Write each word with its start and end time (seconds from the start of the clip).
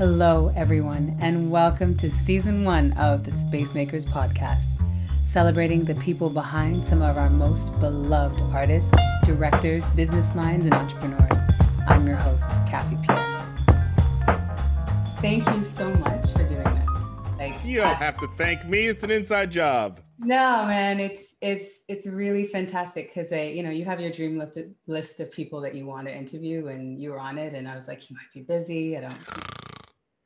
Hello, 0.00 0.50
everyone, 0.56 1.14
and 1.20 1.50
welcome 1.50 1.94
to 1.98 2.10
season 2.10 2.64
one 2.64 2.92
of 2.92 3.22
the 3.22 3.30
Space 3.30 3.74
Makers 3.74 4.06
podcast, 4.06 4.70
celebrating 5.22 5.84
the 5.84 5.94
people 5.96 6.30
behind 6.30 6.86
some 6.86 7.02
of 7.02 7.18
our 7.18 7.28
most 7.28 7.78
beloved 7.80 8.40
artists, 8.44 8.94
directors, 9.26 9.86
business 9.88 10.34
minds, 10.34 10.66
and 10.66 10.74
entrepreneurs. 10.74 11.40
I'm 11.86 12.06
your 12.06 12.16
host, 12.16 12.48
Kathy 12.66 12.96
Pierre. 13.06 13.46
Thank 15.18 15.46
you 15.54 15.62
so 15.64 15.92
much 15.96 16.30
for 16.30 16.48
doing 16.48 16.64
this. 16.64 17.38
Like 17.38 17.62
you 17.62 17.80
don't 17.80 17.96
have 17.96 18.16
to 18.20 18.28
thank 18.38 18.66
me; 18.66 18.86
it's 18.86 19.04
an 19.04 19.10
inside 19.10 19.50
job. 19.50 20.00
No, 20.18 20.64
man, 20.64 20.98
it's 20.98 21.34
it's 21.42 21.84
it's 21.88 22.06
really 22.06 22.46
fantastic 22.46 23.08
because 23.08 23.34
I, 23.34 23.42
you 23.42 23.62
know, 23.62 23.68
you 23.68 23.84
have 23.84 24.00
your 24.00 24.10
dream 24.10 24.38
list 24.38 24.58
list 24.86 25.20
of 25.20 25.30
people 25.30 25.60
that 25.60 25.74
you 25.74 25.84
want 25.84 26.08
to 26.08 26.16
interview, 26.16 26.68
and 26.68 26.98
you 26.98 27.10
were 27.10 27.20
on 27.20 27.36
it, 27.36 27.52
and 27.52 27.68
I 27.68 27.76
was 27.76 27.86
like, 27.86 28.08
you 28.08 28.16
might 28.16 28.32
be 28.32 28.40
busy. 28.40 28.96
I 28.96 29.02
don't. 29.02 29.49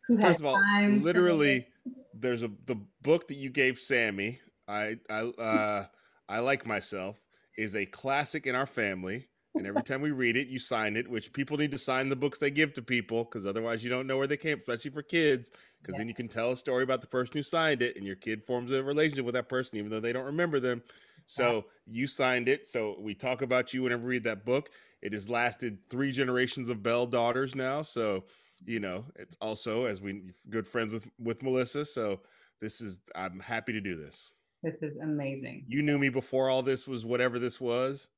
Who 0.08 0.18
First 0.18 0.40
of 0.40 0.46
all, 0.46 0.60
literally, 0.88 1.66
there's 2.12 2.42
a 2.42 2.50
the 2.66 2.76
book 3.02 3.28
that 3.28 3.36
you 3.36 3.50
gave 3.50 3.78
Sammy. 3.78 4.40
I 4.68 4.98
I 5.08 5.20
uh, 5.20 5.86
I 6.28 6.40
like 6.40 6.66
myself 6.66 7.22
is 7.56 7.74
a 7.76 7.86
classic 7.86 8.46
in 8.46 8.54
our 8.54 8.66
family. 8.66 9.28
And 9.56 9.68
every 9.68 9.84
time 9.84 10.00
we 10.00 10.10
read 10.10 10.36
it, 10.36 10.48
you 10.48 10.58
sign 10.58 10.96
it, 10.96 11.08
which 11.08 11.32
people 11.32 11.56
need 11.56 11.70
to 11.70 11.78
sign 11.78 12.08
the 12.08 12.16
books 12.16 12.40
they 12.40 12.50
give 12.50 12.72
to 12.72 12.82
people 12.82 13.22
because 13.22 13.46
otherwise 13.46 13.84
you 13.84 13.90
don't 13.90 14.08
know 14.08 14.18
where 14.18 14.26
they 14.26 14.36
came, 14.36 14.58
especially 14.58 14.90
for 14.90 15.02
kids. 15.02 15.52
Because 15.80 15.94
yeah. 15.94 15.98
then 15.98 16.08
you 16.08 16.14
can 16.14 16.26
tell 16.26 16.50
a 16.50 16.56
story 16.56 16.82
about 16.82 17.00
the 17.00 17.06
person 17.06 17.34
who 17.34 17.42
signed 17.44 17.80
it, 17.80 17.96
and 17.96 18.04
your 18.04 18.16
kid 18.16 18.42
forms 18.42 18.72
a 18.72 18.82
relationship 18.82 19.24
with 19.24 19.34
that 19.34 19.48
person, 19.48 19.78
even 19.78 19.92
though 19.92 20.00
they 20.00 20.12
don't 20.12 20.24
remember 20.24 20.58
them. 20.58 20.82
So 21.26 21.66
you 21.86 22.06
signed 22.06 22.48
it. 22.48 22.66
So 22.66 22.96
we 22.98 23.14
talk 23.14 23.42
about 23.42 23.72
you 23.72 23.82
whenever 23.82 24.02
we 24.02 24.14
read 24.14 24.24
that 24.24 24.44
book. 24.44 24.70
It 25.02 25.12
has 25.12 25.28
lasted 25.28 25.78
three 25.88 26.10
generations 26.10 26.68
of 26.68 26.82
Bell 26.82 27.06
daughters 27.06 27.54
now. 27.54 27.82
So 27.82 28.24
you 28.66 28.80
know, 28.80 29.04
it's 29.16 29.36
also 29.40 29.86
as 29.86 30.00
we 30.00 30.22
good 30.50 30.66
friends 30.66 30.92
with 30.92 31.06
with 31.18 31.42
Melissa. 31.42 31.84
So 31.84 32.20
this 32.60 32.80
is 32.80 33.00
I'm 33.14 33.40
happy 33.40 33.72
to 33.72 33.80
do 33.80 33.96
this. 33.96 34.30
This 34.62 34.82
is 34.82 34.96
amazing. 34.96 35.64
You 35.68 35.82
knew 35.82 35.98
me 35.98 36.08
before 36.08 36.48
all 36.48 36.62
this 36.62 36.88
was 36.88 37.04
whatever 37.04 37.38
this 37.38 37.60
was 37.60 38.08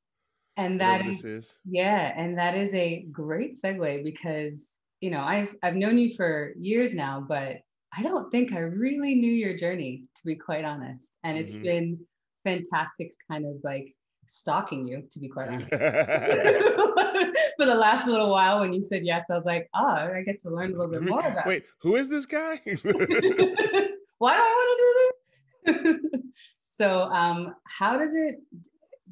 and 0.56 0.81
that 0.81 1.05
is, 1.05 1.25
is, 1.25 1.61
yeah 1.69 2.12
and 2.17 2.37
that 2.39 2.56
is 2.56 2.73
a 2.75 3.06
great 3.12 3.55
segue 3.55 4.03
because 4.03 4.81
you 5.01 5.11
know 5.11 5.21
i've 5.21 5.55
i've 5.62 5.77
known 5.77 5.98
you 5.98 6.15
for 6.15 6.53
years 6.59 6.95
now 6.95 7.25
but 7.27 7.56
i 7.97 8.03
don't 8.03 8.31
think 8.31 8.53
i 8.53 8.59
really 8.59 9.15
knew 9.15 9.31
your 9.31 9.56
journey 9.56 10.05
to 10.15 10.23
be 10.25 10.34
quite 10.34 10.65
honest 10.65 11.19
and 11.25 11.37
it's 11.37 11.55
mm-hmm. 11.55 11.65
been 11.65 11.99
fantastic 12.45 13.11
kind 13.31 13.45
of 13.45 13.56
like 13.65 13.95
stalking 14.27 14.89
you 14.89 15.03
to 15.11 15.21
be 15.21 15.28
quite 15.28 15.49
honest 15.49 15.69
for 17.57 17.67
the 17.67 17.75
last 17.75 18.07
little 18.07 18.31
while 18.31 18.61
when 18.61 18.73
you 18.73 18.83
said 18.83 19.05
yes 19.05 19.27
i 19.31 19.35
was 19.35 19.45
like 19.45 19.69
oh 19.75 20.11
i 20.15 20.23
get 20.25 20.39
to 20.39 20.51
learn 20.51 20.73
a 20.73 20.77
little 20.77 20.93
bit 20.93 21.03
more 21.03 21.21
about 21.21 21.47
wait 21.47 21.65
who 21.79 21.97
is 21.97 22.09
this 22.09 22.27
guy 22.27 22.61
why 24.19 24.35
do 24.35 24.41
i 24.41 24.55
want 24.57 24.79
to 25.67 25.73
do 25.73 25.83
this 25.83 26.23
so 26.67 27.03
um 27.05 27.55
how 27.65 27.97
does 27.97 28.15
it 28.15 28.37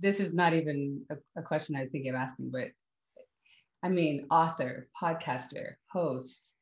this 0.04 0.20
is 0.20 0.34
not 0.34 0.54
even 0.54 1.02
a, 1.10 1.16
a 1.36 1.42
question 1.42 1.76
I 1.76 1.80
was 1.80 1.90
thinking 1.90 2.10
of 2.10 2.16
asking, 2.16 2.50
but 2.50 2.68
I 3.82 3.88
mean, 3.88 4.26
author, 4.30 4.88
podcaster, 5.00 5.74
host, 5.90 6.54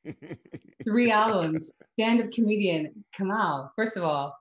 three 0.84 1.10
albums, 1.10 1.72
stand-up 1.84 2.32
comedian, 2.32 3.04
Kamau. 3.16 3.70
First 3.76 3.96
of 3.96 4.02
all, 4.02 4.36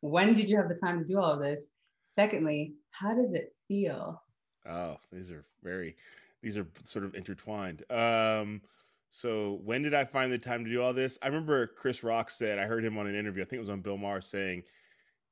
when 0.00 0.34
did 0.34 0.48
you 0.48 0.56
have 0.56 0.68
the 0.68 0.76
time 0.76 1.00
to 1.00 1.04
do 1.04 1.18
all 1.18 1.32
of 1.32 1.40
this? 1.40 1.70
Secondly, 2.04 2.74
how 2.92 3.14
does 3.14 3.34
it 3.34 3.52
feel? 3.66 4.22
Oh, 4.68 4.96
these 5.12 5.30
are 5.30 5.44
very, 5.62 5.96
these 6.42 6.56
are 6.56 6.66
sort 6.84 7.04
of 7.04 7.14
intertwined. 7.14 7.84
Um, 7.90 8.62
so 9.08 9.60
when 9.64 9.82
did 9.82 9.94
I 9.94 10.04
find 10.04 10.32
the 10.32 10.38
time 10.38 10.64
to 10.64 10.70
do 10.70 10.82
all 10.82 10.92
this? 10.92 11.18
I 11.22 11.26
remember 11.26 11.66
Chris 11.66 12.04
Rock 12.04 12.30
said, 12.30 12.58
I 12.58 12.64
heard 12.64 12.84
him 12.84 12.96
on 12.96 13.06
an 13.06 13.14
interview, 13.14 13.42
I 13.42 13.44
think 13.44 13.58
it 13.58 13.60
was 13.60 13.70
on 13.70 13.80
Bill 13.80 13.96
Maher 13.98 14.20
saying, 14.20 14.62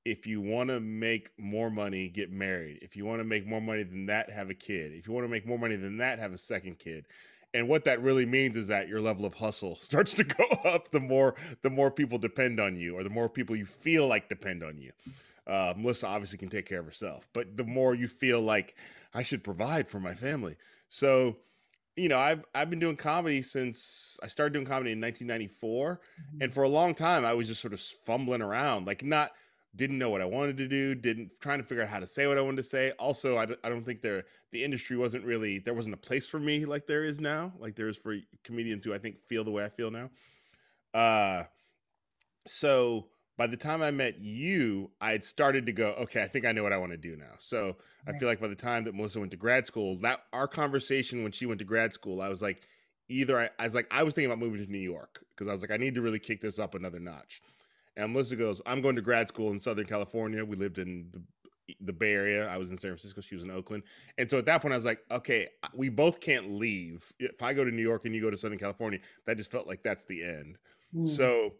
if 0.05 0.27
you 0.27 0.41
want 0.41 0.71
to 0.71 0.81
make 0.81 1.31
more 1.39 1.71
money, 1.71 2.09
get 2.09 2.33
married. 2.33 2.79
If 2.83 2.97
you 2.97 3.05
want 3.05 3.21
to 3.21 3.25
make 3.25 3.47
more 3.47 3.61
money 3.61 3.83
than 3.83 4.07
that, 4.07 4.31
have 4.31 4.49
a 4.49 4.55
kid. 4.55 4.93
If 4.93 5.07
you 5.07 5.13
want 5.13 5.25
to 5.25 5.29
make 5.29 5.47
more 5.47 5.59
money 5.59 5.77
than 5.77 5.99
that, 5.99 6.19
have 6.19 6.33
a 6.33 6.39
second 6.39 6.79
kid. 6.79 7.07
And 7.55 7.69
what 7.69 7.85
that 7.85 8.03
really 8.03 8.27
means 8.27 8.57
is 8.57 8.69
that 8.69 8.89
your 8.89 9.01
level 9.01 9.25
of 9.25 9.35
hustle 9.35 9.75
starts 9.81 10.15
to 10.15 10.25
go 10.25 10.45
up 10.65 10.91
the 10.91 11.01
more 11.01 11.35
the 11.63 11.71
more 11.71 11.91
people 11.91 12.19
depend 12.19 12.59
on 12.61 12.77
you, 12.77 12.97
or 12.97 13.03
the 13.03 13.11
more 13.11 13.29
people 13.29 13.57
you 13.57 13.67
feel 13.67 14.07
like 14.07 14.29
depend 14.29 14.63
on 14.63 14.79
you. 14.79 14.93
Uh, 15.47 15.75
Melissa 15.77 16.07
obviously 16.07 16.39
can 16.39 16.49
take 16.49 16.67
care 16.67 16.81
of 16.81 16.85
herself, 16.87 17.29
but 17.33 17.57
the 17.57 17.65
more 17.65 17.95
you 17.95 18.07
feel 18.07 18.41
like 18.41 18.75
I 19.15 19.23
should 19.23 19.43
provide 19.43 19.89
for 19.89 19.99
my 19.99 20.15
family. 20.15 20.57
So, 20.89 21.37
you 21.97 22.09
know, 22.09 22.19
I've 22.19 22.45
I've 22.55 22.71
been 22.71 22.79
doing 22.79 22.97
comedy 22.97 23.43
since 23.43 24.19
I 24.23 24.29
started 24.29 24.53
doing 24.53 24.67
comedy 24.67 24.93
in 24.93 25.01
1994, 25.01 26.01
mm-hmm. 26.01 26.43
and 26.43 26.55
for 26.55 26.63
a 26.63 26.69
long 26.69 26.95
time 26.95 27.25
I 27.25 27.35
was 27.35 27.49
just 27.49 27.61
sort 27.61 27.75
of 27.75 27.81
fumbling 27.81 28.43
around, 28.43 28.87
like 28.87 29.05
not 29.05 29.33
didn't 29.77 29.99
know 29.99 30.11
what 30.11 30.21
I 30.21 30.25
wanted 30.25 30.57
to 30.59 30.69
do, 30.69 30.95
didn't 30.95 31.33
trying 31.41 31.59
to 31.59 31.65
figure 31.65 31.85
out 31.85 31.91
how 31.91 32.01
to 32.01 32.07
say 32.07 32.27
what 32.27 32.39
I 32.39 32.41
wanted 32.41 32.57
to 32.57 32.65
say. 32.65 32.93
Also, 32.93 33.37
I, 33.37 33.47
I 33.63 33.69
don't 33.69 33.85
think 33.85 34.01
there 34.01 34.25
the 34.51 34.65
industry 34.65 34.97
wasn't 34.97 35.25
really 35.25 35.59
there 35.59 35.75
wasn't 35.75 35.95
a 35.95 35.99
place 35.99 36.27
for 36.27 36.41
me 36.41 36.65
like 36.65 36.87
there 36.87 37.05
is 37.05 37.21
now, 37.21 37.53
like 37.59 37.75
there 37.75 37.89
is 37.89 37.97
for 37.97 38.17
comedians 38.45 38.85
who 38.85 38.95
I 38.95 38.99
think 38.99 39.21
feel 39.27 39.45
the 39.45 39.51
way 39.51 39.65
I 39.65 39.69
feel 39.69 39.91
now. 39.91 40.11
Uh, 40.95 41.45
so 42.47 43.07
by 43.39 43.47
the 43.47 43.57
time 43.57 43.83
I 43.83 43.93
met 43.93 44.21
you, 44.21 44.91
I 45.01 45.13
had 45.13 45.25
started 45.25 45.65
to 45.67 45.73
go, 45.73 45.95
okay, 46.01 46.21
I 46.23 46.27
think 46.27 46.45
I 46.45 46.51
know 46.51 46.65
what 46.65 46.73
I 46.73 46.77
want 46.77 46.91
to 46.91 46.99
do 46.99 47.17
now. 47.17 47.35
So 47.39 47.77
I 48.07 48.13
feel 48.19 48.29
like 48.29 48.41
by 48.41 48.49
the 48.49 48.57
time 48.57 48.83
that 48.85 48.97
Melissa 48.97 49.21
went 49.21 49.31
to 49.31 49.37
grad 49.37 49.65
school, 49.65 49.97
that 49.99 50.21
our 50.33 50.49
conversation 50.49 51.23
when 51.23 51.31
she 51.31 51.47
went 51.47 51.61
to 51.61 51.65
grad 51.65 51.93
school, 51.93 52.21
I 52.21 52.29
was 52.29 52.43
like, 52.43 52.63
either 53.09 53.39
I, 53.39 53.49
I 53.61 53.65
was 53.65 53.77
like, 53.77 53.87
I 53.93 54.03
was 54.03 54.15
thinking 54.15 54.31
about 54.31 54.41
moving 54.41 54.63
to 54.67 54.71
New 54.71 54.79
York 54.79 55.25
because 55.31 55.47
I 55.47 55.53
was 55.53 55.63
like, 55.63 55.71
I 55.71 55.77
need 55.77 55.95
to 55.95 56.03
really 56.03 56.19
kick 56.19 56.41
this 56.41 56.59
up 56.59 56.75
another 56.75 56.99
notch. 56.99 57.41
And 57.97 58.13
Melissa 58.13 58.35
goes, 58.35 58.61
I'm 58.67 58.83
going 58.83 58.97
to 58.97 59.03
grad 59.03 59.29
school 59.29 59.53
in 59.53 59.61
Southern 59.61 59.87
California. 59.87 60.45
We 60.45 60.57
lived 60.57 60.79
in 60.79 61.09
the 61.13 61.23
the 61.81 61.93
Bay 61.93 62.15
Area. 62.15 62.49
I 62.49 62.57
was 62.57 62.71
in 62.71 62.79
San 62.79 62.91
Francisco. 62.93 63.21
She 63.21 63.35
was 63.35 63.45
in 63.45 63.51
Oakland. 63.51 63.83
And 64.17 64.29
so 64.29 64.39
at 64.39 64.47
that 64.47 64.63
point, 64.63 64.73
I 64.73 64.77
was 64.79 64.87
like, 64.87 65.01
okay, 65.11 65.49
we 65.75 65.91
both 65.91 66.19
can't 66.19 66.53
leave. 66.53 67.13
If 67.19 67.43
I 67.43 67.53
go 67.53 67.63
to 67.63 67.71
New 67.71 67.83
York 67.83 68.07
and 68.07 68.15
you 68.15 68.23
go 68.23 68.31
to 68.31 68.39
Southern 68.39 68.59
California, 68.59 69.01
that 69.27 69.37
just 69.37 69.51
felt 69.51 69.67
like 69.67 69.83
that's 69.83 70.05
the 70.05 70.25
end. 70.25 70.57
Mm. 70.97 71.07
So 71.07 71.55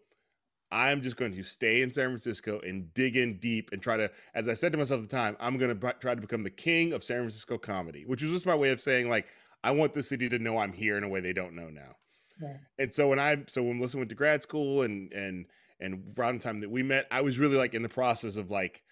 I'm 0.71 1.01
just 1.01 1.17
going 1.17 1.33
to 1.33 1.43
stay 1.43 1.81
in 1.81 1.89
San 1.89 2.05
Francisco 2.05 2.59
and 2.59 2.93
dig 2.93 3.17
in 3.17 3.39
deep 3.39 3.71
and 3.71 3.81
try 3.81 3.97
to, 3.97 4.11
as 4.35 4.47
I 4.47 4.53
said 4.53 4.71
to 4.73 4.77
myself 4.77 5.01
at 5.01 5.09
the 5.09 5.15
time, 5.15 5.35
I'm 5.39 5.57
going 5.57 5.77
to 5.77 5.93
try 5.93 6.13
to 6.13 6.21
become 6.21 6.43
the 6.43 6.49
king 6.49 6.93
of 6.93 7.03
San 7.03 7.17
Francisco 7.17 7.57
comedy, 7.57 8.03
which 8.05 8.21
was 8.21 8.31
just 8.31 8.45
my 8.45 8.55
way 8.55 8.69
of 8.69 8.79
saying, 8.79 9.09
like, 9.09 9.27
I 9.63 9.71
want 9.71 9.93
the 9.93 10.03
city 10.03 10.29
to 10.29 10.39
know 10.39 10.57
I'm 10.57 10.73
here 10.73 10.97
in 10.97 11.03
a 11.03 11.09
way 11.09 11.19
they 11.19 11.33
don't 11.33 11.55
know 11.55 11.69
now. 11.69 11.95
Yeah. 12.41 12.57
And 12.77 12.93
so 12.93 13.07
when 13.09 13.19
I, 13.19 13.43
so 13.47 13.63
when 13.63 13.77
Melissa 13.77 13.97
went 13.97 14.09
to 14.09 14.15
grad 14.15 14.41
school 14.41 14.83
and, 14.83 15.11
and, 15.11 15.45
and 15.79 16.13
around 16.17 16.39
the 16.39 16.43
time 16.43 16.61
that 16.61 16.69
we 16.69 16.83
met, 16.83 17.07
I 17.11 17.21
was 17.21 17.39
really 17.39 17.57
like 17.57 17.73
in 17.73 17.81
the 17.81 17.89
process 17.89 18.37
of 18.37 18.51
like 18.51 18.83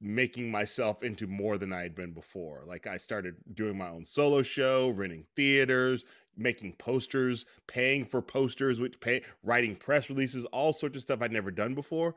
making 0.00 0.50
myself 0.50 1.02
into 1.02 1.26
more 1.26 1.56
than 1.56 1.72
I 1.72 1.82
had 1.82 1.94
been 1.94 2.12
before. 2.12 2.62
Like 2.66 2.86
I 2.86 2.96
started 2.96 3.36
doing 3.52 3.78
my 3.78 3.88
own 3.88 4.04
solo 4.04 4.42
show, 4.42 4.90
renting 4.90 5.24
theaters, 5.34 6.04
making 6.36 6.74
posters, 6.74 7.46
paying 7.66 8.04
for 8.04 8.20
posters, 8.20 8.78
which 8.78 9.00
pay 9.00 9.22
writing 9.42 9.74
press 9.74 10.10
releases, 10.10 10.44
all 10.46 10.72
sorts 10.72 10.96
of 10.96 11.02
stuff 11.02 11.22
I'd 11.22 11.32
never 11.32 11.50
done 11.50 11.74
before. 11.74 12.14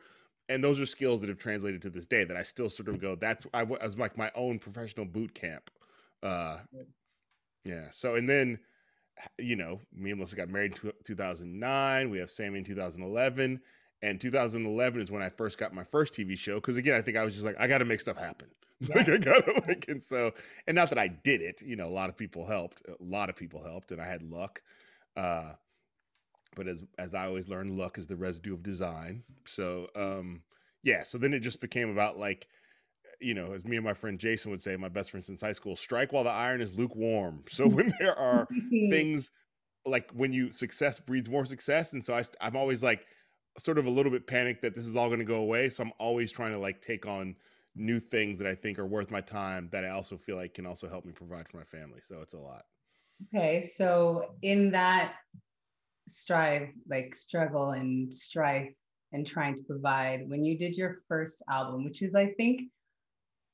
And 0.49 0.63
those 0.63 0.79
are 0.79 0.85
skills 0.85 1.21
that 1.21 1.29
have 1.29 1.37
translated 1.37 1.81
to 1.83 1.89
this 1.89 2.07
day 2.07 2.23
that 2.23 2.35
I 2.35 2.43
still 2.43 2.69
sort 2.69 2.89
of 2.89 2.99
go, 2.99 3.15
that's 3.15 3.47
I 3.53 3.63
was 3.63 3.97
like 3.97 4.17
my 4.17 4.31
own 4.35 4.59
professional 4.59 5.05
boot 5.05 5.33
camp. 5.33 5.69
Uh 6.21 6.57
yeah. 7.63 7.89
So 7.91 8.15
and 8.15 8.27
then 8.27 8.59
you 9.37 9.55
know, 9.55 9.81
me 9.93 10.11
and 10.11 10.19
Melissa 10.19 10.35
got 10.35 10.49
married 10.49 10.79
in 10.83 10.91
2009. 11.03 12.09
We 12.09 12.19
have 12.19 12.29
Sammy 12.29 12.59
in 12.59 12.65
2011 12.65 13.61
and 14.01 14.19
2011 14.19 15.01
is 15.01 15.11
when 15.11 15.21
I 15.21 15.29
first 15.29 15.57
got 15.57 15.73
my 15.73 15.83
first 15.83 16.13
TV 16.13 16.37
show. 16.37 16.55
Because 16.55 16.77
again, 16.77 16.95
I 16.95 17.01
think 17.01 17.17
I 17.17 17.25
was 17.25 17.33
just 17.33 17.45
like, 17.45 17.55
I 17.59 17.67
got 17.67 17.79
to 17.79 17.85
make 17.85 17.99
stuff 18.01 18.17
happen. 18.17 18.47
Yeah. 18.81 18.95
like 18.95 19.09
I 19.09 19.17
got 19.17 19.45
to 19.45 19.61
like, 19.67 19.89
and 19.89 20.01
so, 20.01 20.31
and 20.65 20.73
not 20.73 20.87
that 20.87 20.97
I 20.97 21.09
did 21.09 21.41
it. 21.41 21.61
You 21.61 21.75
know, 21.75 21.89
a 21.89 21.91
lot 21.91 22.07
of 22.07 22.15
people 22.15 22.45
helped. 22.47 22.81
A 22.87 22.93
lot 23.03 23.27
of 23.29 23.35
people 23.35 23.61
helped, 23.61 23.91
and 23.91 24.01
I 24.01 24.05
had 24.07 24.23
luck. 24.23 24.61
Uh, 25.17 25.51
but 26.55 26.65
as 26.65 26.81
as 26.97 27.13
I 27.13 27.25
always 27.25 27.49
learned, 27.49 27.77
luck 27.77 27.97
is 27.97 28.07
the 28.07 28.15
residue 28.15 28.53
of 28.53 28.63
design. 28.63 29.23
So, 29.43 29.89
um, 29.97 30.43
yeah. 30.81 31.03
So 31.03 31.17
then 31.17 31.33
it 31.33 31.41
just 31.41 31.59
became 31.59 31.89
about 31.89 32.17
like, 32.17 32.47
you 33.19 33.33
know, 33.33 33.51
as 33.51 33.65
me 33.65 33.75
and 33.75 33.83
my 33.83 33.93
friend 33.93 34.17
Jason 34.17 34.49
would 34.51 34.61
say, 34.61 34.77
my 34.77 34.87
best 34.87 35.11
friend 35.11 35.25
since 35.25 35.41
high 35.41 35.51
school, 35.51 35.75
strike 35.75 36.13
while 36.13 36.23
the 36.23 36.29
iron 36.29 36.61
is 36.61 36.77
lukewarm. 36.77 37.43
So 37.49 37.67
when 37.67 37.91
there 37.99 38.17
are 38.17 38.47
things 38.89 39.31
like 39.85 40.09
when 40.11 40.31
you 40.31 40.53
success 40.53 41.01
breeds 41.01 41.29
more 41.29 41.45
success, 41.45 41.91
and 41.91 42.01
so 42.01 42.15
I, 42.15 42.23
I'm 42.39 42.55
always 42.55 42.81
like 42.81 43.05
sort 43.57 43.77
of 43.77 43.85
a 43.85 43.89
little 43.89 44.11
bit 44.11 44.27
panicked 44.27 44.61
that 44.61 44.73
this 44.73 44.85
is 44.85 44.95
all 44.95 45.07
going 45.07 45.19
to 45.19 45.25
go 45.25 45.41
away. 45.41 45.69
So 45.69 45.83
I'm 45.83 45.93
always 45.99 46.31
trying 46.31 46.53
to 46.53 46.59
like 46.59 46.81
take 46.81 47.05
on 47.05 47.35
new 47.75 47.99
things 47.99 48.37
that 48.39 48.47
I 48.47 48.55
think 48.55 48.79
are 48.79 48.85
worth 48.85 49.11
my 49.11 49.21
time 49.21 49.69
that 49.71 49.85
I 49.85 49.89
also 49.89 50.17
feel 50.17 50.35
like 50.35 50.53
can 50.53 50.65
also 50.65 50.87
help 50.87 51.05
me 51.05 51.11
provide 51.11 51.47
for 51.47 51.57
my 51.57 51.63
family. 51.63 51.99
So 52.01 52.21
it's 52.21 52.33
a 52.33 52.39
lot. 52.39 52.63
Okay. 53.33 53.61
So 53.61 54.35
in 54.41 54.71
that 54.71 55.15
strive, 56.07 56.69
like 56.89 57.15
struggle 57.15 57.71
and 57.71 58.13
strife 58.13 58.71
and 59.11 59.25
trying 59.25 59.55
to 59.55 59.63
provide, 59.63 60.29
when 60.29 60.43
you 60.43 60.57
did 60.57 60.75
your 60.75 60.99
first 61.07 61.43
album, 61.49 61.83
which 61.83 62.01
is, 62.01 62.15
I 62.15 62.27
think, 62.33 62.61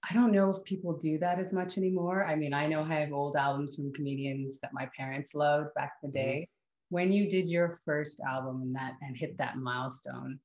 I 0.07 0.13
don't 0.13 0.31
know 0.31 0.51
if 0.51 0.63
people 0.63 0.97
do 0.97 1.17
that 1.19 1.39
as 1.39 1.51
much 1.51 1.77
anymore. 1.77 2.25
I 2.25 2.35
mean, 2.35 2.53
I 2.53 2.67
know 2.67 2.83
I 2.83 2.99
have 2.99 3.11
old 3.11 3.35
albums 3.35 3.75
from 3.75 3.91
comedians 3.93 4.59
that 4.59 4.71
my 4.71 4.87
parents 4.95 5.33
loved 5.33 5.73
back 5.73 5.93
in 6.03 6.11
the 6.11 6.19
mm-hmm. 6.19 6.27
day. 6.27 6.35
Mm-hmm 6.35 6.54
when 6.95 7.11
you 7.11 7.29
did 7.29 7.49
your 7.49 7.77
first 7.83 8.21
album 8.21 8.61
and 8.61 8.73
that 8.73 8.93
and 9.01 9.17
hit 9.17 9.37
that 9.37 9.57
milestone, 9.57 10.39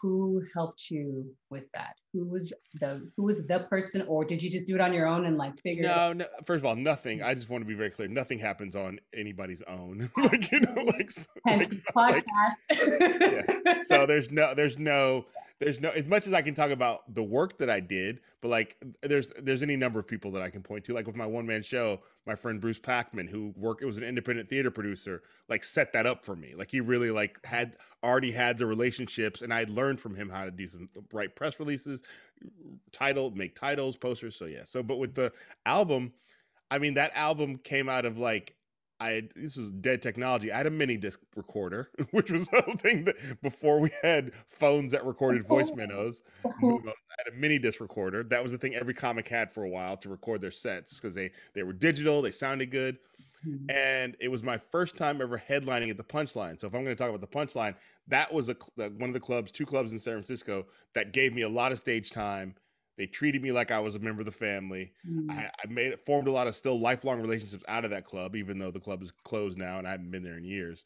who 0.00 0.42
helped 0.52 0.90
you 0.90 1.32
with 1.48 1.70
that? 1.74 1.94
Who 2.12 2.24
was 2.28 2.52
the 2.80 3.08
who 3.16 3.22
was 3.22 3.46
the 3.46 3.60
person, 3.70 4.02
or 4.08 4.24
did 4.24 4.42
you 4.42 4.50
just 4.50 4.66
do 4.66 4.74
it 4.74 4.80
on 4.80 4.92
your 4.92 5.06
own 5.06 5.26
and 5.26 5.38
like 5.38 5.52
figure? 5.60 5.84
No, 5.84 6.12
no. 6.12 6.24
First 6.44 6.62
of 6.62 6.66
all, 6.66 6.74
nothing. 6.74 7.22
I 7.22 7.34
just 7.34 7.48
want 7.48 7.62
to 7.62 7.68
be 7.68 7.74
very 7.74 7.90
clear. 7.90 8.08
Nothing 8.08 8.40
happens 8.40 8.74
on 8.74 8.98
anybody's 9.14 9.62
own. 9.68 10.10
like 10.16 10.50
you 10.50 10.58
know, 10.58 10.74
like, 10.74 11.12
Hence 11.46 11.84
like 11.94 12.24
podcast. 12.26 12.64
Like, 12.70 13.62
yeah. 13.64 13.78
So 13.82 14.04
there's 14.04 14.28
no, 14.32 14.54
there's 14.54 14.80
no, 14.80 15.26
there's 15.62 15.80
no 15.80 15.90
as 15.90 16.08
much 16.08 16.26
as 16.26 16.32
I 16.32 16.42
can 16.42 16.54
talk 16.54 16.70
about 16.70 17.14
the 17.14 17.22
work 17.22 17.58
that 17.58 17.70
I 17.70 17.78
did, 17.78 18.18
but 18.40 18.48
like 18.48 18.82
there's 19.00 19.30
there's 19.40 19.62
any 19.62 19.76
number 19.76 20.00
of 20.00 20.08
people 20.08 20.32
that 20.32 20.42
I 20.42 20.50
can 20.50 20.60
point 20.60 20.84
to. 20.86 20.92
Like 20.94 21.06
with 21.06 21.14
my 21.14 21.26
one 21.26 21.46
man 21.46 21.62
show, 21.62 22.00
my 22.26 22.34
friend 22.34 22.60
Bruce 22.60 22.80
Packman, 22.80 23.28
who 23.28 23.54
worked 23.56 23.80
it 23.80 23.86
was 23.86 23.96
an 23.96 24.02
independent 24.02 24.48
theater 24.48 24.72
producer, 24.72 25.22
like 25.48 25.62
set 25.62 25.92
that 25.92 26.04
up 26.04 26.24
for 26.24 26.34
me. 26.34 26.54
Like 26.56 26.72
he 26.72 26.80
really 26.80 27.12
like 27.12 27.44
had 27.46 27.76
already 28.02 28.32
had 28.32 28.58
the 28.58 28.66
relationships, 28.66 29.40
and 29.40 29.54
I 29.54 29.64
learned 29.68 30.00
from 30.00 30.16
him 30.16 30.28
how 30.28 30.44
to 30.44 30.50
do 30.50 30.66
some 30.66 30.88
write 31.12 31.36
press 31.36 31.60
releases, 31.60 32.02
title, 32.90 33.30
make 33.30 33.54
titles, 33.54 33.96
posters. 33.96 34.34
So 34.34 34.46
yeah. 34.46 34.64
So 34.64 34.82
but 34.82 34.98
with 34.98 35.14
the 35.14 35.32
album, 35.64 36.12
I 36.72 36.78
mean 36.78 36.94
that 36.94 37.12
album 37.14 37.58
came 37.58 37.88
out 37.88 38.04
of 38.04 38.18
like 38.18 38.56
I 39.02 39.10
had, 39.10 39.30
this 39.34 39.56
is 39.56 39.72
dead 39.72 40.00
technology. 40.00 40.52
I 40.52 40.58
had 40.58 40.68
a 40.68 40.70
mini 40.70 40.96
disc 40.96 41.18
recorder, 41.34 41.90
which 42.12 42.30
was 42.30 42.48
a 42.52 42.76
thing 42.76 43.04
that 43.04 43.42
before 43.42 43.80
we 43.80 43.90
had 44.02 44.30
phones 44.46 44.92
that 44.92 45.04
recorded 45.04 45.44
voice 45.44 45.72
memos. 45.74 46.22
I 46.44 46.48
had 46.50 47.32
a 47.32 47.36
mini 47.36 47.58
disc 47.58 47.80
recorder. 47.80 48.22
That 48.22 48.44
was 48.44 48.52
the 48.52 48.58
thing 48.58 48.76
every 48.76 48.94
comic 48.94 49.28
had 49.28 49.52
for 49.52 49.64
a 49.64 49.68
while 49.68 49.96
to 49.98 50.08
record 50.08 50.40
their 50.40 50.52
sets 50.52 51.00
because 51.00 51.16
they 51.16 51.32
they 51.52 51.64
were 51.64 51.72
digital, 51.72 52.22
they 52.22 52.30
sounded 52.30 52.70
good, 52.70 52.98
mm-hmm. 53.44 53.68
and 53.70 54.16
it 54.20 54.30
was 54.30 54.44
my 54.44 54.56
first 54.56 54.96
time 54.96 55.20
ever 55.20 55.42
headlining 55.48 55.90
at 55.90 55.96
the 55.96 56.04
Punchline. 56.04 56.60
So 56.60 56.68
if 56.68 56.74
I'm 56.74 56.84
going 56.84 56.96
to 56.96 57.02
talk 57.02 57.08
about 57.08 57.20
the 57.20 57.26
Punchline, 57.26 57.74
that 58.06 58.32
was 58.32 58.50
a, 58.50 58.56
one 58.76 59.10
of 59.10 59.14
the 59.14 59.20
clubs, 59.20 59.50
two 59.50 59.66
clubs 59.66 59.92
in 59.92 59.98
San 59.98 60.14
Francisco 60.14 60.66
that 60.94 61.12
gave 61.12 61.34
me 61.34 61.42
a 61.42 61.48
lot 61.48 61.72
of 61.72 61.78
stage 61.80 62.12
time 62.12 62.54
they 62.96 63.06
treated 63.06 63.42
me 63.42 63.52
like 63.52 63.70
I 63.70 63.80
was 63.80 63.94
a 63.94 63.98
member 63.98 64.20
of 64.20 64.26
the 64.26 64.32
family. 64.32 64.92
Mm. 65.08 65.30
I, 65.30 65.50
I, 65.62 65.68
made 65.68 65.92
it 65.92 66.00
formed 66.00 66.28
a 66.28 66.32
lot 66.32 66.46
of 66.46 66.54
still 66.54 66.78
lifelong 66.78 67.20
relationships 67.20 67.64
out 67.68 67.84
of 67.84 67.90
that 67.90 68.04
club, 68.04 68.36
even 68.36 68.58
though 68.58 68.70
the 68.70 68.80
club 68.80 69.02
is 69.02 69.12
closed 69.24 69.58
now 69.58 69.78
and 69.78 69.88
I 69.88 69.92
haven't 69.92 70.10
been 70.10 70.22
there 70.22 70.36
in 70.36 70.44
years. 70.44 70.84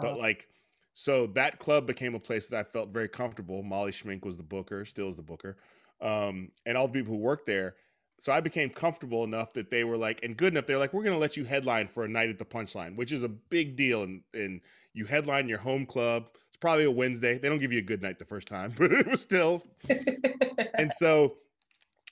But 0.00 0.18
like, 0.18 0.48
so 0.92 1.26
that 1.28 1.58
club 1.58 1.86
became 1.86 2.14
a 2.14 2.20
place 2.20 2.48
that 2.48 2.58
I 2.58 2.64
felt 2.64 2.90
very 2.90 3.08
comfortable. 3.08 3.62
Molly 3.62 3.92
Schminke 3.92 4.24
was 4.24 4.36
the 4.36 4.42
booker, 4.42 4.84
still 4.84 5.08
is 5.08 5.16
the 5.16 5.22
booker, 5.22 5.56
um, 6.00 6.50
and 6.66 6.76
all 6.76 6.88
the 6.88 6.92
people 6.92 7.14
who 7.14 7.20
worked 7.20 7.46
there. 7.46 7.76
So 8.20 8.32
I 8.32 8.40
became 8.40 8.70
comfortable 8.70 9.22
enough 9.22 9.52
that 9.52 9.70
they 9.70 9.84
were 9.84 9.96
like, 9.96 10.24
and 10.24 10.36
good 10.36 10.52
enough. 10.52 10.66
They're 10.66 10.78
like, 10.78 10.92
we're 10.92 11.04
going 11.04 11.14
to 11.14 11.20
let 11.20 11.36
you 11.36 11.44
headline 11.44 11.86
for 11.86 12.04
a 12.04 12.08
night 12.08 12.28
at 12.28 12.38
the 12.38 12.44
Punchline, 12.44 12.96
which 12.96 13.12
is 13.12 13.22
a 13.22 13.28
big 13.28 13.76
deal. 13.76 14.02
And 14.02 14.22
and 14.34 14.60
you 14.92 15.04
headline 15.04 15.48
your 15.48 15.58
home 15.58 15.86
club. 15.86 16.30
It's 16.48 16.56
probably 16.56 16.84
a 16.84 16.90
Wednesday. 16.90 17.38
They 17.38 17.48
don't 17.48 17.60
give 17.60 17.72
you 17.72 17.78
a 17.78 17.82
good 17.82 18.02
night 18.02 18.18
the 18.18 18.24
first 18.24 18.48
time, 18.48 18.74
but 18.76 18.90
it 18.90 19.06
was 19.06 19.22
still. 19.22 19.62
and 20.74 20.92
so 20.92 21.36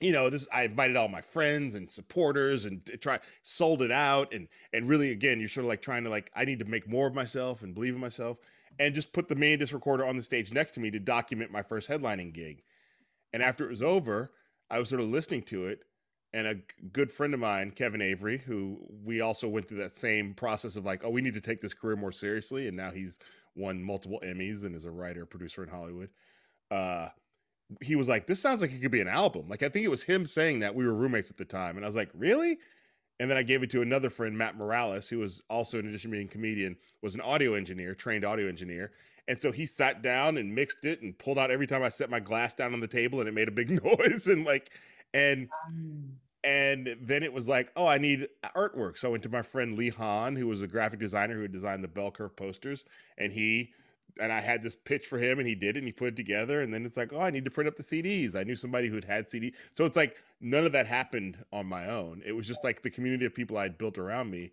you 0.01 0.11
know 0.11 0.29
this 0.29 0.47
i 0.53 0.63
invited 0.63 0.95
all 0.95 1.07
my 1.07 1.21
friends 1.21 1.75
and 1.75 1.89
supporters 1.89 2.65
and 2.65 2.85
try 3.01 3.19
sold 3.43 3.81
it 3.81 3.91
out 3.91 4.33
and 4.33 4.47
and 4.73 4.87
really 4.87 5.11
again 5.11 5.39
you're 5.39 5.49
sort 5.49 5.63
of 5.63 5.69
like 5.69 5.81
trying 5.81 6.03
to 6.03 6.09
like 6.09 6.31
i 6.35 6.45
need 6.45 6.59
to 6.59 6.65
make 6.65 6.87
more 6.87 7.07
of 7.07 7.15
myself 7.15 7.63
and 7.63 7.73
believe 7.73 7.93
in 7.95 8.01
myself 8.01 8.37
and 8.79 8.93
just 8.93 9.11
put 9.13 9.27
the 9.27 9.35
mini 9.35 9.57
disc 9.57 9.73
recorder 9.73 10.05
on 10.05 10.15
the 10.15 10.23
stage 10.23 10.53
next 10.53 10.73
to 10.73 10.79
me 10.79 10.91
to 10.91 10.99
document 10.99 11.51
my 11.51 11.63
first 11.63 11.89
headlining 11.89 12.31
gig. 12.31 12.61
And 13.33 13.41
after 13.41 13.65
it 13.65 13.69
was 13.69 13.81
over 13.81 14.31
i 14.69 14.79
was 14.79 14.89
sort 14.89 15.01
of 15.01 15.07
listening 15.07 15.43
to 15.43 15.65
it 15.67 15.83
and 16.33 16.45
a 16.45 16.55
good 16.91 17.11
friend 17.11 17.33
of 17.33 17.39
mine 17.39 17.71
kevin 17.71 18.01
avery 18.01 18.39
who 18.39 18.79
we 19.03 19.21
also 19.21 19.47
went 19.47 19.67
through 19.67 19.79
that 19.79 19.91
same 19.91 20.33
process 20.33 20.75
of 20.75 20.85
like 20.85 21.03
oh 21.03 21.09
we 21.09 21.21
need 21.21 21.33
to 21.33 21.41
take 21.41 21.61
this 21.61 21.73
career 21.73 21.95
more 21.95 22.11
seriously 22.11 22.67
and 22.67 22.75
now 22.75 22.91
he's 22.91 23.19
won 23.55 23.81
multiple 23.81 24.21
emmys 24.23 24.63
and 24.63 24.75
is 24.75 24.85
a 24.85 24.91
writer 24.91 25.25
producer 25.25 25.63
in 25.63 25.69
hollywood 25.69 26.09
uh 26.71 27.07
he 27.81 27.95
was 27.95 28.07
like, 28.07 28.27
"This 28.27 28.41
sounds 28.41 28.61
like 28.61 28.71
it 28.71 28.81
could 28.81 28.91
be 28.91 29.01
an 29.01 29.07
album." 29.07 29.47
Like 29.49 29.63
I 29.63 29.69
think 29.69 29.85
it 29.85 29.89
was 29.89 30.03
him 30.03 30.25
saying 30.25 30.59
that. 30.59 30.75
We 30.75 30.85
were 30.85 30.93
roommates 30.93 31.29
at 31.29 31.37
the 31.37 31.45
time, 31.45 31.75
and 31.77 31.85
I 31.85 31.89
was 31.89 31.95
like, 31.95 32.09
"Really?" 32.13 32.57
And 33.19 33.29
then 33.29 33.37
I 33.37 33.43
gave 33.43 33.63
it 33.63 33.69
to 33.71 33.81
another 33.81 34.09
friend, 34.09 34.37
Matt 34.37 34.57
Morales, 34.57 35.09
who 35.09 35.19
was 35.19 35.41
also, 35.49 35.79
in 35.79 35.87
addition 35.87 36.11
to 36.11 36.15
being 36.17 36.27
a 36.27 36.31
comedian, 36.31 36.77
was 37.01 37.15
an 37.15 37.21
audio 37.21 37.55
engineer, 37.55 37.95
trained 37.95 38.23
audio 38.23 38.47
engineer. 38.47 38.91
And 39.27 39.37
so 39.37 39.51
he 39.51 39.65
sat 39.65 40.01
down 40.03 40.37
and 40.37 40.53
mixed 40.53 40.85
it 40.85 41.01
and 41.01 41.17
pulled 41.17 41.39
out 41.39 41.49
every 41.51 41.67
time 41.67 41.83
I 41.83 41.89
set 41.89 42.09
my 42.09 42.19
glass 42.19 42.55
down 42.55 42.73
on 42.73 42.79
the 42.79 42.87
table, 42.87 43.19
and 43.19 43.27
it 43.27 43.33
made 43.33 43.47
a 43.47 43.51
big 43.51 43.69
noise. 43.83 44.27
And 44.27 44.45
like, 44.45 44.71
and 45.13 45.49
um. 45.67 46.19
and 46.43 46.95
then 47.01 47.23
it 47.23 47.33
was 47.33 47.47
like, 47.49 47.71
oh, 47.75 47.87
I 47.87 47.97
need 47.97 48.27
artwork. 48.55 48.97
So 48.97 49.07
I 49.09 49.11
went 49.11 49.23
to 49.23 49.29
my 49.29 49.41
friend 49.41 49.77
Lee 49.77 49.89
Hahn, 49.89 50.35
who 50.35 50.47
was 50.47 50.61
a 50.61 50.67
graphic 50.67 50.99
designer 50.99 51.35
who 51.35 51.41
had 51.41 51.51
designed 51.51 51.83
the 51.83 51.87
bell 51.89 52.11
curve 52.11 52.35
posters, 52.35 52.85
and 53.17 53.33
he 53.33 53.73
and 54.19 54.31
I 54.31 54.39
had 54.39 54.61
this 54.61 54.75
pitch 54.75 55.05
for 55.05 55.17
him 55.17 55.39
and 55.39 55.47
he 55.47 55.55
did 55.55 55.75
it 55.75 55.79
and 55.79 55.87
he 55.87 55.91
put 55.91 56.09
it 56.09 56.15
together. 56.15 56.61
And 56.61 56.73
then 56.73 56.85
it's 56.85 56.97
like, 56.97 57.13
oh, 57.13 57.21
I 57.21 57.29
need 57.29 57.45
to 57.45 57.51
print 57.51 57.67
up 57.67 57.75
the 57.75 57.83
CDs. 57.83 58.35
I 58.35 58.43
knew 58.43 58.55
somebody 58.55 58.87
who 58.87 58.99
had 59.07 59.27
CD. 59.27 59.53
So 59.71 59.85
it's 59.85 59.97
like 59.97 60.17
none 60.41 60.65
of 60.65 60.71
that 60.71 60.87
happened 60.87 61.43
on 61.51 61.65
my 61.65 61.87
own. 61.87 62.21
It 62.25 62.33
was 62.33 62.47
just 62.47 62.63
like 62.63 62.81
the 62.81 62.89
community 62.89 63.25
of 63.25 63.35
people 63.35 63.57
I 63.57 63.63
had 63.63 63.77
built 63.77 63.97
around 63.97 64.31
me 64.31 64.51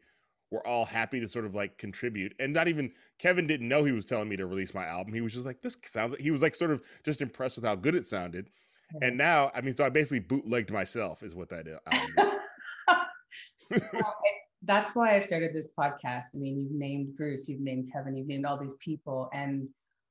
were 0.51 0.67
all 0.67 0.85
happy 0.85 1.21
to 1.21 1.29
sort 1.29 1.45
of 1.45 1.55
like 1.55 1.79
contribute. 1.79 2.35
And 2.39 2.53
not 2.53 2.69
even 2.69 2.93
Kevin 3.19 3.47
didn't 3.47 3.69
know 3.69 3.85
he 3.85 3.93
was 3.93 4.05
telling 4.05 4.29
me 4.29 4.37
to 4.37 4.47
release 4.47 4.75
my 4.75 4.85
album. 4.85 5.15
He 5.15 5.21
was 5.21 5.33
just 5.33 5.47
like, 5.47 5.63
this 5.63 5.77
sounds 5.87 6.13
like 6.13 6.21
he 6.21 6.31
was 6.31 6.43
like 6.43 6.55
sort 6.55 6.71
of 6.71 6.83
just 7.05 7.23
impressed 7.23 7.57
with 7.57 7.65
how 7.65 7.75
good 7.75 7.95
it 7.95 8.07
sounded. 8.07 8.47
Mm-hmm. 8.47 9.05
And 9.05 9.19
now, 9.19 9.51
I 9.55 9.61
mean, 9.61 9.75
so 9.75 9.85
I 9.85 9.89
basically 9.89 10.21
bootlegged 10.21 10.71
myself, 10.71 11.23
is 11.23 11.35
what 11.35 11.49
that 11.49 11.67
is. 11.67 11.79
well, 13.93 14.15
that's 14.65 14.95
why 14.95 15.15
I 15.15 15.19
started 15.19 15.53
this 15.53 15.75
podcast. 15.75 16.35
I 16.35 16.39
mean, 16.39 16.59
you've 16.59 16.73
named 16.73 17.17
Bruce, 17.17 17.49
you've 17.49 17.61
named 17.61 17.91
Kevin, 17.93 18.17
you've 18.17 18.27
named 18.27 18.47
all 18.47 18.59
these 18.59 18.77
people. 18.77 19.31
And 19.33 19.69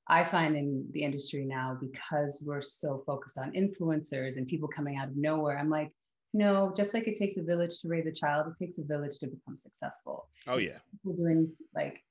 I 0.08 0.24
find 0.24 0.56
in 0.56 0.86
the 0.92 1.04
industry 1.04 1.46
now, 1.46 1.78
because 1.80 2.44
we're 2.46 2.62
so 2.62 3.04
focused 3.06 3.38
on 3.38 3.52
influencers 3.54 4.38
and 4.38 4.48
people 4.48 4.68
coming 4.68 4.98
out 4.98 5.10
of 5.10 5.16
nowhere, 5.16 5.58
I'm 5.58 5.70
like, 5.70 5.92
no, 6.34 6.74
just 6.76 6.94
like 6.94 7.08
it 7.08 7.16
takes 7.16 7.38
a 7.38 7.44
village 7.44 7.80
to 7.80 7.88
raise 7.88 8.08
a 8.08 8.12
child, 8.12 8.48
it 8.48 8.58
takes 8.58 8.80
a 8.80 8.84
village 8.84 9.20
to 9.20 9.28
become 9.28 9.56
successful. 9.56 10.28
Oh, 10.48 10.58
yeah. 10.58 10.80
People 10.92 11.16
doing 11.16 11.52
like 11.76 12.04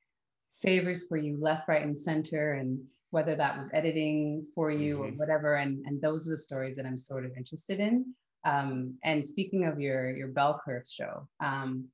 favors 0.60 1.06
for 1.06 1.16
you 1.16 1.38
left, 1.40 1.68
right, 1.68 1.84
and 1.84 1.98
center. 1.98 2.52
And 2.52 2.80
whether 3.10 3.36
that 3.36 3.56
was 3.56 3.70
editing 3.74 4.46
for 4.54 4.70
you 4.70 4.96
mm-hmm. 4.96 5.04
or 5.04 5.18
whatever. 5.18 5.56
And, 5.56 5.84
and 5.86 6.00
those 6.00 6.26
are 6.26 6.30
the 6.30 6.38
stories 6.38 6.76
that 6.76 6.86
I'm 6.86 6.96
sort 6.96 7.26
of 7.26 7.36
interested 7.36 7.78
in. 7.78 8.14
Um, 8.44 8.94
and 9.04 9.24
speaking 9.24 9.66
of 9.66 9.78
your, 9.78 10.16
your 10.16 10.28
bell 10.28 10.60
curve 10.64 10.84
show, 10.88 11.28
um, 11.38 11.88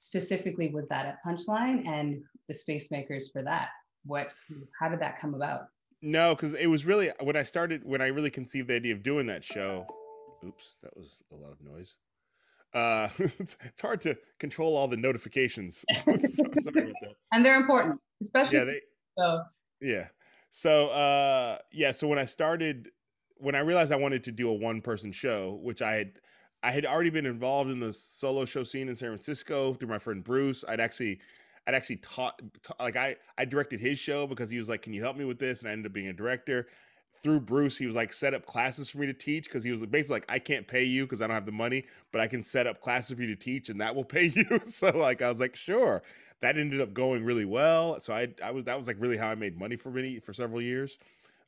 specifically 0.00 0.70
was 0.70 0.88
that 0.88 1.06
at 1.06 1.18
Punchline 1.24 1.86
and 1.86 2.22
the 2.48 2.54
space 2.54 2.90
makers 2.90 3.30
for 3.30 3.42
that? 3.42 3.68
What, 4.04 4.32
how 4.78 4.88
did 4.88 5.00
that 5.00 5.18
come 5.18 5.34
about? 5.34 5.66
No, 6.02 6.34
because 6.34 6.54
it 6.54 6.66
was 6.66 6.86
really 6.86 7.10
when 7.20 7.36
I 7.36 7.42
started, 7.42 7.82
when 7.84 8.00
I 8.00 8.06
really 8.06 8.30
conceived 8.30 8.68
the 8.68 8.74
idea 8.74 8.94
of 8.94 9.02
doing 9.02 9.26
that 9.26 9.44
show. 9.44 9.86
Oops, 10.44 10.78
that 10.82 10.96
was 10.96 11.20
a 11.30 11.36
lot 11.36 11.52
of 11.52 11.60
noise. 11.60 11.98
Uh, 12.72 13.08
it's, 13.18 13.56
it's 13.62 13.80
hard 13.82 14.00
to 14.00 14.16
control 14.38 14.76
all 14.76 14.88
the 14.88 14.96
notifications. 14.96 15.84
and 17.32 17.44
they're 17.44 17.60
important, 17.60 18.00
especially. 18.22 18.58
Yeah, 18.58 18.64
they, 18.64 18.80
so. 19.18 19.42
Yeah. 19.82 20.06
So, 20.48 20.88
uh, 20.88 21.58
yeah. 21.72 21.92
So 21.92 22.08
when 22.08 22.18
I 22.18 22.24
started, 22.24 22.88
when 23.36 23.54
I 23.54 23.60
realized 23.60 23.92
I 23.92 23.96
wanted 23.96 24.24
to 24.24 24.32
do 24.32 24.48
a 24.48 24.54
one 24.54 24.80
person 24.80 25.12
show, 25.12 25.58
which 25.62 25.82
I 25.82 25.92
had, 25.92 26.12
I 26.62 26.70
had 26.70 26.84
already 26.84 27.10
been 27.10 27.26
involved 27.26 27.70
in 27.70 27.80
the 27.80 27.92
solo 27.92 28.44
show 28.44 28.62
scene 28.62 28.88
in 28.88 28.94
San 28.94 29.08
Francisco 29.08 29.74
through 29.74 29.88
my 29.88 29.98
friend 29.98 30.22
Bruce. 30.22 30.64
I'd 30.68 30.80
actually 30.80 31.20
I'd 31.66 31.74
actually 31.74 31.96
taught 31.96 32.40
like 32.78 32.96
I 32.96 33.16
I 33.38 33.44
directed 33.44 33.80
his 33.80 33.98
show 33.98 34.26
because 34.26 34.50
he 34.50 34.58
was 34.58 34.68
like, 34.68 34.82
"Can 34.82 34.92
you 34.92 35.02
help 35.02 35.16
me 35.16 35.24
with 35.24 35.38
this?" 35.38 35.60
And 35.60 35.68
I 35.68 35.72
ended 35.72 35.86
up 35.86 35.92
being 35.92 36.08
a 36.08 36.12
director. 36.12 36.68
Through 37.22 37.40
Bruce, 37.40 37.76
he 37.76 37.86
was 37.86 37.96
like 37.96 38.12
set 38.12 38.34
up 38.34 38.46
classes 38.46 38.88
for 38.88 38.98
me 38.98 39.06
to 39.06 39.12
teach 39.12 39.44
because 39.44 39.64
he 39.64 39.70
was 39.70 39.84
basically 39.86 40.16
like, 40.16 40.30
"I 40.30 40.38
can't 40.38 40.66
pay 40.66 40.84
you 40.84 41.04
because 41.04 41.22
I 41.22 41.26
don't 41.26 41.34
have 41.34 41.46
the 41.46 41.52
money, 41.52 41.84
but 42.12 42.20
I 42.20 42.26
can 42.26 42.42
set 42.42 42.66
up 42.66 42.80
classes 42.80 43.16
for 43.16 43.22
you 43.22 43.28
to 43.28 43.36
teach, 43.36 43.68
and 43.68 43.80
that 43.80 43.94
will 43.94 44.04
pay 44.04 44.26
you." 44.34 44.60
so 44.64 44.90
like 44.96 45.22
I 45.22 45.28
was 45.28 45.40
like, 45.40 45.56
"Sure." 45.56 46.02
That 46.40 46.56
ended 46.56 46.80
up 46.80 46.94
going 46.94 47.22
really 47.22 47.44
well. 47.44 48.00
So 48.00 48.14
I 48.14 48.28
I 48.42 48.50
was 48.50 48.64
that 48.64 48.76
was 48.76 48.86
like 48.86 48.96
really 48.98 49.16
how 49.16 49.28
I 49.28 49.34
made 49.34 49.58
money 49.58 49.76
for 49.76 49.90
many 49.90 50.18
for 50.18 50.32
several 50.32 50.62
years. 50.62 50.98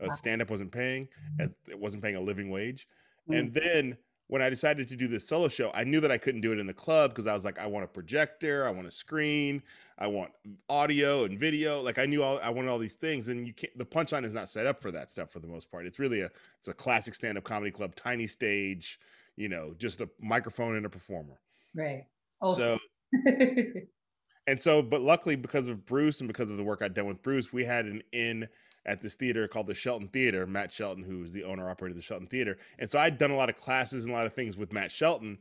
Uh, 0.01 0.09
Stand 0.11 0.43
up 0.43 0.51
wasn't 0.51 0.73
paying 0.73 1.09
as 1.39 1.59
it 1.69 1.79
wasn't 1.79 2.03
paying 2.03 2.17
a 2.17 2.21
living 2.21 2.51
wage, 2.51 2.89
mm-hmm. 3.29 3.39
and 3.39 3.55
then 3.55 3.97
when 4.29 4.41
I 4.41 4.49
decided 4.49 4.89
to 4.89 4.97
do 4.97 5.09
this 5.09 5.29
solo 5.29 5.49
show, 5.49 5.71
I 5.75 5.85
knew 5.85 6.01
that 6.01 6.11
I 6.11 6.19
couldn't 6.19 6.41
do 6.41 6.53
it 6.53 6.59
in 6.59 6.67
the 6.67 6.73
club 6.73 7.11
because 7.11 7.27
I 7.27 7.35
was 7.35 7.45
like, 7.45 7.59
I 7.59 7.67
want 7.67 7.85
a 7.85 7.89
projector, 7.89 8.67
I 8.67 8.71
want 8.71 8.87
a 8.87 8.91
screen, 8.91 9.63
I 9.99 10.07
want 10.07 10.31
audio 10.69 11.25
and 11.25 11.39
video. 11.39 11.81
Like 11.81 11.99
I 11.99 12.07
knew 12.07 12.23
all 12.23 12.39
I 12.43 12.51
wanted 12.51 12.71
all 12.71 12.79
these 12.79 12.97
things, 12.97 13.29
and 13.29 13.47
you 13.47 13.53
can't. 13.53 13.77
The 13.77 13.85
punchline 13.85 14.25
is 14.25 14.35
not 14.35 14.49
set 14.49 14.67
up 14.67 14.81
for 14.81 14.91
that 14.93 15.11
stuff 15.11 15.31
for 15.31 15.39
the 15.39 15.47
most 15.47 15.71
part. 15.71 15.87
It's 15.87 15.99
really 15.99 16.23
a 16.23 16.31
it's 16.59 16.69
a 16.69 16.75
classic 16.75 17.15
stand 17.15 17.37
up 17.37 17.45
comedy 17.45 17.71
club, 17.71 17.95
tiny 17.95 18.27
stage, 18.27 18.99
you 19.37 19.49
know, 19.49 19.75
just 19.79 20.01
a 20.01 20.09
microphone 20.21 20.77
and 20.77 20.87
a 20.87 20.91
performer. 20.91 21.41
Right. 21.75 22.05
Also. 22.41 22.79
So. 23.15 23.23
and 24.47 24.61
so, 24.61 24.83
but 24.83 25.03
luckily 25.03 25.37
because 25.37 25.69
of 25.69 25.85
Bruce 25.85 26.21
and 26.21 26.29
because 26.29 26.51
of 26.51 26.57
the 26.57 26.65
work 26.65 26.83
I'd 26.83 26.95
done 26.95 27.07
with 27.07 27.23
Bruce, 27.23 27.53
we 27.53 27.65
had 27.65 27.87
an 27.87 28.03
in 28.13 28.49
at 28.85 29.01
this 29.01 29.15
theater 29.15 29.47
called 29.49 29.67
the 29.67 29.75
Shelton 29.75 30.09
Theater. 30.09 30.47
Matt 30.47 30.73
Shelton, 30.73 31.05
who 31.05 31.23
is 31.23 31.33
the 31.33 31.45
owner 31.45 31.69
operator 31.69 31.93
of 31.93 31.97
the 31.97 32.03
Shelton 32.03 32.27
Theater, 32.27 32.59
and 32.79 32.89
so 32.89 32.99
I'd 32.99 33.19
done 33.19 33.31
a 33.31 33.37
lot 33.37 33.49
of 33.49 33.57
classes 33.57 34.05
and 34.05 34.15
a 34.15 34.17
lot 34.17 34.27
of 34.27 34.35
things 34.35 34.57
with 34.57 34.73
Matt 34.73 34.91
Shelton, 34.91 35.39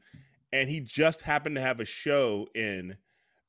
and 0.51 0.69
he 0.69 0.79
just 0.79 1.21
happened 1.21 1.55
to 1.55 1.61
have 1.61 1.79
a 1.79 1.85
show 1.85 2.47
in 2.53 2.97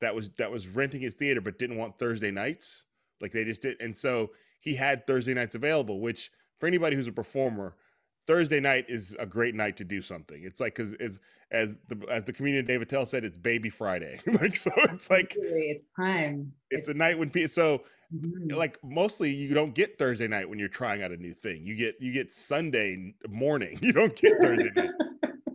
that 0.01 0.15
was 0.15 0.31
that 0.31 0.51
was 0.51 0.69
renting 0.69 1.01
his 1.01 1.15
theater 1.15 1.41
but 1.41 1.59
didn't 1.59 1.79
want 1.79 1.99
Thursday 1.99 2.31
nights. 2.31 2.85
Like 3.21 3.33
they 3.33 3.45
just 3.45 3.63
did, 3.63 3.81
and 3.81 3.97
so 3.97 4.31
he 4.61 4.75
had 4.75 5.07
Thursday 5.07 5.35
nights 5.35 5.55
available. 5.55 6.01
Which 6.01 6.31
for 6.59 6.67
anybody 6.67 6.97
who's 6.97 7.09
a 7.09 7.13
performer, 7.13 7.77
Thursday 8.26 8.61
night 8.61 8.87
is 8.88 9.17
a 9.19 9.26
great 9.26 9.55
night 9.55 9.76
to 9.79 9.85
do 9.85 10.00
something. 10.00 10.43
It's 10.45 10.61
like 10.61 10.75
because 10.75 10.93
it's 10.95 11.19
as 11.50 11.81
the 11.88 12.05
as 12.09 12.25
the 12.25 12.33
comedian 12.33 12.64
Dave 12.64 12.83
Attell 12.83 13.07
said, 13.07 13.25
it's 13.25 13.38
Baby 13.38 13.71
Friday. 13.71 14.21
like 14.41 14.57
so, 14.57 14.71
it's 14.76 15.11
like 15.11 15.35
it's 15.37 15.83
prime. 15.95 16.52
It's, 16.71 16.81
it's 16.81 16.88
a 16.88 16.95
night 16.95 17.19
when 17.19 17.31
people 17.31 17.49
so 17.49 17.83
mm-hmm. 18.14 18.57
like 18.57 18.79
mostly 18.85 19.31
you 19.31 19.55
don't 19.55 19.75
get 19.75 19.99
Thursday 19.99 20.29
night 20.29 20.49
when 20.49 20.59
you're 20.59 20.69
trying 20.69 21.02
out 21.02 21.11
a 21.11 21.17
new 21.17 21.35
thing. 21.35 21.64
You 21.64 21.75
get 21.75 21.97
you 22.00 22.12
get 22.12 22.31
Sunday 22.31 23.14
morning. 23.29 23.79
You 23.83 23.93
don't 23.93 24.14
get 24.14 24.35
Thursday 24.41 24.71
night. 24.75 24.91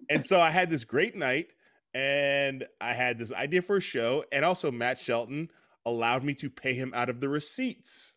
And 0.10 0.24
so 0.24 0.40
I 0.40 0.52
had 0.52 0.70
this 0.70 0.86
great 0.86 1.18
night, 1.18 1.52
and 1.94 2.66
I 2.80 2.94
had 2.94 3.18
this 3.18 3.34
idea 3.34 3.62
for 3.62 3.76
a 3.76 3.82
show, 3.82 4.24
and 4.32 4.46
also 4.46 4.72
Matt 4.72 4.98
Shelton 4.98 5.50
allowed 5.86 6.24
me 6.24 6.34
to 6.36 6.50
pay 6.50 6.74
him 6.74 6.94
out 6.96 7.10
of 7.10 7.20
the 7.20 7.28
receipts. 7.28 8.16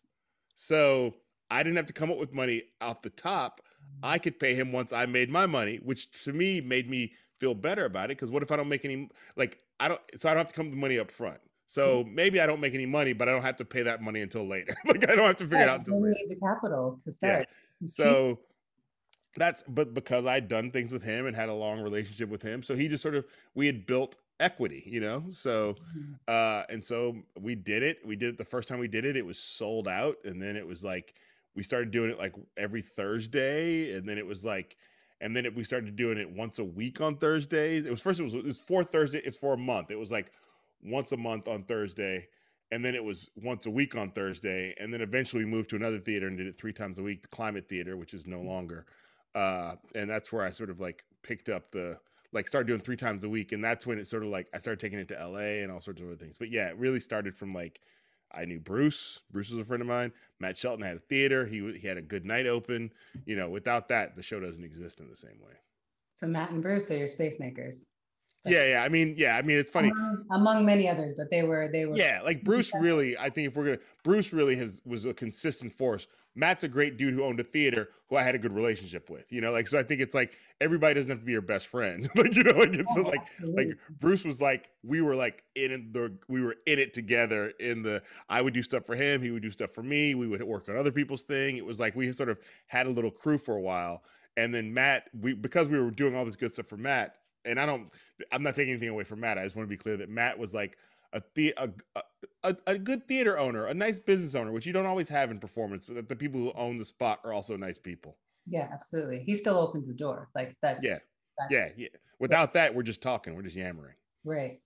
So 0.55 1.15
I 1.49 1.63
didn't 1.63 1.75
have 1.75 1.87
to 1.87 1.93
come 1.93 2.09
up 2.09 2.17
with 2.17 2.33
money 2.33 2.63
off 2.79 3.01
the 3.01 3.09
top. 3.09 3.59
I 4.03 4.17
could 4.17 4.39
pay 4.39 4.55
him 4.55 4.71
once 4.71 4.91
I 4.93 5.05
made 5.05 5.29
my 5.29 5.45
money, 5.45 5.79
which 5.83 6.11
to 6.23 6.33
me 6.33 6.61
made 6.61 6.89
me 6.89 7.13
feel 7.39 7.53
better 7.53 7.85
about 7.85 8.05
it. 8.05 8.17
Because 8.17 8.31
what 8.31 8.43
if 8.43 8.51
I 8.51 8.57
don't 8.57 8.69
make 8.69 8.85
any 8.85 9.09
like 9.35 9.59
I 9.79 9.87
don't 9.87 10.01
so 10.15 10.29
I 10.29 10.33
don't 10.33 10.39
have 10.39 10.49
to 10.49 10.53
come 10.53 10.69
with 10.69 10.79
money 10.79 10.99
up 10.99 11.11
front. 11.11 11.39
So 11.65 12.03
mm-hmm. 12.03 12.15
maybe 12.15 12.41
I 12.41 12.45
don't 12.45 12.59
make 12.59 12.73
any 12.73 12.85
money, 12.85 13.13
but 13.13 13.29
I 13.29 13.31
don't 13.31 13.43
have 13.43 13.55
to 13.57 13.65
pay 13.65 13.83
that 13.83 14.01
money 14.01 14.21
until 14.21 14.45
later. 14.45 14.75
like 14.85 15.09
I 15.09 15.15
don't 15.15 15.27
have 15.27 15.37
to 15.37 15.45
figure 15.45 15.61
it 15.61 15.69
out 15.69 15.79
until 15.79 16.01
later. 16.01 16.15
need 16.19 16.35
the 16.35 16.39
capital 16.39 16.99
to 17.03 17.11
start. 17.11 17.47
Yeah. 17.81 17.87
So 17.87 18.39
that's 19.37 19.63
but 19.67 19.93
because 19.93 20.25
I'd 20.25 20.47
done 20.47 20.71
things 20.71 20.91
with 20.91 21.03
him 21.03 21.25
and 21.25 21.35
had 21.35 21.49
a 21.49 21.53
long 21.53 21.79
relationship 21.79 22.29
with 22.29 22.41
him, 22.41 22.61
so 22.63 22.75
he 22.75 22.87
just 22.87 23.01
sort 23.01 23.15
of 23.15 23.25
we 23.55 23.65
had 23.67 23.85
built 23.85 24.17
equity, 24.39 24.83
you 24.85 24.99
know. 24.99 25.23
So 25.31 25.73
mm-hmm. 25.73 26.13
uh 26.27 26.63
and 26.69 26.83
so 26.83 27.15
we 27.39 27.55
did 27.55 27.83
it. 27.83 27.99
We 28.05 28.15
did 28.15 28.29
it 28.29 28.37
the 28.37 28.45
first 28.45 28.67
time 28.67 28.79
we 28.79 28.87
did 28.87 29.05
it, 29.05 29.15
it 29.15 29.25
was 29.25 29.39
sold 29.39 29.87
out, 29.87 30.17
and 30.25 30.41
then 30.41 30.55
it 30.55 30.67
was 30.67 30.83
like 30.83 31.15
we 31.55 31.63
started 31.63 31.91
doing 31.91 32.11
it 32.11 32.19
like 32.19 32.33
every 32.57 32.81
Thursday, 32.81 33.93
and 33.93 34.07
then 34.07 34.17
it 34.17 34.25
was 34.25 34.45
like, 34.45 34.77
and 35.19 35.35
then 35.35 35.45
it, 35.45 35.55
we 35.55 35.63
started 35.63 35.95
doing 35.95 36.17
it 36.17 36.29
once 36.29 36.59
a 36.59 36.63
week 36.63 37.01
on 37.01 37.17
Thursdays. 37.17 37.85
It 37.85 37.91
was 37.91 38.01
first 38.01 38.19
it 38.19 38.23
was 38.23 38.33
it 38.33 38.43
was 38.43 38.59
four 38.59 38.83
Thursday. 38.83 39.21
It's 39.23 39.37
for 39.37 39.53
a 39.53 39.57
month. 39.57 39.91
It 39.91 39.99
was 39.99 40.11
like 40.11 40.31
once 40.83 41.11
a 41.11 41.17
month 41.17 41.47
on 41.47 41.63
Thursday, 41.63 42.27
and 42.71 42.83
then 42.83 42.95
it 42.95 43.03
was 43.03 43.29
once 43.35 43.65
a 43.65 43.69
week 43.69 43.95
on 43.95 44.11
Thursday, 44.11 44.73
and 44.79 44.93
then 44.93 45.01
eventually 45.01 45.43
we 45.43 45.51
moved 45.51 45.69
to 45.71 45.75
another 45.75 45.99
theater 45.99 46.27
and 46.27 46.37
did 46.37 46.47
it 46.47 46.57
three 46.57 46.73
times 46.73 46.97
a 46.97 47.03
week, 47.03 47.23
the 47.23 47.27
Climate 47.27 47.67
Theater, 47.67 47.97
which 47.97 48.13
is 48.13 48.25
no 48.25 48.37
mm. 48.37 48.47
longer. 48.47 48.85
Uh, 49.35 49.75
and 49.95 50.09
that's 50.09 50.31
where 50.31 50.45
I 50.45 50.51
sort 50.51 50.69
of 50.69 50.79
like 50.79 51.03
picked 51.23 51.49
up 51.49 51.71
the 51.71 51.97
like 52.33 52.47
started 52.47 52.67
doing 52.67 52.79
three 52.79 52.95
times 52.95 53.23
a 53.23 53.29
week, 53.29 53.51
and 53.51 53.63
that's 53.63 53.85
when 53.85 53.99
it 53.99 54.07
sort 54.07 54.23
of 54.23 54.29
like 54.29 54.47
I 54.53 54.59
started 54.59 54.79
taking 54.79 54.99
it 54.99 55.07
to 55.09 55.27
LA 55.27 55.61
and 55.61 55.71
all 55.71 55.81
sorts 55.81 56.01
of 56.01 56.07
other 56.07 56.15
things. 56.15 56.37
But 56.37 56.49
yeah, 56.49 56.69
it 56.69 56.77
really 56.77 56.99
started 56.99 57.35
from 57.35 57.53
like 57.53 57.81
I 58.33 58.45
knew 58.45 58.59
Bruce. 58.59 59.19
Bruce 59.31 59.49
was 59.49 59.59
a 59.59 59.63
friend 59.63 59.81
of 59.81 59.87
mine. 59.87 60.13
Matt 60.39 60.57
Shelton 60.57 60.85
had 60.85 60.97
a 60.97 60.99
theater. 60.99 61.45
He 61.45 61.77
he 61.77 61.87
had 61.87 61.97
a 61.97 62.01
good 62.01 62.25
night 62.25 62.47
open. 62.47 62.91
You 63.25 63.35
know, 63.35 63.49
without 63.49 63.87
that, 63.89 64.15
the 64.15 64.23
show 64.23 64.39
doesn't 64.39 64.63
exist 64.63 64.99
in 64.99 65.09
the 65.09 65.15
same 65.15 65.39
way. 65.41 65.53
So 66.13 66.27
Matt 66.27 66.51
and 66.51 66.61
Bruce 66.61 66.91
are 66.91 66.97
your 66.97 67.07
space 67.07 67.39
makers. 67.39 67.89
Yeah, 68.45 68.65
yeah. 68.65 68.83
I 68.83 68.89
mean, 68.89 69.15
yeah. 69.17 69.37
I 69.37 69.41
mean, 69.41 69.57
it's 69.57 69.69
funny 69.69 69.89
among, 69.89 70.25
among, 70.31 70.65
many 70.65 70.89
others, 70.89 71.15
but 71.17 71.29
they 71.29 71.43
were 71.43 71.69
they 71.71 71.85
were. 71.85 71.95
Yeah, 71.95 72.21
like 72.23 72.43
Bruce 72.43 72.71
really. 72.79 73.17
I 73.17 73.29
think 73.29 73.49
if 73.49 73.55
we're 73.55 73.65
gonna, 73.65 73.79
Bruce 74.03 74.33
really 74.33 74.55
has 74.55 74.81
was 74.85 75.05
a 75.05 75.13
consistent 75.13 75.73
force 75.73 76.07
Matt's 76.35 76.63
a 76.63 76.67
great 76.67 76.97
dude 76.97 77.13
who 77.13 77.23
owned 77.23 77.39
a 77.39 77.43
theater 77.43 77.89
who 78.09 78.15
I 78.15 78.23
had 78.23 78.35
a 78.35 78.37
good 78.37 78.53
relationship 78.53 79.09
with, 79.09 79.31
you 79.31 79.41
know, 79.41 79.51
like 79.51 79.67
so 79.67 79.77
I 79.77 79.83
think 79.83 79.99
it's 79.99 80.15
like 80.15 80.37
everybody 80.61 80.93
doesn't 80.93 81.09
have 81.09 81.19
to 81.19 81.25
be 81.25 81.33
your 81.33 81.41
best 81.41 81.67
friend. 81.67 82.09
like, 82.15 82.35
you 82.35 82.43
know, 82.43 82.51
like 82.51 82.73
it's 82.73 82.97
oh, 82.97 83.01
like 83.01 83.21
like 83.41 83.77
Bruce 83.99 84.23
was 84.23 84.41
like 84.41 84.69
we 84.83 85.01
were 85.01 85.15
like 85.15 85.43
in 85.55 85.89
the 85.91 86.15
we 86.29 86.41
were 86.41 86.55
in 86.65 86.79
it 86.79 86.93
together 86.93 87.51
in 87.59 87.81
the 87.81 88.01
I 88.29 88.41
would 88.41 88.53
do 88.53 88.63
stuff 88.63 88.85
for 88.85 88.95
him, 88.95 89.21
he 89.21 89.31
would 89.31 89.41
do 89.41 89.51
stuff 89.51 89.71
for 89.71 89.83
me, 89.83 90.15
we 90.15 90.27
would 90.27 90.41
work 90.43 90.69
on 90.69 90.77
other 90.77 90.91
people's 90.91 91.23
thing. 91.23 91.57
It 91.57 91.65
was 91.65 91.79
like 91.79 91.95
we 91.95 92.11
sort 92.13 92.29
of 92.29 92.39
had 92.67 92.87
a 92.87 92.91
little 92.91 93.11
crew 93.11 93.37
for 93.37 93.55
a 93.55 93.61
while. 93.61 94.03
And 94.37 94.53
then 94.53 94.73
Matt, 94.73 95.09
we 95.19 95.33
because 95.33 95.67
we 95.67 95.79
were 95.79 95.91
doing 95.91 96.15
all 96.15 96.23
this 96.23 96.37
good 96.37 96.53
stuff 96.53 96.67
for 96.67 96.77
Matt, 96.77 97.15
and 97.45 97.59
I 97.59 97.65
don't 97.65 97.91
I'm 98.31 98.43
not 98.43 98.55
taking 98.55 98.71
anything 98.71 98.89
away 98.89 99.03
from 99.03 99.19
Matt. 99.19 99.37
I 99.37 99.43
just 99.43 99.55
want 99.55 99.67
to 99.67 99.69
be 99.69 99.77
clear 99.77 99.97
that 99.97 100.09
Matt 100.09 100.37
was 100.37 100.53
like 100.53 100.77
a, 101.13 101.21
the, 101.35 101.53
a, 101.57 101.69
a, 102.43 102.55
a 102.67 102.77
good 102.77 103.07
theater 103.07 103.37
owner, 103.37 103.65
a 103.65 103.73
nice 103.73 103.99
business 103.99 104.35
owner, 104.35 104.51
which 104.51 104.65
you 104.65 104.73
don't 104.73 104.85
always 104.85 105.09
have 105.09 105.31
in 105.31 105.39
performance. 105.39 105.85
But 105.85 106.07
the 106.07 106.15
people 106.15 106.39
who 106.39 106.51
own 106.53 106.77
the 106.77 106.85
spot 106.85 107.19
are 107.23 107.33
also 107.33 107.57
nice 107.57 107.77
people. 107.77 108.17
Yeah, 108.47 108.67
absolutely. 108.73 109.23
He 109.25 109.35
still 109.35 109.57
opens 109.57 109.87
the 109.87 109.93
door 109.93 110.29
like 110.35 110.55
that. 110.61 110.79
Yeah, 110.81 110.99
yeah, 111.49 111.69
yeah. 111.77 111.87
Without 112.19 112.49
yeah. 112.49 112.65
that, 112.65 112.75
we're 112.75 112.83
just 112.83 113.01
talking. 113.01 113.35
We're 113.35 113.43
just 113.43 113.55
yammering. 113.55 113.95
Right. 114.23 114.59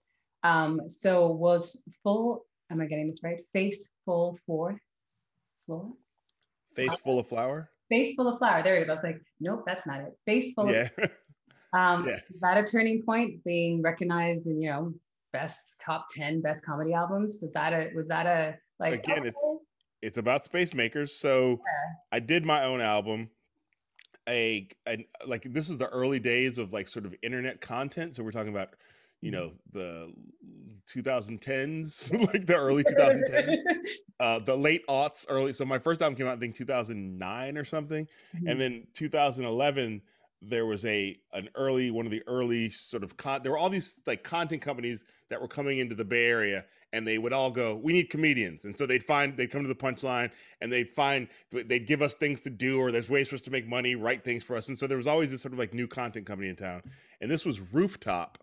Um. 0.43 0.81
So 0.89 1.31
was 1.31 1.83
full. 2.03 2.45
Am 2.71 2.81
I 2.81 2.85
getting 2.85 3.09
this 3.09 3.21
right? 3.23 3.39
Face 3.53 3.91
full 4.05 4.37
for 4.45 4.79
floor. 5.65 5.93
Face 6.73 6.97
full 6.99 7.19
of 7.19 7.27
flour. 7.27 7.69
Face 7.89 8.15
full 8.15 8.27
of 8.27 8.37
flour. 8.39 8.63
There 8.63 8.77
he 8.77 8.81
goes. 8.81 8.89
I 8.89 8.93
was 8.93 9.03
like, 9.03 9.21
nope, 9.39 9.63
that's 9.65 9.85
not 9.87 10.01
it. 10.01 10.17
Face 10.25 10.53
full. 10.53 10.71
Yeah. 10.71 10.89
Of, 10.97 11.11
um, 11.75 12.07
yeah. 12.07 12.15
Is 12.15 12.39
that 12.41 12.57
a 12.57 12.63
turning 12.63 13.03
point? 13.03 13.43
Being 13.43 13.81
recognized 13.81 14.47
and 14.47 14.61
you 14.61 14.69
know 14.69 14.93
best 15.35 15.75
top 15.85 16.05
10 16.15 16.39
best 16.39 16.65
comedy 16.65 16.93
albums 16.93 17.39
was 17.41 17.51
that 17.51 17.73
a 17.73 17.91
was 17.93 18.07
that 18.07 18.25
a 18.25 18.57
like 18.79 18.93
again 18.93 19.19
okay? 19.19 19.27
it's 19.27 19.55
it's 20.01 20.17
about 20.17 20.45
space 20.45 20.73
makers 20.73 21.13
so 21.13 21.49
yeah. 21.49 21.93
i 22.13 22.19
did 22.19 22.45
my 22.45 22.63
own 22.63 22.79
album 22.79 23.29
a, 24.29 24.65
a 24.87 25.05
like 25.27 25.43
this 25.43 25.67
was 25.67 25.77
the 25.77 25.89
early 25.89 26.19
days 26.19 26.57
of 26.57 26.71
like 26.71 26.87
sort 26.87 27.05
of 27.05 27.13
internet 27.21 27.59
content 27.59 28.15
so 28.15 28.23
we're 28.23 28.31
talking 28.31 28.53
about 28.53 28.69
you 29.19 29.29
mm-hmm. 29.29 29.41
know 29.41 29.51
the 29.73 30.13
2010s 30.87 32.17
like 32.33 32.45
the 32.45 32.55
early 32.55 32.83
2010s 32.85 33.57
uh 34.21 34.39
the 34.39 34.55
late 34.55 34.87
aughts 34.87 35.25
early 35.27 35.51
so 35.51 35.65
my 35.65 35.79
first 35.79 36.01
album 36.01 36.15
came 36.15 36.27
out 36.27 36.37
i 36.37 36.39
think 36.39 36.55
2009 36.55 37.57
or 37.57 37.65
something 37.65 38.07
mm-hmm. 38.33 38.47
and 38.47 38.61
then 38.61 38.87
2011 38.93 40.01
there 40.41 40.65
was 40.65 40.85
a 40.85 41.17
an 41.33 41.49
early 41.55 41.91
one 41.91 42.05
of 42.05 42.11
the 42.11 42.23
early 42.27 42.69
sort 42.69 43.03
of 43.03 43.17
con 43.17 43.41
there 43.41 43.51
were 43.51 43.57
all 43.57 43.69
these 43.69 44.01
like 44.05 44.23
content 44.23 44.61
companies 44.61 45.05
that 45.29 45.41
were 45.41 45.47
coming 45.47 45.79
into 45.79 45.95
the 45.95 46.05
bay 46.05 46.27
area 46.27 46.65
and 46.95 47.05
they 47.05 47.17
would 47.17 47.33
all 47.33 47.51
go 47.51 47.75
we 47.75 47.91
need 47.91 48.09
comedians. 48.09 48.63
And 48.63 48.73
so 48.75 48.85
they'd 48.85 49.03
find 49.03 49.35
they'd 49.35 49.51
come 49.51 49.63
to 49.63 49.67
the 49.67 49.75
punchline 49.75 50.31
and 50.61 50.71
they'd 50.71 50.89
find 50.89 51.27
they'd 51.51 51.85
give 51.85 52.01
us 52.01 52.15
things 52.15 52.39
to 52.41 52.49
do 52.49 52.79
or 52.79 52.89
there's 52.89 53.09
ways 53.09 53.27
for 53.29 53.35
us 53.35 53.41
to 53.43 53.51
make 53.51 53.67
money 53.67 53.95
write 53.95 54.23
things 54.23 54.45
for 54.45 54.55
us. 54.55 54.69
And 54.69 54.77
so 54.77 54.87
there 54.87 54.97
was 54.97 55.05
always 55.05 55.29
this 55.29 55.41
sort 55.41 55.51
of 55.51 55.59
like 55.59 55.73
new 55.73 55.87
content 55.87 56.25
company 56.25 56.47
in 56.47 56.55
town. 56.55 56.81
And 57.19 57.29
this 57.29 57.45
was 57.45 57.59
rooftop. 57.73 58.37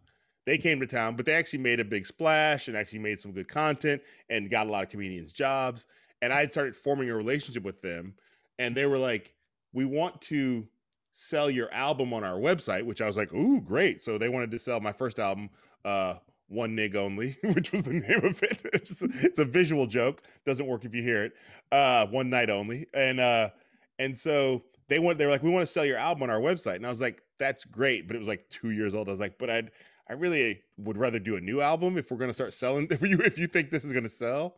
They 0.44 0.58
came 0.58 0.80
to 0.80 0.87
town 0.87 1.16
but 1.16 1.25
they 1.25 1.34
actually 1.34 1.61
made 1.61 1.80
a 1.80 1.84
big 1.84 2.06
splash 2.06 2.68
and 2.68 2.76
actually 2.76 2.99
made 2.99 3.18
some 3.18 3.32
good 3.32 3.49
content 3.49 4.02
and 4.28 4.50
got 4.50 4.66
a 4.66 4.70
lot 4.70 4.82
of 4.84 4.90
comedians 4.90 5.32
jobs. 5.32 5.87
And 6.20 6.30
i 6.30 6.40
had 6.40 6.50
started 6.50 6.76
forming 6.76 7.08
a 7.08 7.16
relationship 7.16 7.62
with 7.62 7.80
them 7.80 8.14
and 8.58 8.76
they 8.76 8.84
were 8.84 8.99
like 8.99 9.34
we 9.72 9.87
want 9.87 10.20
to 10.20 10.68
sell 11.12 11.50
your 11.50 11.73
album 11.73 12.12
on 12.12 12.25
our 12.25 12.38
website, 12.38 12.85
which 12.85 13.00
I 13.00 13.07
was 13.07 13.16
like, 13.16 13.33
ooh, 13.33 13.61
great. 13.61 14.00
So 14.00 14.19
they 14.19 14.28
wanted 14.28 14.50
to 14.52 14.59
sell 14.59 14.81
my 14.81 14.92
first 14.92 15.19
album, 15.19 15.50
uh, 15.85 16.14
One 16.49 16.75
Nig 16.75 16.97
Only, 16.97 17.37
which 17.54 17.73
was 17.73 17.85
the 17.85 17.92
name 17.92 18.25
of 18.25 18.42
it. 18.42 18.62
It's, 18.73 19.02
it's 19.02 19.38
a 19.38 19.45
visual 19.45 19.87
joke. 19.87 20.23
Doesn't 20.47 20.66
work 20.66 20.85
if 20.85 20.95
you 20.95 21.02
hear 21.02 21.25
it. 21.25 21.33
Uh, 21.71 22.07
one 22.07 22.31
night 22.31 22.50
only. 22.50 22.87
And 22.92 23.21
uh, 23.21 23.50
and 23.99 24.16
so 24.16 24.64
they 24.88 24.99
went, 24.99 25.19
they 25.19 25.26
were 25.26 25.33
like, 25.33 25.42
we 25.42 25.50
want 25.50 25.62
to 25.62 25.73
sell 25.73 25.85
your 25.85 25.99
album 25.99 26.25
on 26.25 26.31
our 26.31 26.40
website. 26.40 26.76
And 26.76 26.87
I 26.87 26.90
was 26.90 27.00
like, 27.00 27.23
that's 27.38 27.64
great. 27.64 28.07
But 28.07 28.16
it 28.16 28.19
was 28.19 28.28
like 28.28 28.49
two 28.49 28.71
years 28.71 28.95
old. 28.95 29.09
I 29.09 29.12
was 29.12 29.21
like, 29.21 29.38
but 29.38 29.49
I'd 29.50 29.71
I 30.09 30.14
really 30.14 30.62
would 30.76 30.99
rather 30.99 31.19
do 31.19 31.37
a 31.37 31.40
new 31.40 31.61
album 31.61 31.97
if 31.97 32.11
we're 32.11 32.19
gonna 32.19 32.35
start 32.35 32.52
selling 32.52 32.87
if 32.90 33.02
you 33.02 33.19
if 33.21 33.38
you 33.38 33.47
think 33.47 33.71
this 33.71 33.85
is 33.85 33.92
gonna 33.92 34.09
sell 34.09 34.57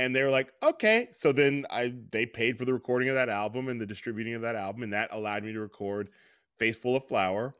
and 0.00 0.16
they 0.16 0.22
were 0.22 0.30
like 0.30 0.52
okay 0.62 1.08
so 1.12 1.30
then 1.30 1.64
i 1.70 1.92
they 2.10 2.24
paid 2.24 2.56
for 2.56 2.64
the 2.64 2.72
recording 2.72 3.08
of 3.08 3.14
that 3.14 3.28
album 3.28 3.68
and 3.68 3.80
the 3.80 3.86
distributing 3.86 4.34
of 4.34 4.42
that 4.42 4.56
album 4.56 4.82
and 4.82 4.92
that 4.92 5.08
allowed 5.12 5.44
me 5.44 5.52
to 5.52 5.60
record 5.60 6.08
face 6.58 6.76
full 6.76 6.96
of 6.96 7.04
flour 7.06 7.52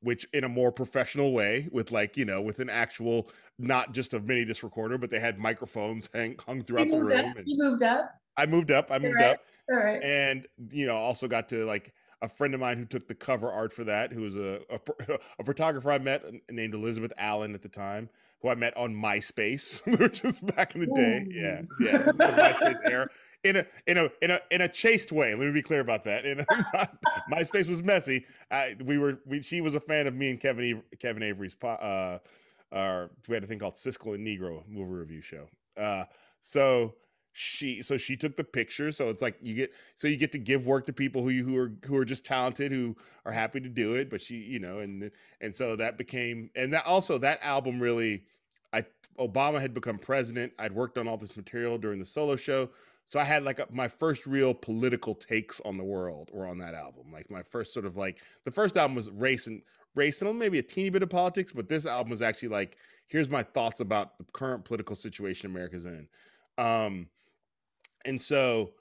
which 0.00 0.26
in 0.32 0.44
a 0.44 0.48
more 0.48 0.70
professional 0.70 1.32
way 1.32 1.68
with 1.72 1.90
like 1.90 2.16
you 2.16 2.24
know 2.24 2.40
with 2.40 2.60
an 2.60 2.70
actual 2.70 3.28
not 3.58 3.92
just 3.92 4.14
a 4.14 4.20
mini 4.20 4.44
disc 4.44 4.62
recorder 4.62 4.96
but 4.96 5.10
they 5.10 5.18
had 5.18 5.38
microphones 5.38 6.08
hang, 6.14 6.36
hung 6.46 6.62
throughout 6.62 6.88
the 6.88 7.02
room 7.02 7.34
and 7.36 7.44
you 7.46 7.56
moved 7.58 7.82
up 7.82 8.14
i 8.36 8.46
moved 8.46 8.70
up 8.70 8.90
i 8.90 8.98
moved 8.98 9.16
right. 9.16 9.32
up 9.32 9.40
All 9.70 9.78
right. 9.78 10.02
and 10.02 10.46
you 10.70 10.86
know 10.86 10.96
also 10.96 11.26
got 11.26 11.48
to 11.48 11.64
like 11.64 11.92
a 12.24 12.28
friend 12.28 12.54
of 12.54 12.60
mine 12.60 12.78
who 12.78 12.84
took 12.84 13.08
the 13.08 13.14
cover 13.14 13.50
art 13.50 13.72
for 13.72 13.84
that 13.84 14.12
who 14.12 14.22
was 14.22 14.36
a, 14.36 14.60
a, 14.70 14.80
a 15.38 15.44
photographer 15.44 15.92
i 15.92 15.98
met 15.98 16.24
named 16.50 16.74
elizabeth 16.74 17.12
allen 17.18 17.54
at 17.54 17.62
the 17.62 17.68
time 17.68 18.08
who 18.44 18.50
I 18.50 18.54
met 18.56 18.76
on 18.76 18.94
MySpace, 18.94 19.80
which 19.98 20.22
was 20.22 20.38
back 20.38 20.74
in 20.74 20.82
the 20.82 20.86
day. 20.88 21.26
Yeah, 21.30 21.62
yeah, 21.80 21.96
the 21.96 22.12
MySpace 22.12 22.78
era. 22.84 23.08
In 23.42 23.56
a 23.56 23.66
in 23.86 23.96
a 23.96 24.10
in 24.20 24.30
a 24.30 24.40
in 24.50 24.60
a 24.60 24.68
chaste 24.68 25.12
way. 25.12 25.34
Let 25.34 25.46
me 25.46 25.50
be 25.50 25.62
clear 25.62 25.80
about 25.80 26.04
that. 26.04 26.26
In 26.26 26.40
a, 26.40 26.44
MySpace 27.32 27.70
was 27.70 27.82
messy. 27.82 28.26
I, 28.50 28.76
we 28.84 28.98
were 28.98 29.20
we, 29.24 29.40
she 29.40 29.62
was 29.62 29.74
a 29.74 29.80
fan 29.80 30.06
of 30.06 30.14
me 30.14 30.28
and 30.28 30.38
Kevin 30.38 30.82
Kevin 30.98 31.22
Avery's 31.22 31.56
uh 31.64 32.18
our 32.70 33.10
we 33.28 33.34
had 33.34 33.44
a 33.44 33.46
thing 33.46 33.58
called 33.58 33.74
Siskel 33.74 34.14
and 34.14 34.26
Negro 34.26 34.62
movie 34.68 34.92
review 34.92 35.22
show. 35.22 35.46
Uh, 35.74 36.04
so 36.40 36.94
she 37.36 37.82
so 37.82 37.98
she 37.98 38.16
took 38.16 38.36
the 38.36 38.44
picture 38.44 38.92
so 38.92 39.08
it's 39.08 39.20
like 39.20 39.36
you 39.42 39.54
get 39.54 39.72
so 39.96 40.06
you 40.06 40.16
get 40.16 40.30
to 40.30 40.38
give 40.38 40.66
work 40.66 40.86
to 40.86 40.92
people 40.92 41.22
who 41.22 41.30
you 41.30 41.44
who 41.44 41.56
are 41.56 41.72
who 41.84 41.96
are 41.96 42.04
just 42.04 42.24
talented 42.24 42.70
who 42.70 42.96
are 43.26 43.32
happy 43.32 43.60
to 43.60 43.68
do 43.68 43.96
it 43.96 44.08
but 44.08 44.20
she 44.20 44.36
you 44.36 44.60
know 44.60 44.78
and 44.78 45.10
and 45.40 45.52
so 45.52 45.74
that 45.74 45.98
became 45.98 46.48
and 46.54 46.72
that 46.72 46.86
also 46.86 47.18
that 47.18 47.42
album 47.42 47.80
really 47.80 48.22
I 48.72 48.84
Obama 49.18 49.60
had 49.60 49.72
become 49.72 49.98
president. 49.98 50.52
I'd 50.58 50.72
worked 50.72 50.98
on 50.98 51.06
all 51.06 51.16
this 51.16 51.36
material 51.36 51.78
during 51.78 51.98
the 51.98 52.04
solo 52.04 52.36
show. 52.36 52.70
So 53.06 53.20
I 53.20 53.24
had 53.24 53.44
like 53.44 53.58
a, 53.58 53.66
my 53.70 53.88
first 53.88 54.26
real 54.26 54.54
political 54.54 55.14
takes 55.14 55.60
on 55.64 55.76
the 55.76 55.84
world 55.84 56.30
were 56.32 56.46
on 56.46 56.58
that 56.58 56.74
album. 56.74 57.12
Like 57.12 57.30
my 57.30 57.42
first 57.42 57.72
sort 57.72 57.86
of 57.86 57.96
like 57.96 58.18
the 58.44 58.50
first 58.50 58.76
album 58.76 58.96
was 58.96 59.10
race 59.10 59.46
and 59.46 59.62
race 59.94 60.20
and 60.22 60.38
maybe 60.38 60.58
a 60.58 60.62
teeny 60.62 60.90
bit 60.90 61.02
of 61.02 61.10
politics, 61.10 61.52
but 61.54 61.68
this 61.68 61.86
album 61.86 62.10
was 62.10 62.22
actually 62.22 62.48
like 62.48 62.76
here's 63.06 63.28
my 63.28 63.42
thoughts 63.42 63.80
about 63.80 64.18
the 64.18 64.24
current 64.32 64.64
political 64.64 64.96
situation 64.96 65.50
America's 65.50 65.86
in. 65.86 66.08
Um, 66.56 67.08
and 68.04 68.20
so 68.20 68.72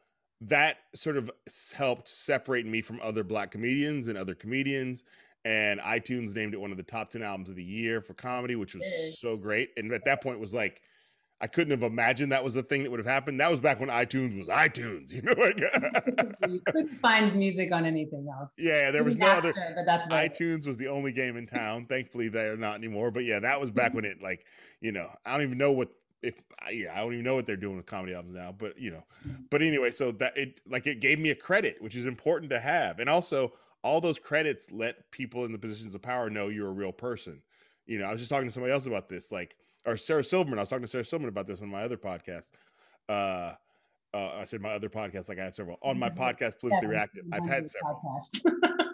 that 0.42 0.78
sort 0.94 1.18
of 1.18 1.32
helped 1.74 2.08
separate 2.08 2.66
me 2.66 2.82
from 2.82 3.00
other 3.02 3.24
black 3.24 3.52
comedians 3.52 4.08
and 4.08 4.18
other 4.18 4.36
comedians 4.36 5.04
and 5.46 5.80
iTunes 5.82 6.36
named 6.36 6.54
it 6.54 6.62
one 6.62 6.72
of 6.72 6.78
the 6.78 6.84
top 6.84 7.10
10 7.10 7.22
albums 7.22 7.50
of 7.50 7.56
the 7.56 7.64
year 7.64 8.02
for 8.02 8.14
comedy, 8.14 8.56
which 8.56 8.76
was 8.76 9.20
so 9.20 9.36
great. 9.36 9.72
And 9.78 9.92
at 9.92 10.06
that 10.06 10.22
point 10.22 10.40
was 10.40 10.54
like, 10.54 10.82
I 11.42 11.48
couldn't 11.48 11.72
have 11.72 11.84
imagined 11.84 12.32
that 12.32 12.44
was 12.44 12.54
the 12.54 12.64
thing 12.64 12.84
that 12.84 12.92
would 12.92 13.02
have 13.02 13.08
happened. 13.08 13.42
That 13.42 13.52
was 13.52 13.60
back 13.60 13.82
when 13.82 13.90
iTunes 13.90 14.38
was 14.38 14.48
iTunes, 14.48 15.12
you 15.14 15.22
know, 15.22 15.34
like 15.34 15.60
you 16.50 16.62
couldn't 16.66 16.96
find 17.02 17.36
music 17.36 17.74
on 17.74 17.86
anything 17.86 18.26
else. 18.34 18.54
Yeah, 18.58 18.92
there 18.92 19.04
was 19.04 19.18
no 19.18 19.28
other. 19.28 19.54
But 19.76 19.86
that's 19.86 20.08
iTunes 20.08 20.66
was 20.66 20.78
the 20.78 20.88
only 20.88 21.12
game 21.12 21.36
in 21.36 21.46
town. 21.46 21.86
Thankfully, 21.88 22.30
they're 22.30 22.56
not 22.56 22.76
anymore. 22.76 23.12
But 23.12 23.26
yeah, 23.26 23.40
that 23.40 23.60
was 23.60 23.72
back 23.72 23.88
mm-hmm. 23.88 23.96
when 23.96 24.06
it 24.06 24.22
like, 24.22 24.46
you 24.80 24.94
know, 24.94 25.10
I 25.26 25.34
don't 25.34 25.42
even 25.42 25.58
know 25.58 25.74
what 25.74 25.90
if 26.24 26.36
yeah, 26.72 26.94
I 26.94 27.02
don't 27.02 27.14
even 27.14 27.26
know 27.26 27.36
what 27.36 27.46
they're 27.46 27.58
doing 27.58 27.78
with 27.78 27.86
comedy 27.86 28.14
albums 28.14 28.34
now. 28.36 28.54
But 28.58 28.80
you 28.80 28.92
know, 28.92 29.04
but 29.50 29.62
anyway, 29.62 29.92
so 29.92 30.12
that 30.14 30.38
it 30.38 30.62
like 30.68 30.88
it 30.88 31.00
gave 31.00 31.20
me 31.20 31.30
a 31.30 31.36
credit, 31.36 31.82
which 31.82 31.96
is 31.96 32.06
important 32.06 32.50
to 32.52 32.60
have, 32.60 33.00
and 33.00 33.10
also 33.10 33.54
all 33.84 34.00
those 34.00 34.18
credits 34.18 34.72
let 34.72 35.12
people 35.12 35.46
in 35.46 35.52
the 35.52 35.58
positions 35.58 35.94
of 35.94 36.02
power 36.02 36.30
know 36.30 36.48
you're 36.48 36.70
a 36.70 36.72
real 36.72 36.94
person. 36.94 37.42
You 37.86 38.00
know, 38.00 38.06
I 38.06 38.12
was 38.12 38.22
just 38.22 38.32
talking 38.32 38.48
to 38.48 38.52
somebody 38.52 38.72
else 38.72 38.88
about 38.88 39.10
this, 39.10 39.32
like, 39.32 39.58
or 39.86 39.98
Sarah 39.98 40.24
Silverman. 40.24 40.58
I 40.58 40.62
was 40.62 40.70
talking 40.70 40.84
to 40.84 40.88
Sarah 40.88 41.04
Silverman 41.04 41.30
about 41.30 41.48
this 41.48 41.62
on 41.62 41.68
my 41.68 41.84
other 41.84 41.98
podcast. 41.98 42.52
Uh, 43.10 43.52
uh, 44.14 44.30
I 44.40 44.46
said 44.46 44.62
my 44.62 44.72
other 44.72 44.90
podcast, 44.90 45.28
like 45.28 45.40
I 45.40 45.44
have 45.44 45.56
several 45.56 45.78
on 45.82 46.00
my 46.00 46.10
podcast, 46.10 46.60
politically 46.60 46.88
reactive. 46.88 47.26
I've 47.34 47.48
had 47.48 47.68
several. 47.68 48.22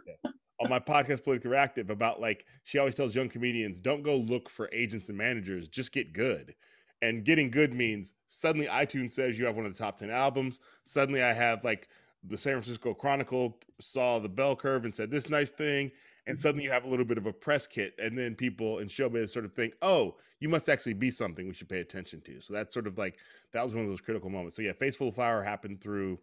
yeah. 0.08 0.32
On 0.62 0.70
my 0.70 0.80
podcast, 0.80 1.24
politically 1.24 1.52
reactive, 1.52 1.90
about 1.90 2.20
like 2.20 2.46
she 2.64 2.80
always 2.80 2.96
tells 2.96 3.16
young 3.16 3.30
comedians, 3.30 3.80
don't 3.80 4.02
go 4.02 4.16
look 4.16 4.50
for 4.50 4.70
agents 4.72 5.10
and 5.10 5.18
managers, 5.18 5.68
just 5.68 5.92
get 5.92 6.14
good. 6.14 6.56
And 7.02 7.24
getting 7.24 7.50
good 7.50 7.74
means 7.74 8.14
suddenly 8.28 8.68
iTunes 8.68 9.12
says 9.12 9.40
you 9.40 9.46
have 9.46 9.56
one 9.56 9.66
of 9.66 9.74
the 9.74 9.80
top 9.80 9.98
10 9.98 10.10
albums. 10.10 10.60
Suddenly 10.84 11.24
I 11.24 11.34
have 11.34 11.64
like 11.64 11.88
the 12.24 12.38
San 12.38 12.54
Francisco 12.54 12.94
Chronicle 12.94 13.58
saw 13.80 14.20
the 14.20 14.30
bell 14.30 14.56
curve 14.56 14.86
and 14.86 14.94
said 14.94 15.10
this 15.10 15.30
nice 15.30 15.52
thing, 15.52 15.92
and 16.28 16.36
mm-hmm. 16.36 16.42
suddenly 16.42 16.66
you 16.66 16.72
have 16.72 16.84
a 16.84 16.90
little 16.90 17.06
bit 17.06 17.18
of 17.18 17.26
a 17.26 17.34
press 17.34 17.68
kit, 17.68 17.96
and 18.02 18.18
then 18.18 18.36
people 18.36 18.80
in 18.80 18.88
showbiz 18.88 19.30
sort 19.30 19.46
of 19.46 19.54
think, 19.54 19.74
oh, 19.82 20.16
you 20.40 20.50
must 20.50 20.70
actually 20.70 20.94
be 20.94 21.12
something 21.12 21.48
we 21.48 21.54
should 21.54 21.70
pay 21.70 21.80
attention 21.80 22.22
to. 22.22 22.42
So 22.42 22.54
that's 22.54 22.74
sort 22.74 22.88
of 22.88 22.98
like 22.98 23.18
that 23.52 23.64
was 23.64 23.74
one 23.74 23.84
of 23.84 23.90
those 23.90 24.02
critical 24.02 24.30
moments. 24.30 24.56
So 24.56 24.62
yeah, 24.62 24.74
Faceful 24.74 25.14
Flour 25.14 25.44
happened 25.44 25.82
through 25.82 26.20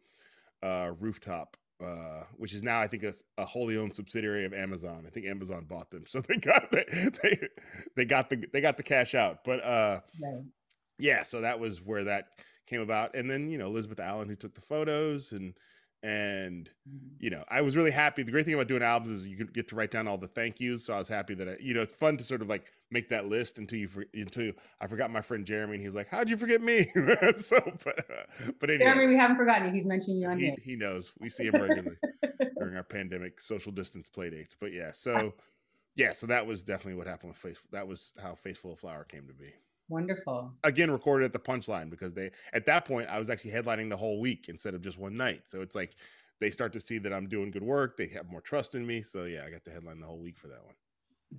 uh, 0.63 0.93
Rooftop. 0.99 1.57
Uh, 1.79 2.25
which 2.39 2.55
is 2.55 2.63
now 2.63 2.81
I 2.81 2.87
think 2.87 3.03
a, 3.03 3.13
a, 3.37 3.45
wholly 3.45 3.77
owned 3.77 3.95
subsidiary 3.95 4.47
of 4.47 4.55
Amazon. 4.55 5.05
I 5.07 5.11
think 5.11 5.27
Amazon 5.27 5.67
bought 5.69 5.91
them, 5.91 6.05
so 6.07 6.23
they 6.23 6.37
got 6.37 6.73
they 6.73 7.11
they, 7.23 7.49
they 7.97 8.05
got 8.07 8.31
the 8.31 8.47
they 8.51 8.63
got 8.63 8.79
the 8.79 8.83
cash 8.83 9.15
out. 9.15 9.45
But 9.45 9.63
uh, 9.63 10.01
right. 10.19 10.43
Yeah, 10.99 11.23
so 11.23 11.41
that 11.43 11.61
was 11.61 11.85
where 11.85 12.05
that 12.05 12.29
came 12.67 12.81
about. 12.81 13.15
And 13.15 13.31
then 13.31 13.49
you 13.49 13.59
know 13.59 13.67
Elizabeth 13.67 14.01
Allen 14.01 14.29
who 14.29 14.37
took 14.37 14.55
the 14.55 14.61
photos 14.61 15.33
and 15.33 15.55
and 16.03 16.71
mm-hmm. 16.89 17.07
you 17.19 17.31
know 17.31 17.43
i 17.49 17.61
was 17.61 17.77
really 17.77 17.91
happy. 17.91 18.23
The 18.23 18.31
great 18.31 18.45
thing 18.45 18.55
about 18.55 18.69
doing 18.69 18.83
albums 18.83 19.11
is 19.11 19.27
you 19.27 19.45
get 19.47 19.69
to 19.69 19.75
write 19.75 19.91
down 19.91 20.07
all 20.07 20.19
the 20.19 20.29
thank 20.29 20.61
yous 20.61 20.85
so 20.85 20.95
i 20.95 20.99
was 20.99 21.09
happy 21.09 21.35
that 21.35 21.49
i 21.49 21.57
you 21.59 21.75
know 21.75 21.81
it's 21.81 21.93
fun 21.93 22.17
to 22.19 22.25
sort 22.25 22.43
of 22.43 22.49
like 22.49 22.73
make 22.91 23.09
that 23.09 23.27
list 23.27 23.59
until 23.59 23.79
you 23.79 23.89
until 24.15 24.53
i 24.81 24.87
forgot 24.87 25.11
my 25.11 25.23
friend 25.23 25.47
jeremy 25.47 25.75
and 25.75 25.81
he 25.81 25.87
was 25.87 25.95
like 25.95 26.09
how'd 26.09 26.31
you 26.31 26.37
forget 26.37 26.61
me? 26.61 26.93
So 27.37 27.57
but, 27.85 27.99
uh, 27.99 28.51
but 28.61 28.71
anyway, 28.71 28.85
jeremy 28.85 29.07
we 29.07 29.17
haven't 29.17 29.37
forgotten 29.37 29.69
you. 29.69 29.73
He's 29.73 29.87
mentioning 29.87 30.19
you 30.19 30.29
on 30.29 30.39
he, 30.39 30.47
here. 30.47 30.55
he 30.63 30.77
knows. 30.77 31.13
We 31.19 31.29
see 31.29 31.47
him 31.47 31.55
regularly 31.55 31.97
during 32.59 32.77
our 32.77 32.85
pandemic 32.85 33.41
social 33.41 33.73
distance 33.73 34.09
play 34.09 34.31
dates 34.31 34.55
but 34.59 34.73
yeah 34.73 34.91
so 34.93 35.35
yeah 35.97 36.13
so 36.13 36.27
that 36.27 36.47
was 36.47 36.63
definitely 36.63 36.95
what 36.95 37.07
happened 37.07 37.31
with 37.31 37.39
face 37.39 37.59
that 37.73 37.87
was 37.89 38.13
how 38.23 38.35
Faithful 38.35 38.77
flour 38.77 39.05
came 39.05 39.27
to 39.27 39.35
be 39.35 39.53
Wonderful. 39.89 40.53
Again, 40.65 40.91
recorded 40.91 41.27
at 41.27 41.33
the 41.33 41.39
punchline 41.39 41.91
because 41.91 42.13
they 42.13 42.31
at 42.53 42.67
that 42.67 42.85
point 42.85 43.09
I 43.09 43.19
was 43.19 43.31
actually 43.31 43.53
headlining 43.53 43.89
the 43.89 43.97
whole 43.97 44.21
week 44.21 44.47
instead 44.49 44.75
of 44.75 44.81
just 44.83 44.99
one 44.99 45.17
night. 45.17 45.47
So 45.47 45.61
it's 45.61 45.75
like 45.75 45.97
they 46.41 46.51
start 46.51 46.73
to 46.73 46.81
see 46.81 46.99
that 46.99 47.13
I'm 47.13 47.29
doing 47.29 47.51
good 47.51 47.63
work. 47.63 47.97
They 47.97 48.09
have 48.09 48.29
more 48.29 48.41
trust 48.41 48.75
in 48.75 48.87
me. 48.87 49.03
So 49.03 49.25
yeah, 49.25 49.45
I 49.47 49.51
got 49.51 49.65
to 49.65 49.71
headline 49.71 50.01
the 50.01 50.07
whole 50.07 50.19
week 50.19 50.39
for 50.39 50.49
that 50.49 50.65
one. 50.65 50.75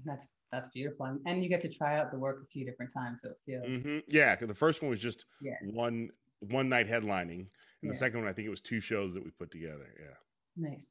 That's 0.06 0.30
that's 0.52 0.70
beautiful, 0.70 1.18
and 1.26 1.44
you 1.44 1.50
get 1.50 1.60
to 1.62 1.70
try 1.70 1.98
out 2.00 2.12
the 2.12 2.18
work 2.18 2.42
a 2.42 2.46
few 2.46 2.66
different 2.66 2.94
times. 2.94 3.22
So 3.22 3.32
it 3.32 3.38
feels 3.46 3.66
mm-hmm. 3.66 3.98
yeah. 4.10 4.34
Because 4.34 4.48
the 4.48 4.56
first 4.56 4.82
one 4.82 4.90
was 4.90 5.02
just 5.02 5.26
yeah. 5.42 5.56
one 5.64 6.10
one 6.40 6.70
night 6.70 6.88
headlining, 6.88 7.40
and 7.40 7.48
yeah. 7.82 7.92
the 7.92 7.96
second 7.96 8.22
one 8.22 8.30
I 8.30 8.34
think 8.34 8.48
it 8.48 8.52
was 8.52 8.62
two 8.62 8.80
shows 8.80 9.14
that 9.14 9.24
we 9.24 9.30
put 9.32 9.52
together. 9.52 9.94
Yeah. 10.00 10.70
Nice. 10.70 10.88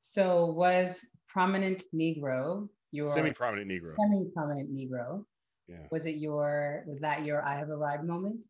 So 0.00 0.46
was 0.46 1.06
prominent 1.28 1.84
Negro 1.94 2.68
your 2.92 3.12
semi-prominent 3.12 3.68
Negro? 3.68 3.94
Semi-prominent 3.98 4.72
Negro 4.72 5.24
yeah. 5.68 5.86
Was 5.90 6.06
it 6.06 6.16
your, 6.16 6.84
was 6.86 7.00
that 7.00 7.24
your 7.24 7.42
I 7.42 7.58
have 7.58 7.70
arrived 7.70 8.04
moment? 8.04 8.40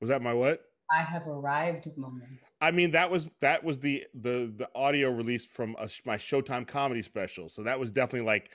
Was 0.00 0.08
that 0.10 0.22
my 0.22 0.34
what? 0.34 0.62
I 0.90 1.02
have 1.02 1.26
arrived 1.26 1.86
moment. 1.96 2.46
I 2.60 2.70
mean, 2.70 2.92
that 2.92 3.10
was 3.10 3.28
that 3.40 3.62
was 3.62 3.78
the 3.78 4.06
the 4.14 4.52
the 4.56 4.68
audio 4.74 5.10
release 5.10 5.44
from 5.44 5.76
a, 5.78 5.88
my 6.06 6.16
Showtime 6.16 6.66
comedy 6.66 7.02
special. 7.02 7.48
So 7.48 7.62
that 7.64 7.78
was 7.78 7.90
definitely 7.90 8.26
like 8.26 8.50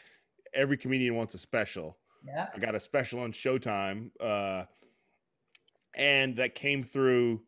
every 0.53 0.77
comedian 0.77 1.15
wants 1.15 1.33
a 1.35 1.37
special. 1.37 1.97
Yeah. 2.25 2.47
I 2.53 2.59
got 2.59 2.73
a 2.73 2.79
special 2.79 3.19
on 3.19 3.33
Showtime, 3.33 4.11
uh, 4.19 4.63
and 5.95 6.37
that 6.37 6.55
came 6.55 6.83
through. 6.83 7.43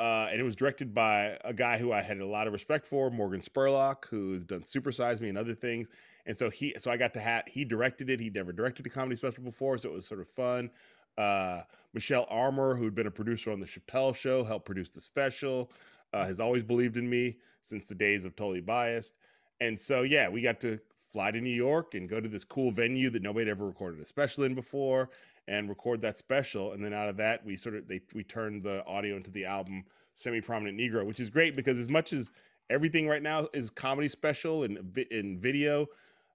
Uh, 0.00 0.28
and 0.30 0.40
it 0.40 0.44
was 0.44 0.54
directed 0.54 0.94
by 0.94 1.36
a 1.44 1.52
guy 1.52 1.76
who 1.76 1.90
I 1.90 2.02
had 2.02 2.18
a 2.18 2.26
lot 2.26 2.46
of 2.46 2.52
respect 2.52 2.86
for, 2.86 3.10
Morgan 3.10 3.40
Spurlock, 3.40 4.04
who's 4.08 4.44
done 4.44 4.60
Supersize 4.60 5.20
Me 5.20 5.28
and 5.28 5.36
other 5.36 5.54
things. 5.54 5.90
And 6.28 6.36
so 6.36 6.50
he, 6.50 6.74
so 6.78 6.90
I 6.90 6.98
got 6.98 7.14
to 7.14 7.20
have, 7.20 7.44
he 7.48 7.64
directed 7.64 8.10
it. 8.10 8.20
He'd 8.20 8.34
never 8.34 8.52
directed 8.52 8.86
a 8.86 8.90
comedy 8.90 9.16
special 9.16 9.42
before. 9.42 9.78
So 9.78 9.88
it 9.88 9.94
was 9.94 10.06
sort 10.06 10.20
of 10.20 10.28
fun. 10.28 10.70
Uh, 11.16 11.62
Michele 11.94 12.26
Armour, 12.28 12.76
who'd 12.76 12.94
been 12.94 13.06
a 13.06 13.10
producer 13.10 13.50
on 13.50 13.58
the 13.58 13.66
Chappelle 13.66 14.14
show, 14.14 14.44
helped 14.44 14.66
produce 14.66 14.90
the 14.90 15.00
special, 15.00 15.72
uh, 16.12 16.26
has 16.26 16.38
always 16.38 16.62
believed 16.62 16.96
in 16.98 17.08
me 17.08 17.38
since 17.62 17.86
the 17.86 17.94
days 17.94 18.24
of 18.26 18.36
Totally 18.36 18.60
Biased. 18.60 19.14
And 19.60 19.80
so, 19.80 20.02
yeah, 20.02 20.28
we 20.28 20.42
got 20.42 20.60
to 20.60 20.78
fly 20.96 21.30
to 21.30 21.40
New 21.40 21.50
York 21.50 21.94
and 21.94 22.08
go 22.08 22.20
to 22.20 22.28
this 22.28 22.44
cool 22.44 22.70
venue 22.70 23.08
that 23.10 23.22
nobody 23.22 23.46
had 23.46 23.56
ever 23.56 23.66
recorded 23.66 23.98
a 24.00 24.04
special 24.04 24.44
in 24.44 24.54
before 24.54 25.08
and 25.48 25.68
record 25.68 26.02
that 26.02 26.18
special. 26.18 26.72
And 26.72 26.84
then 26.84 26.92
out 26.92 27.08
of 27.08 27.16
that, 27.16 27.44
we 27.44 27.56
sort 27.56 27.74
of, 27.74 27.88
they, 27.88 28.02
we 28.14 28.22
turned 28.22 28.62
the 28.62 28.84
audio 28.86 29.16
into 29.16 29.30
the 29.30 29.46
album 29.46 29.84
Semi 30.12 30.42
Prominent 30.42 30.78
Negro, 30.78 31.06
which 31.06 31.20
is 31.20 31.30
great 31.30 31.56
because 31.56 31.78
as 31.78 31.88
much 31.88 32.12
as 32.12 32.30
everything 32.70 33.08
right 33.08 33.22
now 33.22 33.48
is 33.54 33.70
comedy 33.70 34.08
special 34.08 34.64
and 34.64 34.96
in 35.10 35.40
video, 35.40 35.86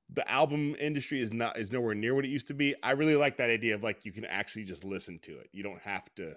the 0.10 0.30
album 0.30 0.76
industry 0.80 1.22
is 1.22 1.34
not 1.34 1.58
is 1.58 1.72
nowhere 1.72 1.96
near 1.96 2.13
what 2.16 2.26
it 2.26 2.30
used 2.30 2.48
to 2.48 2.54
be. 2.54 2.76
I 2.84 2.92
really 2.92 3.16
like 3.16 3.38
that 3.38 3.50
idea 3.50 3.76
of 3.76 3.84
like 3.84 4.06
you 4.06 4.12
can 4.12 4.26
actually 4.26 4.66
just 4.66 4.84
listen 4.84 5.20
to 5.20 5.32
it. 5.39 5.50
You 5.52 5.63
don't 5.63 5.82
have 5.82 6.13
to 6.16 6.36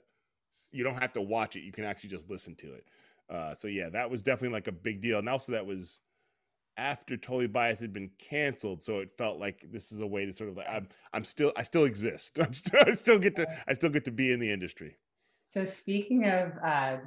you 0.72 0.84
don't 0.84 1.00
have 1.00 1.12
to 1.14 1.20
watch 1.20 1.56
it. 1.56 1.60
You 1.60 1.72
can 1.72 1.84
actually 1.84 2.10
just 2.10 2.30
listen 2.30 2.54
to 2.56 2.74
it. 2.74 2.86
Uh, 3.28 3.54
so 3.54 3.68
yeah, 3.68 3.88
that 3.90 4.10
was 4.10 4.22
definitely 4.22 4.54
like 4.54 4.68
a 4.68 4.72
big 4.72 5.00
deal. 5.00 5.18
And 5.18 5.28
also 5.28 5.52
that 5.52 5.66
was 5.66 6.00
after 6.76 7.16
Totally 7.16 7.46
Biased 7.46 7.80
had 7.80 7.92
been 7.92 8.10
canceled, 8.18 8.82
so 8.82 8.98
it 9.00 9.10
felt 9.16 9.38
like 9.38 9.64
this 9.70 9.92
is 9.92 10.00
a 10.00 10.06
way 10.06 10.26
to 10.26 10.32
sort 10.32 10.50
of 10.50 10.56
like 10.56 10.68
I'm 10.68 10.88
I'm 11.12 11.24
still 11.24 11.52
I 11.56 11.62
still 11.62 11.84
exist. 11.84 12.38
I'm 12.42 12.54
still 12.54 12.82
I 12.86 12.92
still 12.92 13.18
get 13.18 13.36
to 13.36 13.46
I 13.66 13.74
still 13.74 13.90
get 13.90 14.04
to 14.04 14.10
be 14.10 14.32
in 14.32 14.40
the 14.40 14.50
industry. 14.50 14.96
So 15.44 15.64
speaking 15.64 16.28
of 16.28 16.52
uh, 16.64 16.98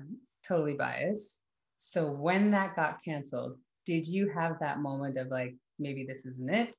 Totally 0.47 0.73
Biased, 0.73 1.43
so 1.77 2.09
when 2.11 2.51
that 2.51 2.75
got 2.75 3.03
canceled, 3.03 3.57
did 3.85 4.07
you 4.07 4.29
have 4.29 4.59
that 4.59 4.79
moment 4.79 5.17
of 5.17 5.27
like 5.27 5.55
maybe 5.79 6.05
this 6.05 6.25
isn't 6.25 6.49
it? 6.49 6.75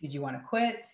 Did 0.00 0.12
you 0.12 0.20
want 0.20 0.36
to 0.36 0.42
quit? 0.46 0.86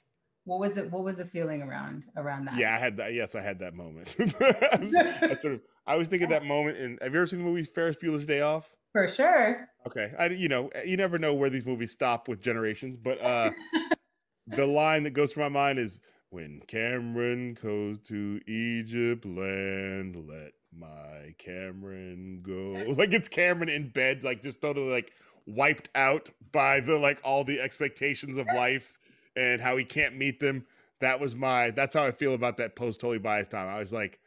What 0.44 0.60
was 0.60 0.76
it? 0.76 0.90
What 0.90 1.04
was 1.04 1.16
the 1.16 1.24
feeling 1.24 1.62
around 1.62 2.04
around 2.16 2.46
that? 2.46 2.56
Yeah, 2.56 2.74
I 2.74 2.78
had 2.78 2.96
that. 2.96 3.14
Yes, 3.14 3.34
I 3.34 3.40
had 3.40 3.58
that 3.60 3.74
moment. 3.74 4.16
I, 4.20 4.78
was, 4.80 4.96
I 4.96 5.34
sort 5.34 5.54
of 5.54 5.60
I 5.86 5.96
was 5.96 6.08
thinking 6.08 6.28
that 6.30 6.44
moment. 6.44 6.78
And 6.78 6.98
have 7.02 7.12
you 7.12 7.20
ever 7.20 7.26
seen 7.26 7.40
the 7.40 7.44
movie 7.44 7.64
Ferris 7.64 7.96
Bueller's 8.02 8.26
Day 8.26 8.40
Off? 8.40 8.74
For 8.92 9.06
sure. 9.06 9.68
Okay, 9.86 10.12
I 10.18 10.26
you 10.26 10.48
know 10.48 10.70
you 10.84 10.96
never 10.96 11.18
know 11.18 11.34
where 11.34 11.50
these 11.50 11.66
movies 11.66 11.92
stop 11.92 12.26
with 12.26 12.40
generations, 12.40 12.96
but 12.96 13.20
uh 13.20 13.52
the 14.46 14.66
line 14.66 15.04
that 15.04 15.10
goes 15.10 15.32
through 15.32 15.44
my 15.44 15.48
mind 15.48 15.78
is 15.78 16.00
when 16.30 16.60
Cameron 16.66 17.54
goes 17.54 17.98
to 18.00 18.40
Egypt 18.46 19.24
land, 19.24 20.16
let 20.28 20.52
my 20.72 21.32
Cameron 21.38 22.40
go. 22.42 22.94
Like 22.96 23.12
it's 23.12 23.28
Cameron 23.28 23.68
in 23.68 23.88
bed, 23.88 24.24
like 24.24 24.42
just 24.42 24.60
totally 24.62 24.90
like 24.90 25.12
wiped 25.54 25.88
out 25.94 26.30
by 26.52 26.80
the 26.80 26.96
like 26.96 27.20
all 27.24 27.44
the 27.44 27.60
expectations 27.60 28.36
of 28.36 28.46
life 28.54 28.98
and 29.36 29.60
how 29.60 29.76
he 29.76 29.84
can't 29.84 30.16
meet 30.16 30.40
them. 30.40 30.66
That 31.00 31.20
was 31.20 31.34
my 31.34 31.70
that's 31.70 31.94
how 31.94 32.04
I 32.04 32.12
feel 32.12 32.34
about 32.34 32.56
that 32.58 32.76
post 32.76 33.00
totally 33.00 33.18
biased 33.18 33.50
time. 33.50 33.68
I 33.68 33.78
was 33.78 33.92
like, 33.92 34.20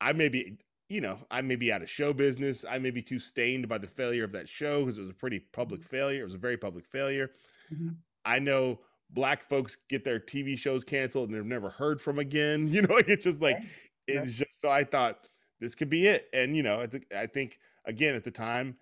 I 0.00 0.12
may 0.12 0.28
be, 0.28 0.58
you 0.88 1.00
know, 1.00 1.18
I 1.30 1.42
may 1.42 1.56
be 1.56 1.72
out 1.72 1.82
of 1.82 1.90
show 1.90 2.12
business. 2.12 2.64
I 2.68 2.78
may 2.78 2.90
be 2.90 3.02
too 3.02 3.18
stained 3.18 3.68
by 3.68 3.78
the 3.78 3.86
failure 3.86 4.24
of 4.24 4.32
that 4.32 4.48
show 4.48 4.80
because 4.80 4.98
it 4.98 5.02
was 5.02 5.10
a 5.10 5.14
pretty 5.14 5.40
public 5.40 5.84
failure. 5.84 6.20
It 6.20 6.24
was 6.24 6.34
a 6.34 6.38
very 6.38 6.56
public 6.56 6.86
failure. 6.86 7.30
Mm-hmm. 7.72 7.90
I 8.24 8.38
know 8.38 8.80
black 9.10 9.42
folks 9.42 9.76
get 9.88 10.04
their 10.04 10.20
TV 10.20 10.56
shows 10.56 10.84
canceled 10.84 11.28
and 11.28 11.34
they're 11.34 11.44
never 11.44 11.70
heard 11.70 12.00
from 12.00 12.18
again. 12.18 12.68
You 12.72 12.82
know, 12.82 12.94
like 12.94 13.08
it's 13.08 13.24
just 13.24 13.42
like 13.42 13.58
it's 14.06 14.36
just 14.36 14.60
so 14.60 14.70
I 14.70 14.84
thought 14.84 15.28
this 15.60 15.74
could 15.74 15.90
be 15.90 16.06
it. 16.06 16.28
And 16.32 16.56
you 16.56 16.62
know, 16.62 16.80
I 16.80 16.86
think 16.86 17.06
I 17.16 17.26
think 17.26 17.58
again 17.84 18.14
at 18.14 18.24
the 18.24 18.30
time, 18.30 18.76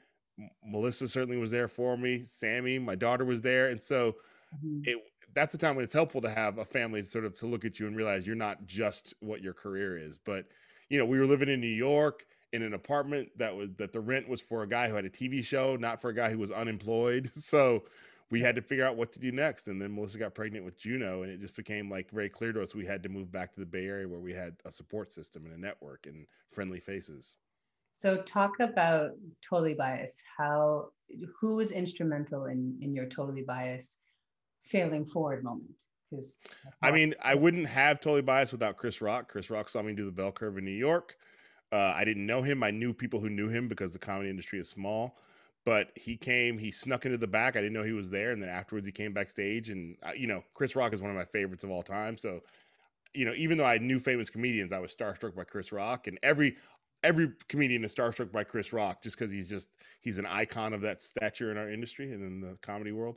Melissa 0.64 1.08
certainly 1.08 1.36
was 1.36 1.50
there 1.50 1.68
for 1.68 1.96
me. 1.96 2.22
Sammy, 2.22 2.78
my 2.78 2.94
daughter 2.94 3.24
was 3.24 3.42
there, 3.42 3.68
and 3.68 3.82
so 3.82 4.16
mm-hmm. 4.54 4.80
it 4.84 4.98
that's 5.34 5.52
the 5.52 5.58
time 5.58 5.76
when 5.76 5.84
it's 5.84 5.92
helpful 5.92 6.20
to 6.20 6.30
have 6.30 6.58
a 6.58 6.64
family 6.64 7.02
to 7.02 7.08
sort 7.08 7.24
of 7.24 7.34
to 7.38 7.46
look 7.46 7.64
at 7.64 7.78
you 7.78 7.86
and 7.86 7.96
realize 7.96 8.26
you're 8.26 8.36
not 8.36 8.66
just 8.66 9.14
what 9.20 9.42
your 9.42 9.52
career 9.52 9.96
is. 9.96 10.18
But 10.18 10.46
you 10.88 10.98
know, 10.98 11.04
we 11.04 11.18
were 11.18 11.26
living 11.26 11.48
in 11.48 11.60
New 11.60 11.66
York 11.66 12.26
in 12.52 12.62
an 12.62 12.72
apartment 12.72 13.30
that 13.36 13.54
was 13.54 13.72
that 13.74 13.92
the 13.92 14.00
rent 14.00 14.28
was 14.28 14.40
for 14.40 14.62
a 14.62 14.68
guy 14.68 14.88
who 14.88 14.94
had 14.94 15.04
a 15.04 15.10
TV 15.10 15.44
show, 15.44 15.76
not 15.76 16.00
for 16.00 16.10
a 16.10 16.14
guy 16.14 16.30
who 16.30 16.38
was 16.38 16.50
unemployed. 16.50 17.30
So 17.34 17.84
we 18.30 18.40
had 18.40 18.56
to 18.56 18.62
figure 18.62 18.84
out 18.84 18.96
what 18.96 19.12
to 19.12 19.18
do 19.18 19.32
next. 19.32 19.68
And 19.68 19.80
then 19.80 19.94
Melissa 19.94 20.18
got 20.18 20.34
pregnant 20.34 20.64
with 20.64 20.78
Juno, 20.78 21.22
and 21.22 21.32
it 21.32 21.40
just 21.40 21.56
became 21.56 21.90
like 21.90 22.10
very 22.10 22.28
clear 22.28 22.52
to 22.52 22.62
us 22.62 22.74
we 22.74 22.84
had 22.84 23.02
to 23.04 23.08
move 23.08 23.32
back 23.32 23.54
to 23.54 23.60
the 23.60 23.66
Bay 23.66 23.86
Area 23.86 24.06
where 24.06 24.20
we 24.20 24.34
had 24.34 24.56
a 24.64 24.72
support 24.72 25.12
system 25.12 25.46
and 25.46 25.54
a 25.54 25.60
network 25.60 26.06
and 26.06 26.26
friendly 26.50 26.80
faces. 26.80 27.36
So 27.98 28.22
talk 28.22 28.60
about 28.60 29.10
totally 29.42 29.74
biased. 29.74 30.22
How 30.36 30.90
who 31.40 31.56
was 31.56 31.72
instrumental 31.72 32.44
in 32.44 32.78
in 32.80 32.94
your 32.94 33.06
totally 33.06 33.42
biased 33.42 34.02
failing 34.62 35.04
forward 35.04 35.42
moment? 35.42 35.82
Because 36.08 36.38
I 36.80 36.92
mean, 36.92 37.14
I 37.24 37.34
wouldn't 37.34 37.66
have 37.66 37.98
totally 37.98 38.22
biased 38.22 38.52
without 38.52 38.76
Chris 38.76 39.00
Rock. 39.00 39.28
Chris 39.28 39.50
Rock 39.50 39.68
saw 39.68 39.82
me 39.82 39.94
do 39.94 40.04
the 40.04 40.12
bell 40.12 40.30
curve 40.30 40.58
in 40.58 40.64
New 40.64 40.70
York. 40.70 41.16
Uh, 41.72 41.92
I 41.96 42.04
didn't 42.04 42.24
know 42.24 42.40
him. 42.40 42.62
I 42.62 42.70
knew 42.70 42.94
people 42.94 43.18
who 43.18 43.30
knew 43.30 43.48
him 43.48 43.66
because 43.66 43.94
the 43.94 43.98
comedy 43.98 44.30
industry 44.30 44.60
is 44.60 44.68
small 44.68 45.18
but 45.64 45.90
he 45.96 46.16
came, 46.16 46.56
he 46.56 46.70
snuck 46.70 47.04
into 47.04 47.18
the 47.18 47.26
back. 47.26 47.54
I 47.54 47.60
didn't 47.60 47.74
know 47.74 47.82
he 47.82 47.92
was 47.92 48.10
there, 48.10 48.30
and 48.30 48.42
then 48.42 48.48
afterwards 48.48 48.86
he 48.86 48.92
came 48.92 49.12
backstage. 49.12 49.68
And 49.68 49.96
uh, 50.02 50.12
you 50.16 50.26
know, 50.26 50.42
Chris 50.54 50.74
Rock 50.74 50.94
is 50.94 51.02
one 51.02 51.10
of 51.10 51.16
my 51.16 51.26
favorites 51.26 51.62
of 51.62 51.70
all 51.70 51.82
time. 51.82 52.16
So, 52.16 52.40
you 53.12 53.26
know, 53.26 53.34
even 53.36 53.58
though 53.58 53.66
I 53.66 53.76
knew 53.76 53.98
famous 53.98 54.30
comedians, 54.30 54.72
I 54.72 54.78
was 54.78 54.96
starstruck 54.96 55.34
by 55.36 55.44
Chris 55.44 55.70
Rock, 55.70 56.06
and 56.06 56.18
every 56.22 56.56
every 57.02 57.30
comedian 57.48 57.84
is 57.84 57.94
starstruck 57.94 58.32
by 58.32 58.44
Chris 58.44 58.72
Rock 58.72 59.02
just 59.02 59.18
because 59.18 59.30
he's 59.32 59.48
just 59.48 59.70
he's 60.00 60.18
an 60.18 60.26
icon 60.26 60.72
of 60.72 60.80
that 60.82 61.00
stature 61.00 61.50
in 61.50 61.56
our 61.56 61.70
industry 61.70 62.12
and 62.12 62.22
in 62.22 62.40
the 62.40 62.56
comedy 62.62 62.92
world. 62.92 63.16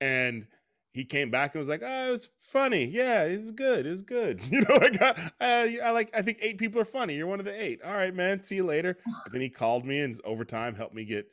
And 0.00 0.46
he 0.92 1.04
came 1.04 1.30
back 1.30 1.54
and 1.54 1.60
was 1.60 1.68
like, 1.68 1.82
"Oh, 1.84 2.08
it 2.08 2.10
was 2.12 2.30
funny. 2.40 2.84
Yeah, 2.84 3.24
it's 3.24 3.50
good. 3.50 3.86
It's 3.86 4.00
good. 4.00 4.40
You 4.50 4.60
know, 4.60 4.76
like 4.76 5.00
uh, 5.02 5.14
I 5.40 5.90
like. 5.90 6.10
I 6.14 6.22
think 6.22 6.38
eight 6.40 6.58
people 6.58 6.80
are 6.80 6.84
funny. 6.84 7.16
You're 7.16 7.26
one 7.26 7.40
of 7.40 7.46
the 7.46 7.62
eight. 7.62 7.82
All 7.82 7.92
right, 7.92 8.14
man. 8.14 8.42
See 8.42 8.56
you 8.56 8.64
later." 8.64 8.98
But 9.24 9.32
then 9.32 9.40
he 9.40 9.50
called 9.50 9.84
me 9.84 10.00
and 10.00 10.18
over 10.24 10.44
time 10.44 10.74
helped 10.74 10.94
me 10.94 11.04
get 11.04 11.26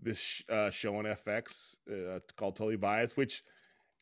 this 0.00 0.42
uh, 0.48 0.70
show 0.70 0.96
on 0.96 1.04
FX 1.04 1.76
uh, 1.90 2.20
called 2.36 2.54
Totally 2.56 2.76
Biased, 2.76 3.16
which 3.16 3.42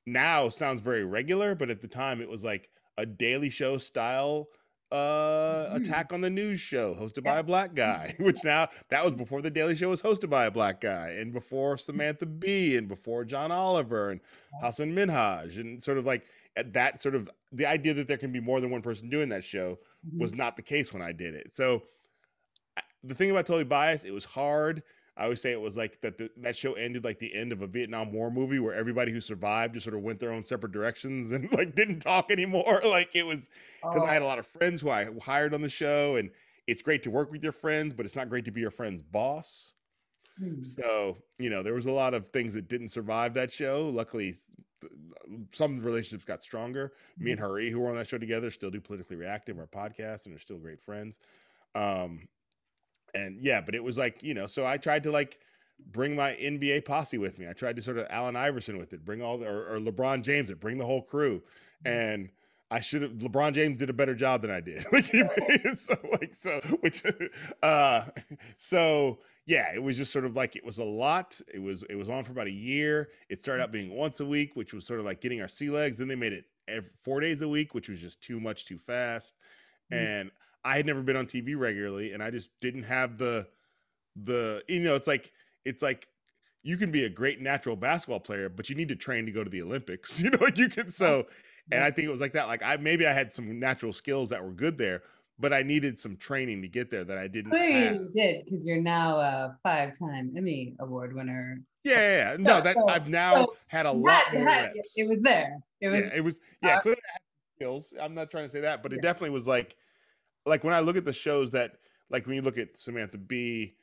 now 0.05 0.49
sounds 0.49 0.81
very 0.81 1.05
regular, 1.05 1.55
but 1.55 1.71
at 1.71 1.81
the 1.81 1.89
time 1.89 2.21
it 2.21 2.29
was 2.29 2.45
like 2.45 2.69
a 2.99 3.07
Daily 3.07 3.51
Show 3.51 3.79
style 3.79 4.49
uh 4.93 4.97
mm-hmm. 4.97 5.77
attack 5.77 6.13
on 6.13 6.21
the 6.21 6.31
news 6.31 6.61
show 6.61 6.95
hosted 6.95 7.25
by 7.25 7.39
a 7.39 7.43
black 7.43 7.75
guy 7.75 8.15
which 8.21 8.45
now 8.45 8.69
that 8.89 9.05
was 9.05 9.15
before 9.15 9.43
the 9.43 9.51
daily 9.51 9.75
show 9.75 9.89
was 9.89 10.03
hosted 10.03 10.31
by 10.31 10.47
a 10.47 10.51
black 10.51 10.81
guy 10.81 11.09
and 11.19 11.33
before 11.33 11.77
samantha 11.77 12.25
bee 12.25 12.77
and 12.77 12.87
before 12.87 13.25
john 13.25 13.51
oliver 13.51 14.11
and 14.11 14.21
hasan 14.61 14.95
minhaj 14.95 15.57
and 15.57 15.83
sort 15.83 15.99
of 15.99 16.07
like 16.07 16.25
that 16.65 17.03
sort 17.03 17.17
of 17.17 17.29
the 17.51 17.67
idea 17.67 17.95
that 17.95 18.07
there 18.07 18.17
can 18.17 18.31
be 18.31 18.41
more 18.41 18.61
than 18.61 18.71
one 18.71 18.81
person 18.81 19.11
doing 19.11 19.29
that 19.29 19.43
show 19.43 19.77
mm-hmm. 20.07 20.21
was 20.21 20.35
not 20.35 20.55
the 20.55 20.63
case 20.63 20.93
when 20.93 21.03
i 21.03 21.11
did 21.11 21.35
it 21.35 21.53
so 21.53 21.83
the 23.03 23.15
thing 23.15 23.31
about 23.31 23.45
totally 23.47 23.65
biased 23.65 24.05
it 24.05 24.13
was 24.13 24.25
hard 24.25 24.85
I 25.17 25.25
always 25.25 25.41
say 25.41 25.53
it 25.53 25.61
was 25.61 25.77
like 25.77 26.01
that 26.03 26.19
the, 26.19 26.31
that 26.39 26.57
show 26.57 26.75
ended 26.75 27.03
like 27.03 27.19
the 27.19 27.35
end 27.35 27.51
of 27.51 27.63
a 27.63 27.67
Vietnam 27.67 28.13
War 28.13 28.31
movie 28.31 28.59
where 28.59 28.75
everybody 28.75 29.13
who 29.13 29.21
survived 29.23 29.75
just 29.75 29.85
sort 29.85 29.97
of 29.97 30.03
went 30.03 30.21
their 30.21 30.31
own 30.31 30.45
separate 30.45 30.73
directions 30.73 31.33
and 31.33 31.51
like 31.53 31.75
didn't 31.75 32.01
talk 32.01 32.31
anymore. 32.31 32.81
Like 32.87 33.17
it 33.17 33.27
was 33.27 33.51
because 33.83 34.03
oh. 34.03 34.07
I 34.07 34.13
had 34.13 34.23
a 34.23 34.27
lot 34.27 34.39
of 34.39 34.47
friends 34.47 34.81
who 34.81 34.91
I 34.91 35.09
hired 35.23 35.53
on 35.53 35.61
the 35.61 35.69
show, 35.69 36.17
and 36.17 36.31
it's 36.67 36.83
great 36.83 37.03
to 37.03 37.11
work 37.11 37.31
with 37.31 37.43
your 37.43 37.53
friends, 37.53 37.95
but 37.95 38.07
it's 38.07 38.17
not 38.17 38.29
great 38.29 38.45
to 38.47 38.51
be 38.51 38.61
your 38.61 38.71
friend's 38.71 39.03
boss. 39.03 39.75
Hmm. 40.39 40.63
So 40.63 41.19
you 41.39 41.51
know 41.51 41.63
there 41.63 41.75
was 41.75 41.87
a 41.87 41.93
lot 41.93 42.15
of 42.15 42.29
things 42.29 42.55
that 42.55 42.69
didn't 42.69 42.89
survive 42.89 43.35
that 43.35 43.51
show. 43.51 43.89
Luckily, 43.89 44.35
some 45.53 45.81
relationships 45.81 46.25
got 46.25 46.43
stronger. 46.43 46.93
Me 47.19 47.33
and 47.33 47.41
Hari, 47.41 47.71
who 47.71 47.81
were 47.81 47.91
on 47.91 47.97
that 47.97 48.09
show 48.09 48.19
together, 48.19 48.51
still 48.51 48.71
do 48.71 48.81
politically 48.81 49.17
reactive 49.17 49.59
our 49.59 49.67
podcast, 49.67 50.27
and 50.27 50.35
are 50.35 50.39
still 50.39 50.59
great 50.59 50.81
friends. 50.81 51.19
Um, 51.75 52.29
and 53.17 53.41
yeah, 53.41 53.61
but 53.61 53.75
it 53.75 53.83
was 53.83 53.99
like 53.99 54.23
you 54.23 54.35
know, 54.35 54.47
so 54.47 54.67
I 54.67 54.77
tried 54.77 55.03
to 55.05 55.11
like 55.11 55.39
bring 55.93 56.15
my 56.15 56.33
NBA 56.33 56.85
posse 56.85 57.19
with 57.19 57.39
me. 57.39 57.49
I 57.49 57.53
tried 57.53 57.77
to 57.77 57.83
sort 57.83 57.99
of 57.99 58.07
Allen 58.11 58.37
Iverson 58.37 58.79
with 58.79 58.93
it, 58.93 59.05
bring 59.05 59.23
all 59.23 59.39
the, 59.39 59.47
or, 59.47 59.75
or 59.75 59.79
LeBron 59.79 60.23
James 60.23 60.51
it, 60.51 60.61
bring 60.61 60.79
the 60.79 60.87
whole 60.87 61.03
crew, 61.03 61.43
mm-hmm. 61.85 61.89
and. 61.89 62.31
I 62.69 62.81
should 62.81 63.03
have. 63.03 63.13
LeBron 63.13 63.53
James 63.53 63.79
did 63.79 63.91
a 63.91 63.93
better 63.93 64.17
job 64.17 64.43
than 64.43 64.51
I 64.51 64.59
did. 64.61 64.85
so 65.79 65.95
like 66.21 66.35
so, 66.35 66.59
which, 66.81 67.05
uh, 67.63 68.03
so 68.57 69.21
yeah, 69.47 69.73
it 69.73 69.81
was 69.81 69.97
just 69.97 70.13
sort 70.13 70.25
of 70.25 70.35
like 70.35 70.57
it 70.57 70.65
was 70.65 70.79
a 70.79 70.85
lot. 70.85 71.41
It 71.55 71.63
was 71.63 71.85
it 71.85 71.95
was 71.95 72.11
on 72.11 72.25
for 72.25 72.33
about 72.33 72.49
a 72.49 72.53
year. 72.53 73.11
It 73.29 73.39
started 73.39 73.63
out 73.63 73.71
being 73.71 73.95
once 73.95 74.19
a 74.19 74.27
week, 74.27 74.57
which 74.57 74.75
was 74.75 74.85
sort 74.85 74.99
of 74.99 75.07
like 75.07 75.21
getting 75.21 75.41
our 75.41 75.47
sea 75.47 75.71
legs. 75.71 75.99
Then 75.99 76.09
they 76.09 76.17
made 76.17 76.33
it 76.33 76.47
every, 76.67 76.91
four 77.01 77.21
days 77.21 77.41
a 77.43 77.49
week, 77.49 77.73
which 77.73 77.89
was 77.89 78.01
just 78.01 78.21
too 78.21 78.41
much, 78.41 78.67
too 78.67 78.79
fast. 78.79 79.37
Mm-hmm. 79.93 80.29
I 80.67 80.77
had 80.77 80.85
never 80.85 81.01
been 81.01 81.17
on 81.17 81.27
TV 81.27 81.57
regularly, 81.57 82.13
and 82.13 82.23
I 82.23 82.31
just 82.33 82.51
didn't 82.61 82.83
have 82.83 83.19
the 83.19 83.47
the 84.17 84.65
you 84.67 84.81
know 84.81 84.97
it's 84.97 85.07
like 85.07 85.33
it's 85.65 85.83
like 85.83 86.09
you 86.65 86.77
can 86.77 86.91
be 86.91 87.05
a 87.05 87.09
great 87.09 87.41
natural 87.41 87.77
basketball 87.77 88.19
player, 88.19 88.49
but 88.49 88.69
you 88.69 88.75
need 88.75 88.89
to 88.89 88.97
train 88.97 89.27
to 89.27 89.33
go 89.33 89.45
to 89.45 89.51
the 89.51 89.63
Olympics. 89.63 90.21
You 90.27 90.31
know, 90.31 90.39
like 90.41 90.59
you 90.59 90.69
can 90.69 90.91
so. 90.91 91.27
And 91.71 91.83
I 91.83 91.91
think 91.91 92.07
it 92.07 92.11
was 92.11 92.21
like 92.21 92.33
that. 92.35 92.49
Like 92.49 92.63
I 92.65 92.77
maybe 92.77 93.07
I 93.07 93.13
had 93.13 93.33
some 93.33 93.59
natural 93.61 93.93
skills 93.93 94.31
that 94.31 94.45
were 94.45 94.53
good 94.53 94.77
there, 94.77 95.03
but 95.39 95.53
I 95.53 95.63
needed 95.63 95.99
some 95.99 96.17
training 96.17 96.63
to 96.63 96.69
get 96.69 96.91
there 96.91 97.05
that 97.05 97.19
I 97.19 97.29
didn't. 97.29 97.51
Clearly, 97.53 97.99
you 97.99 98.11
did 98.15 98.45
because 98.45 98.67
you're 98.67 98.81
now 98.81 99.19
a 99.19 99.59
five-time 99.63 100.33
Emmy 100.37 100.75
Award 100.81 101.15
winner. 101.15 101.61
Yeah, 101.85 101.95
yeah, 101.95 102.31
yeah. 102.31 102.37
no, 102.39 102.61
that 102.61 102.77
so, 102.77 102.89
I've 102.89 103.09
now 103.09 103.35
so 103.35 103.57
had 103.69 103.87
a 103.87 103.93
lot 103.93 104.33
more 104.33 104.49
had, 104.49 104.73
reps. 104.75 104.95
It 104.97 105.09
was 105.09 105.21
there. 105.23 105.59
It 105.81 105.89
was. 105.89 106.01
Yeah, 106.01 106.11
it 106.15 106.21
was. 106.25 106.41
Yeah, 106.63 106.77
uh, 106.77 106.81
clearly 106.81 107.01
I 107.05 107.13
had 107.13 107.57
skills. 107.57 107.95
I'm 108.01 108.15
not 108.15 108.31
trying 108.31 108.45
to 108.45 108.49
say 108.49 108.61
that, 108.61 108.83
but 108.83 108.93
it 108.93 109.03
definitely 109.03 109.31
was 109.31 109.47
like 109.47 109.77
like 110.47 110.65
when 110.65 110.75
I 110.75 110.81
look 110.81 110.97
at 110.97 111.05
the 111.05 111.13
shows 111.13 111.51
that 111.51 111.73
like 112.09 112.27
when 112.27 112.37
you 112.37 112.43
look 112.43 112.59
at 112.59 112.77
Samantha 112.77 113.19
Bee, 113.19 113.75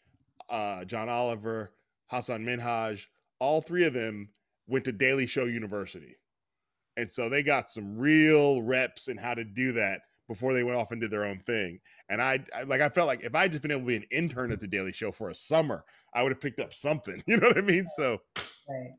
uh, 0.49 0.85
John 0.85 1.09
Oliver, 1.09 1.73
Hasan 2.07 2.45
Minhaj, 2.45 3.05
all 3.39 3.61
three 3.61 3.85
of 3.85 3.93
them 3.93 4.29
went 4.67 4.85
to 4.85 4.91
Daily 4.91 5.27
Show 5.27 5.45
University. 5.45 6.15
And 6.95 7.11
so 7.11 7.27
they 7.27 7.43
got 7.43 7.67
some 7.67 7.97
real 7.97 8.61
reps 8.61 9.07
in 9.07 9.17
how 9.17 9.33
to 9.33 9.43
do 9.43 9.73
that 9.73 10.01
before 10.27 10.53
they 10.53 10.63
went 10.63 10.77
off 10.77 10.91
and 10.91 11.01
did 11.01 11.11
their 11.11 11.25
own 11.25 11.39
thing. 11.39 11.79
And 12.07 12.21
I, 12.21 12.39
I 12.55 12.63
like 12.63 12.81
I 12.81 12.89
felt 12.89 13.07
like 13.07 13.23
if 13.23 13.35
I 13.35 13.43
had 13.43 13.51
just 13.51 13.61
been 13.61 13.71
able 13.71 13.81
to 13.81 13.87
be 13.87 13.95
an 13.95 14.05
intern 14.11 14.51
at 14.51 14.59
the 14.59 14.67
Daily 14.67 14.93
Show 14.93 15.11
for 15.11 15.29
a 15.29 15.35
summer, 15.35 15.83
I 16.13 16.23
would 16.23 16.31
have 16.31 16.41
picked 16.41 16.59
up 16.59 16.73
something. 16.73 17.21
You 17.27 17.37
know 17.37 17.47
what 17.47 17.57
I 17.57 17.61
mean? 17.61 17.87
So 17.87 18.19
right. 18.69 18.91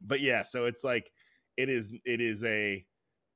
but 0.00 0.20
yeah, 0.20 0.42
so 0.42 0.64
it's 0.64 0.82
like 0.82 1.10
it 1.56 1.68
is 1.68 1.94
it 2.04 2.20
is 2.20 2.42
a 2.42 2.84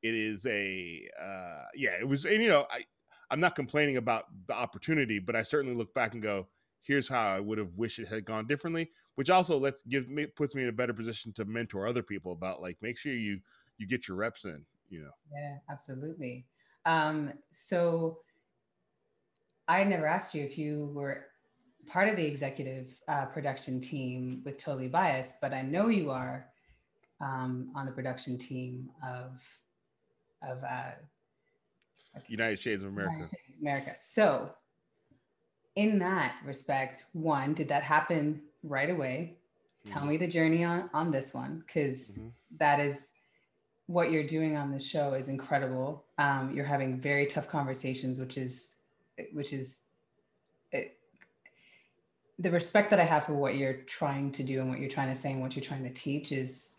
it 0.02 0.14
is 0.14 0.46
a 0.46 1.08
uh 1.20 1.64
yeah, 1.74 1.94
it 2.00 2.08
was 2.08 2.24
and 2.24 2.42
you 2.42 2.48
know, 2.48 2.66
I 2.70 2.82
I'm 3.30 3.40
not 3.40 3.56
complaining 3.56 3.96
about 3.96 4.24
the 4.46 4.54
opportunity, 4.54 5.18
but 5.18 5.34
I 5.36 5.42
certainly 5.42 5.76
look 5.76 5.92
back 5.94 6.14
and 6.14 6.22
go, 6.22 6.46
here's 6.82 7.08
how 7.08 7.26
I 7.26 7.40
would 7.40 7.58
have 7.58 7.74
wished 7.74 7.98
it 7.98 8.08
had 8.08 8.24
gone 8.24 8.46
differently, 8.46 8.90
which 9.16 9.30
also 9.30 9.58
lets 9.58 9.82
give 9.82 10.08
me 10.08 10.26
puts 10.26 10.54
me 10.54 10.62
in 10.62 10.68
a 10.68 10.72
better 10.72 10.92
position 10.94 11.32
to 11.34 11.44
mentor 11.44 11.86
other 11.86 12.02
people 12.02 12.32
about 12.32 12.62
like 12.62 12.76
make 12.80 12.96
sure 12.96 13.12
you 13.12 13.40
you 13.78 13.86
get 13.86 14.08
your 14.08 14.16
reps 14.16 14.44
in, 14.44 14.64
you 14.88 15.00
know. 15.00 15.10
Yeah, 15.32 15.56
absolutely. 15.68 16.46
Um, 16.84 17.32
so 17.50 18.20
I 19.68 19.82
never 19.84 20.06
asked 20.06 20.34
you 20.34 20.44
if 20.44 20.56
you 20.56 20.92
were 20.94 21.26
part 21.86 22.08
of 22.08 22.16
the 22.16 22.24
executive 22.24 22.94
uh, 23.08 23.26
production 23.26 23.80
team 23.80 24.42
with 24.44 24.56
Totally 24.56 24.88
Biased, 24.88 25.40
but 25.40 25.52
I 25.52 25.62
know 25.62 25.88
you 25.88 26.10
are 26.10 26.46
um, 27.20 27.72
on 27.74 27.86
the 27.86 27.92
production 27.92 28.38
team 28.38 28.90
of 29.04 29.42
of 30.42 30.62
uh, 30.62 30.92
United 32.28 32.58
Shades 32.58 32.82
of 32.82 32.90
America. 32.90 33.16
Shades 33.18 33.56
of 33.56 33.60
America. 33.60 33.92
So, 33.94 34.50
in 35.74 35.98
that 35.98 36.36
respect, 36.44 37.04
one, 37.12 37.54
did 37.54 37.68
that 37.68 37.82
happen 37.82 38.42
right 38.62 38.90
away? 38.90 39.36
Mm-hmm. 39.84 39.94
Tell 39.94 40.06
me 40.06 40.16
the 40.16 40.28
journey 40.28 40.64
on 40.64 40.90
on 40.92 41.10
this 41.10 41.34
one, 41.34 41.62
because 41.66 42.18
mm-hmm. 42.18 42.28
that 42.58 42.80
is 42.80 43.12
what 43.86 44.10
you're 44.10 44.26
doing 44.26 44.56
on 44.56 44.72
the 44.72 44.78
show 44.78 45.14
is 45.14 45.28
incredible. 45.28 46.04
Um, 46.18 46.52
you're 46.54 46.64
having 46.64 46.98
very 46.98 47.26
tough 47.26 47.48
conversations, 47.48 48.18
which 48.18 48.36
is 48.36 48.82
which 49.32 49.52
is 49.52 49.84
it, 50.72 50.98
the 52.38 52.50
respect 52.50 52.90
that 52.90 53.00
I 53.00 53.04
have 53.04 53.24
for 53.24 53.34
what 53.34 53.56
you're 53.56 53.82
trying 53.86 54.32
to 54.32 54.42
do 54.42 54.60
and 54.60 54.68
what 54.68 54.78
you're 54.78 54.90
trying 54.90 55.08
to 55.08 55.16
say 55.16 55.32
and 55.32 55.40
what 55.40 55.56
you're 55.56 55.64
trying 55.64 55.84
to 55.84 55.92
teach 55.92 56.32
is 56.32 56.76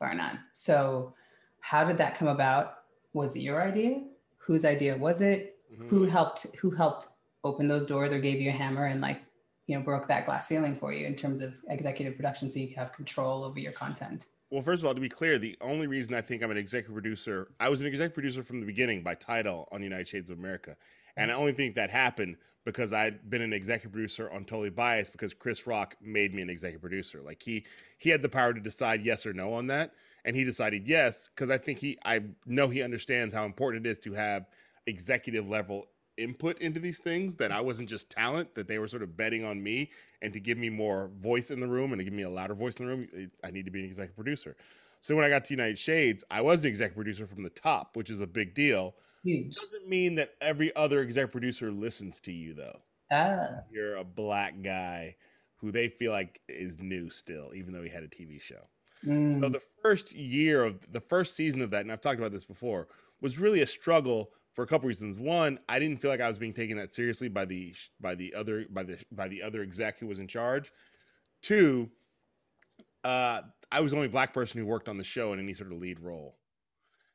bar 0.00 0.14
none. 0.14 0.40
So, 0.52 1.14
how 1.60 1.84
did 1.84 1.98
that 1.98 2.16
come 2.16 2.28
about? 2.28 2.78
Was 3.12 3.36
it 3.36 3.40
your 3.40 3.62
idea? 3.62 4.02
Whose 4.44 4.64
idea 4.64 4.96
was 4.96 5.20
it 5.20 5.56
mm-hmm. 5.72 5.88
who 5.88 6.04
helped 6.04 6.46
who 6.56 6.70
helped 6.70 7.08
open 7.44 7.68
those 7.68 7.86
doors 7.86 8.12
or 8.12 8.18
gave 8.18 8.40
you 8.40 8.50
a 8.50 8.52
hammer 8.52 8.86
and 8.86 9.00
like 9.00 9.22
you 9.66 9.76
know 9.76 9.82
broke 9.82 10.06
that 10.08 10.26
glass 10.26 10.46
ceiling 10.46 10.76
for 10.76 10.92
you 10.92 11.06
in 11.06 11.14
terms 11.14 11.40
of 11.40 11.54
executive 11.68 12.16
production 12.16 12.50
so 12.50 12.58
you 12.58 12.74
have 12.76 12.92
control 12.92 13.44
over 13.44 13.58
your 13.58 13.72
content 13.72 14.26
Well, 14.50 14.62
first 14.62 14.82
of 14.82 14.86
all, 14.86 14.94
to 14.94 15.00
be 15.00 15.08
clear, 15.08 15.38
the 15.38 15.56
only 15.62 15.86
reason 15.86 16.14
I 16.14 16.20
think 16.20 16.42
I'm 16.42 16.50
an 16.50 16.58
executive 16.58 16.92
producer, 16.92 17.48
I 17.58 17.70
was 17.70 17.80
an 17.80 17.86
executive 17.86 18.12
producer 18.12 18.42
from 18.42 18.60
the 18.60 18.66
beginning 18.66 19.02
by 19.02 19.14
title 19.14 19.66
on 19.72 19.82
United 19.82 20.06
Shades 20.06 20.28
of 20.28 20.38
America. 20.38 20.76
And 21.16 21.30
I 21.30 21.34
only 21.34 21.52
think 21.52 21.74
that 21.76 21.88
happened 21.88 22.36
because 22.64 22.92
I'd 22.92 23.28
been 23.28 23.42
an 23.42 23.52
executive 23.52 23.92
producer 23.92 24.30
on 24.30 24.44
Totally 24.44 24.70
Biased 24.70 25.12
because 25.12 25.32
Chris 25.34 25.66
Rock 25.66 25.96
made 26.00 26.34
me 26.34 26.42
an 26.42 26.50
executive 26.50 26.80
producer. 26.80 27.22
Like 27.22 27.42
he 27.42 27.64
he 27.98 28.10
had 28.10 28.22
the 28.22 28.28
power 28.28 28.52
to 28.52 28.60
decide 28.60 29.04
yes 29.04 29.26
or 29.26 29.32
no 29.32 29.54
on 29.54 29.68
that, 29.68 29.92
and 30.24 30.36
he 30.36 30.44
decided 30.44 30.86
yes 30.86 31.28
because 31.34 31.50
I 31.50 31.58
think 31.58 31.78
he 31.78 31.98
I 32.04 32.22
know 32.46 32.68
he 32.68 32.82
understands 32.82 33.34
how 33.34 33.44
important 33.44 33.86
it 33.86 33.90
is 33.90 33.98
to 34.00 34.12
have 34.12 34.46
executive 34.86 35.48
level 35.48 35.86
input 36.16 36.58
into 36.58 36.78
these 36.78 36.98
things 36.98 37.36
that 37.36 37.50
I 37.50 37.60
wasn't 37.60 37.88
just 37.88 38.10
talent 38.10 38.54
that 38.54 38.68
they 38.68 38.78
were 38.78 38.88
sort 38.88 39.02
of 39.02 39.16
betting 39.16 39.44
on 39.44 39.62
me 39.62 39.90
and 40.20 40.32
to 40.32 40.40
give 40.40 40.58
me 40.58 40.68
more 40.68 41.10
voice 41.18 41.50
in 41.50 41.60
the 41.60 41.68
room 41.68 41.92
and 41.92 42.00
to 42.00 42.04
give 42.04 42.12
me 42.12 42.22
a 42.22 42.30
louder 42.30 42.54
voice 42.54 42.76
in 42.76 42.86
the 42.86 42.90
room 42.90 43.30
I 43.44 43.50
need 43.50 43.64
to 43.64 43.70
be 43.70 43.80
an 43.80 43.86
executive 43.86 44.16
producer. 44.16 44.56
So 45.00 45.16
when 45.16 45.24
I 45.24 45.30
got 45.30 45.44
to 45.46 45.54
United 45.54 45.78
Shades, 45.78 46.22
I 46.30 46.42
was 46.42 46.62
the 46.62 46.68
executive 46.68 46.96
producer 46.96 47.26
from 47.26 47.42
the 47.42 47.50
top, 47.50 47.96
which 47.96 48.08
is 48.08 48.20
a 48.20 48.26
big 48.26 48.54
deal 48.54 48.94
Huge. 49.24 49.54
Doesn't 49.54 49.88
mean 49.88 50.16
that 50.16 50.34
every 50.40 50.74
other 50.74 51.00
exec 51.00 51.30
producer 51.30 51.70
listens 51.70 52.20
to 52.22 52.32
you 52.32 52.54
though. 52.54 52.80
Ah. 53.10 53.62
You're 53.70 53.96
a 53.96 54.04
black 54.04 54.62
guy 54.62 55.16
who 55.56 55.70
they 55.70 55.88
feel 55.88 56.10
like 56.10 56.40
is 56.48 56.80
new 56.80 57.08
still, 57.10 57.52
even 57.54 57.72
though 57.72 57.82
he 57.82 57.88
had 57.88 58.02
a 58.02 58.08
TV 58.08 58.40
show. 58.40 58.68
Mm. 59.06 59.40
So 59.40 59.48
the 59.48 59.62
first 59.82 60.14
year 60.14 60.64
of 60.64 60.92
the 60.92 61.00
first 61.00 61.36
season 61.36 61.60
of 61.62 61.70
that, 61.70 61.80
and 61.82 61.92
I've 61.92 62.00
talked 62.00 62.18
about 62.18 62.32
this 62.32 62.44
before, 62.44 62.88
was 63.20 63.38
really 63.38 63.60
a 63.62 63.66
struggle 63.66 64.30
for 64.52 64.62
a 64.62 64.66
couple 64.66 64.88
reasons. 64.88 65.18
One, 65.18 65.58
I 65.68 65.78
didn't 65.78 66.00
feel 66.00 66.10
like 66.10 66.20
I 66.20 66.28
was 66.28 66.38
being 66.38 66.52
taken 66.52 66.76
that 66.76 66.90
seriously 66.90 67.28
by 67.28 67.44
the 67.44 67.74
by 68.00 68.14
the 68.14 68.34
other 68.34 68.66
by 68.70 68.82
the 68.82 68.98
by 69.10 69.28
the 69.28 69.42
other 69.42 69.62
exec 69.62 69.98
who 69.98 70.06
was 70.06 70.20
in 70.20 70.28
charge. 70.28 70.72
Two, 71.40 71.90
uh, 73.04 73.42
I 73.70 73.80
was 73.80 73.92
the 73.92 73.96
only 73.96 74.08
black 74.08 74.32
person 74.32 74.60
who 74.60 74.66
worked 74.66 74.88
on 74.88 74.98
the 74.98 75.04
show 75.04 75.32
in 75.32 75.40
any 75.40 75.54
sort 75.54 75.72
of 75.72 75.78
lead 75.78 76.00
role. 76.00 76.36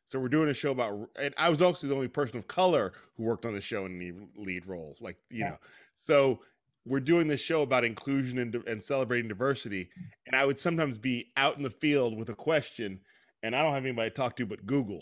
So 0.06 0.19
we're 0.19 0.30
doing 0.30 0.50
a 0.50 0.54
show 0.54 0.71
about, 0.71 1.10
and 1.19 1.34
I 1.38 1.50
was 1.50 1.62
also 1.62 1.86
the 1.86 1.93
only 1.93 2.08
person 2.08 2.38
of 2.38 2.47
color 2.47 2.93
who 3.17 3.23
worked 3.23 3.45
on 3.45 3.54
the 3.54 3.62
show 3.62 3.86
in 3.86 3.97
any 3.97 4.13
lead 4.38 4.65
role. 4.65 4.95
Like 5.00 5.17
you 5.30 5.39
yeah. 5.39 5.50
know, 5.50 5.58
so 5.93 6.39
we're 6.88 7.00
doing 7.00 7.28
this 7.28 7.41
show 7.41 7.62
about 7.62 7.84
inclusion 7.84 8.39
and, 8.39 8.56
and 8.67 8.82
celebrating 8.82 9.28
diversity. 9.28 9.89
And 10.26 10.36
I 10.36 10.45
would 10.45 10.58
sometimes 10.58 10.97
be 10.97 11.32
out 11.36 11.58
in 11.58 11.63
the 11.63 11.69
field 11.69 12.17
with 12.17 12.30
a 12.30 12.36
question, 12.36 13.02
and 13.43 13.56
I 13.56 13.62
don't 13.62 13.73
have 13.73 13.86
anybody 13.86 14.10
to 14.10 14.15
talk 14.15 14.36
to 14.38 14.45
but 14.45 14.65
Google. 14.65 15.02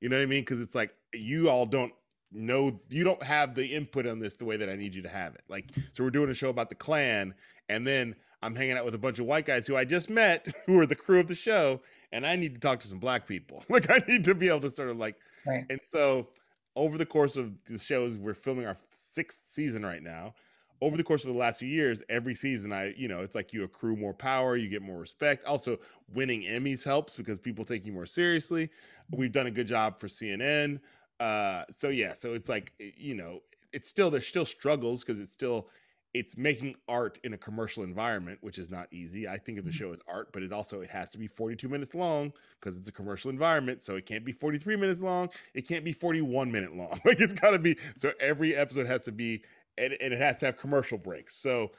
You 0.00 0.08
know 0.08 0.16
what 0.16 0.24
I 0.24 0.26
mean? 0.26 0.42
Because 0.42 0.60
it's 0.60 0.74
like 0.74 0.92
you 1.14 1.48
all 1.48 1.66
don't 1.66 1.92
know, 2.30 2.80
you 2.88 3.04
don't 3.04 3.22
have 3.22 3.54
the 3.54 3.66
input 3.66 4.06
on 4.06 4.18
this 4.18 4.36
the 4.36 4.44
way 4.44 4.56
that 4.56 4.68
I 4.68 4.76
need 4.76 4.94
you 4.94 5.02
to 5.02 5.08
have 5.08 5.34
it. 5.34 5.42
Like, 5.48 5.70
so 5.92 6.04
we're 6.04 6.10
doing 6.10 6.30
a 6.30 6.34
show 6.34 6.50
about 6.50 6.68
the 6.68 6.74
Klan, 6.74 7.34
and 7.68 7.86
then 7.86 8.16
I'm 8.42 8.54
hanging 8.54 8.76
out 8.76 8.84
with 8.84 8.94
a 8.94 8.98
bunch 8.98 9.18
of 9.18 9.26
white 9.26 9.46
guys 9.46 9.66
who 9.66 9.76
I 9.76 9.84
just 9.84 10.10
met, 10.10 10.48
who 10.66 10.78
are 10.78 10.86
the 10.86 10.96
crew 10.96 11.20
of 11.20 11.28
the 11.28 11.34
show, 11.34 11.80
and 12.10 12.26
I 12.26 12.36
need 12.36 12.54
to 12.54 12.60
talk 12.60 12.80
to 12.80 12.88
some 12.88 12.98
black 12.98 13.26
people. 13.26 13.64
Like 13.70 13.90
I 13.90 14.02
need 14.06 14.24
to 14.26 14.34
be 14.34 14.48
able 14.48 14.60
to 14.60 14.70
sort 14.70 14.90
of 14.90 14.98
like, 14.98 15.16
right. 15.46 15.64
and 15.70 15.80
so 15.86 16.28
over 16.76 16.98
the 16.98 17.06
course 17.06 17.36
of 17.36 17.52
the 17.66 17.78
shows, 17.78 18.16
we're 18.16 18.34
filming 18.34 18.66
our 18.66 18.76
sixth 18.90 19.46
season 19.46 19.84
right 19.84 20.02
now. 20.02 20.34
Over 20.82 20.96
the 20.96 21.04
course 21.04 21.24
of 21.24 21.32
the 21.32 21.38
last 21.38 21.60
few 21.60 21.68
years, 21.68 22.02
every 22.08 22.34
season, 22.34 22.72
I, 22.72 22.92
you 22.96 23.06
know, 23.06 23.20
it's 23.20 23.36
like 23.36 23.52
you 23.52 23.62
accrue 23.62 23.94
more 23.94 24.12
power, 24.12 24.56
you 24.56 24.68
get 24.68 24.82
more 24.82 24.98
respect. 24.98 25.44
Also, 25.46 25.78
winning 26.12 26.42
Emmys 26.42 26.84
helps 26.84 27.16
because 27.16 27.38
people 27.38 27.64
take 27.64 27.86
you 27.86 27.92
more 27.92 28.04
seriously. 28.04 28.68
We've 29.10 29.30
done 29.30 29.46
a 29.46 29.50
good 29.50 29.68
job 29.68 30.00
for 30.00 30.08
CNN. 30.08 30.80
Uh, 31.20 31.64
so 31.70 31.88
yeah, 31.88 32.14
so 32.14 32.34
it's 32.34 32.48
like, 32.48 32.72
you 32.78 33.14
know, 33.14 33.42
it's 33.72 33.88
still 33.88 34.10
there's 34.10 34.26
still 34.26 34.44
struggles 34.44 35.04
because 35.04 35.20
it's 35.20 35.32
still 35.32 35.68
it's 36.14 36.36
making 36.36 36.74
art 36.88 37.18
in 37.24 37.32
a 37.32 37.38
commercial 37.38 37.82
environment, 37.82 38.38
which 38.42 38.58
is 38.58 38.70
not 38.70 38.86
easy. 38.90 39.26
I 39.26 39.38
think 39.38 39.58
of 39.58 39.64
the 39.64 39.70
mm-hmm. 39.70 39.78
show 39.78 39.92
as 39.92 40.00
art, 40.06 40.30
but 40.32 40.42
it 40.42 40.52
also 40.52 40.82
it 40.82 40.90
has 40.90 41.10
to 41.10 41.18
be 41.18 41.26
42 41.26 41.68
minutes 41.68 41.94
long 41.94 42.32
because 42.60 42.76
it's 42.76 42.88
a 42.88 42.92
commercial 42.92 43.30
environment. 43.30 43.82
So 43.82 43.96
it 43.96 44.04
can't 44.04 44.24
be 44.24 44.32
43 44.32 44.76
minutes 44.76 45.02
long. 45.02 45.30
It 45.54 45.66
can't 45.66 45.84
be 45.84 45.92
41 45.92 46.52
minute 46.52 46.76
long. 46.76 47.00
Like 47.04 47.20
it's 47.20 47.32
got 47.32 47.52
to 47.52 47.58
be 47.58 47.78
so 47.96 48.12
every 48.20 48.54
episode 48.54 48.86
has 48.86 49.04
to 49.04 49.12
be 49.12 49.42
and, 49.78 49.96
and, 50.00 50.12
it 50.12 50.20
has 50.20 50.38
to 50.38 50.46
have 50.46 50.56
commercial 50.56 50.98
breaks. 50.98 51.36
So, 51.36 51.72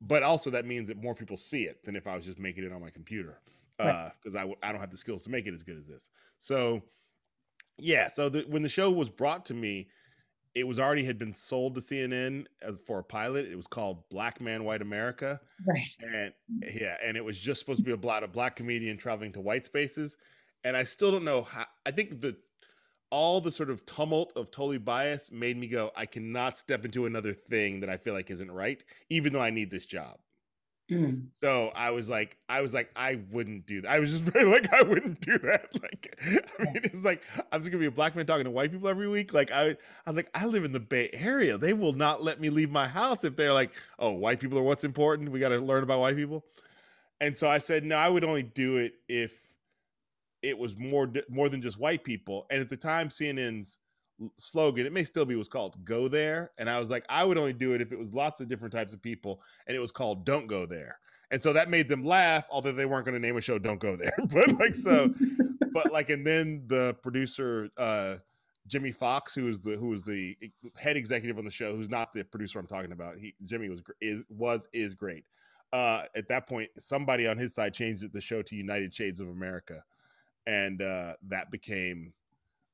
but 0.00 0.22
also 0.22 0.50
that 0.50 0.66
means 0.66 0.88
that 0.88 1.02
more 1.02 1.14
people 1.14 1.36
see 1.36 1.62
it 1.62 1.84
than 1.84 1.96
if 1.96 2.06
I 2.06 2.14
was 2.14 2.24
just 2.24 2.38
making 2.38 2.64
it 2.64 2.72
on 2.72 2.80
my 2.80 2.90
computer 2.90 3.40
because 3.78 4.34
uh, 4.34 4.38
I 4.38 4.54
I 4.62 4.72
don't 4.72 4.80
have 4.80 4.90
the 4.90 4.96
skills 4.96 5.22
to 5.24 5.30
make 5.30 5.46
it 5.46 5.54
as 5.54 5.62
good 5.62 5.78
as 5.78 5.86
this. 5.86 6.08
So, 6.38 6.82
yeah. 7.78 8.08
So 8.08 8.28
the, 8.28 8.46
when 8.48 8.62
the 8.62 8.68
show 8.68 8.90
was 8.90 9.08
brought 9.10 9.44
to 9.46 9.54
me 9.54 9.88
it 10.56 10.66
was 10.66 10.78
already 10.78 11.04
had 11.04 11.18
been 11.18 11.34
sold 11.34 11.74
to 11.74 11.82
CNN 11.82 12.46
as 12.62 12.80
for 12.80 12.98
a 12.98 13.04
pilot. 13.04 13.44
It 13.44 13.56
was 13.56 13.66
called 13.66 14.08
Black 14.08 14.40
Man 14.40 14.64
White 14.64 14.80
America. 14.80 15.38
Right. 15.66 15.86
And 16.00 16.32
yeah, 16.74 16.96
and 17.04 17.14
it 17.14 17.22
was 17.22 17.38
just 17.38 17.60
supposed 17.60 17.80
to 17.80 17.84
be 17.84 17.92
about 17.92 18.24
a 18.24 18.28
black 18.28 18.56
comedian 18.56 18.96
traveling 18.96 19.32
to 19.32 19.40
white 19.42 19.66
spaces. 19.66 20.16
And 20.64 20.74
I 20.74 20.84
still 20.84 21.12
don't 21.12 21.24
know 21.24 21.42
how 21.42 21.66
I 21.84 21.90
think 21.90 22.22
the 22.22 22.38
all 23.16 23.40
the 23.40 23.50
sort 23.50 23.70
of 23.70 23.86
tumult 23.86 24.30
of 24.36 24.50
totally 24.50 24.76
bias 24.76 25.32
made 25.32 25.56
me 25.56 25.66
go, 25.66 25.90
I 25.96 26.04
cannot 26.04 26.58
step 26.58 26.84
into 26.84 27.06
another 27.06 27.32
thing 27.32 27.80
that 27.80 27.88
I 27.88 27.96
feel 27.96 28.12
like 28.12 28.30
isn't 28.30 28.50
right, 28.50 28.84
even 29.08 29.32
though 29.32 29.40
I 29.40 29.48
need 29.48 29.70
this 29.70 29.86
job. 29.86 30.18
Mm. 30.90 31.28
So 31.42 31.72
I 31.74 31.92
was 31.92 32.10
like, 32.10 32.36
I 32.46 32.60
was 32.60 32.74
like, 32.74 32.90
I 32.94 33.20
wouldn't 33.30 33.64
do 33.64 33.80
that. 33.80 33.90
I 33.90 34.00
was 34.00 34.12
just 34.12 34.24
very 34.34 34.44
like, 34.44 34.70
I 34.70 34.82
wouldn't 34.82 35.22
do 35.22 35.38
that. 35.38 35.66
Like, 35.82 36.14
I 36.26 36.62
mean, 36.64 36.80
it's 36.84 37.06
like 37.06 37.22
I'm 37.50 37.62
just 37.62 37.70
gonna 37.70 37.80
be 37.80 37.86
a 37.86 37.90
black 37.90 38.14
man 38.16 38.26
talking 38.26 38.44
to 38.44 38.50
white 38.50 38.70
people 38.70 38.88
every 38.88 39.08
week. 39.08 39.32
Like, 39.32 39.50
I, 39.50 39.70
I 39.70 39.76
was 40.06 40.16
like, 40.16 40.28
I 40.34 40.44
live 40.44 40.64
in 40.64 40.72
the 40.72 40.80
Bay 40.80 41.08
Area. 41.14 41.56
They 41.56 41.72
will 41.72 41.94
not 41.94 42.22
let 42.22 42.38
me 42.38 42.50
leave 42.50 42.70
my 42.70 42.86
house 42.86 43.24
if 43.24 43.34
they're 43.34 43.54
like, 43.54 43.70
oh, 43.98 44.12
white 44.12 44.40
people 44.40 44.58
are 44.58 44.62
what's 44.62 44.84
important. 44.84 45.30
We 45.30 45.40
got 45.40 45.50
to 45.50 45.58
learn 45.58 45.84
about 45.84 46.00
white 46.00 46.16
people. 46.16 46.44
And 47.18 47.34
so 47.34 47.48
I 47.48 47.58
said, 47.58 47.82
no, 47.82 47.96
I 47.96 48.10
would 48.10 48.24
only 48.24 48.42
do 48.42 48.76
it 48.76 48.94
if 49.08 49.45
it 50.42 50.58
was 50.58 50.76
more 50.76 51.12
more 51.28 51.48
than 51.48 51.62
just 51.62 51.78
white 51.78 52.04
people. 52.04 52.46
And 52.50 52.60
at 52.60 52.68
the 52.68 52.76
time, 52.76 53.08
CNN's 53.08 53.78
slogan 54.38 54.86
it 54.86 54.92
may 54.92 55.04
still 55.04 55.24
be 55.24 55.36
was 55.36 55.48
called 55.48 55.84
go 55.84 56.08
there. 56.08 56.50
And 56.58 56.70
i 56.70 56.80
was 56.80 56.90
like 56.90 57.04
i 57.08 57.24
would 57.24 57.38
only 57.38 57.52
do 57.52 57.72
it 57.74 57.80
if 57.80 57.92
it 57.92 57.98
was 57.98 58.12
lots 58.12 58.40
of 58.40 58.48
different 58.48 58.72
types 58.72 58.92
of 58.94 59.02
people 59.02 59.42
and 59.66 59.76
it 59.76 59.80
was 59.80 59.92
called 59.92 60.24
don't 60.24 60.46
go 60.46 60.66
there. 60.66 60.98
And 61.30 61.42
so 61.42 61.52
that 61.52 61.70
made 61.70 61.88
them 61.88 62.04
laugh 62.04 62.46
although 62.50 62.72
they 62.72 62.86
weren't 62.86 63.04
going 63.04 63.20
to 63.20 63.26
name 63.26 63.36
a 63.36 63.40
show 63.40 63.58
don't 63.58 63.80
go 63.80 63.96
there. 63.96 64.14
But 64.28 64.58
like 64.58 64.74
so 64.74 65.12
but 65.72 65.92
like 65.92 66.10
and 66.10 66.26
then 66.26 66.64
the 66.66 66.94
producer 67.02 67.68
uh 67.76 68.16
jimmy 68.66 68.90
fox 68.90 69.34
who 69.34 69.48
is 69.48 69.60
the 69.60 69.76
who 69.76 69.88
was 69.88 70.02
the 70.02 70.36
head 70.78 70.96
executive 70.96 71.38
on 71.38 71.44
the 71.44 71.50
show 71.50 71.76
who's 71.76 71.88
not 71.88 72.12
the 72.12 72.24
producer 72.24 72.58
i'm 72.58 72.66
talking 72.66 72.90
about 72.92 73.16
he 73.18 73.34
jimmy 73.44 73.68
was 73.68 73.82
is 74.00 74.24
was 74.28 74.68
is 74.72 74.94
great. 74.94 75.24
Uh 75.72 76.02
at 76.14 76.28
that 76.28 76.48
point 76.48 76.70
somebody 76.78 77.26
on 77.26 77.36
his 77.36 77.54
side 77.54 77.74
changed 77.74 78.10
the 78.12 78.20
show 78.20 78.40
to 78.40 78.56
united 78.56 78.94
shades 78.94 79.20
of 79.20 79.28
america 79.28 79.82
and 80.46 80.82
uh 80.82 81.14
that 81.28 81.50
became 81.50 82.12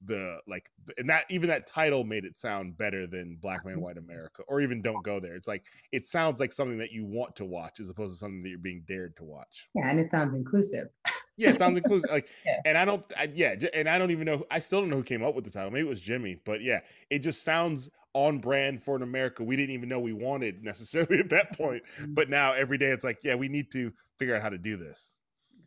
the 0.07 0.41
like 0.47 0.71
and 0.99 1.09
that 1.09 1.25
even 1.31 1.49
that 1.49 1.67
title 1.67 2.05
made 2.05 2.25
it 2.25 2.37
sound 2.37 2.77
better 2.77 3.07
than 3.07 3.37
black 3.37 3.65
man 3.65 3.81
white 3.81 3.99
america 3.99 4.43
or 4.49 4.61
even 4.61 4.83
don't 4.83 5.05
go 5.05 5.21
there. 5.21 5.35
It's 5.35 5.49
like 5.49 5.65
it 5.93 6.07
sounds 6.07 6.41
like 6.41 6.53
something 6.53 6.79
that 6.79 6.93
you 6.93 7.05
want 7.05 7.37
to 7.37 7.45
watch 7.45 7.79
as 7.79 7.89
opposed 7.89 8.15
to 8.15 8.19
something 8.19 8.43
that 8.43 8.49
you're 8.49 8.59
being 8.59 8.85
dared 8.87 9.17
to 9.19 9.25
watch. 9.25 9.69
Yeah 9.75 9.89
and 9.89 10.01
it 10.01 10.11
sounds 10.11 10.35
inclusive. 10.35 10.89
Yeah 11.39 11.49
it 11.49 11.59
sounds 11.59 11.79
inclusive 11.79 12.11
like 12.11 12.29
yeah. 12.45 12.61
and 12.67 12.77
i 12.77 12.85
don't 12.85 13.05
I, 13.17 13.27
yeah 13.35 13.55
and 13.73 13.89
i 13.89 13.97
don't 13.99 14.11
even 14.11 14.27
know 14.27 14.45
i 14.51 14.59
still 14.59 14.81
don't 14.81 14.91
know 14.91 14.97
who 14.97 15.03
came 15.03 15.25
up 15.25 15.35
with 15.35 15.45
the 15.45 15.51
title. 15.51 15.71
Maybe 15.71 15.87
it 15.87 15.91
was 15.91 16.01
jimmy 16.01 16.39
but 16.45 16.61
yeah 16.61 16.81
it 17.09 17.21
just 17.21 17.43
sounds 17.43 17.89
on 18.13 18.39
brand 18.39 18.83
for 18.83 18.97
an 18.97 19.03
america 19.03 19.43
we 19.43 19.57
didn't 19.57 19.75
even 19.75 19.89
know 19.89 19.99
we 19.99 20.13
wanted 20.13 20.63
necessarily 20.63 21.19
at 21.21 21.31
that 21.31 21.57
point. 21.57 21.83
Mm-hmm. 21.99 22.13
but 22.13 22.29
now 22.29 22.53
every 22.53 22.77
day 22.77 22.91
it's 22.91 23.03
like 23.03 23.19
yeah 23.25 23.35
we 23.35 23.49
need 23.49 23.73
to 23.73 23.93
figure 24.19 24.37
out 24.37 24.43
how 24.43 24.51
to 24.51 24.59
do 24.59 24.77
this. 24.77 25.17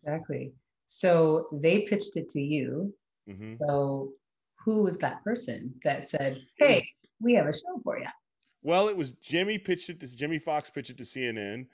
Exactly 0.03 0.53
so 0.85 1.47
they 1.51 1.81
pitched 1.81 2.15
it 2.15 2.29
to 2.31 2.39
you 2.39 2.93
mm-hmm. 3.29 3.55
so 3.59 4.13
who 4.65 4.81
was 4.81 4.97
that 4.97 5.23
person 5.23 5.73
that 5.83 6.03
said, 6.03 6.41
"Hey, 6.57 6.89
we 7.21 7.33
have 7.33 7.45
a 7.45 7.53
show 7.53 7.79
for 7.83 7.99
you"? 7.99 8.07
Well, 8.63 8.89
it 8.89 8.97
was 8.97 9.13
Jimmy 9.13 9.59
pitched 9.59 9.91
it 9.91 9.99
to 9.99 10.17
Jimmy 10.17 10.39
Fox 10.39 10.69
pitched 10.71 10.89
it 10.89 10.97
to 10.97 11.03
CNN. 11.03 11.67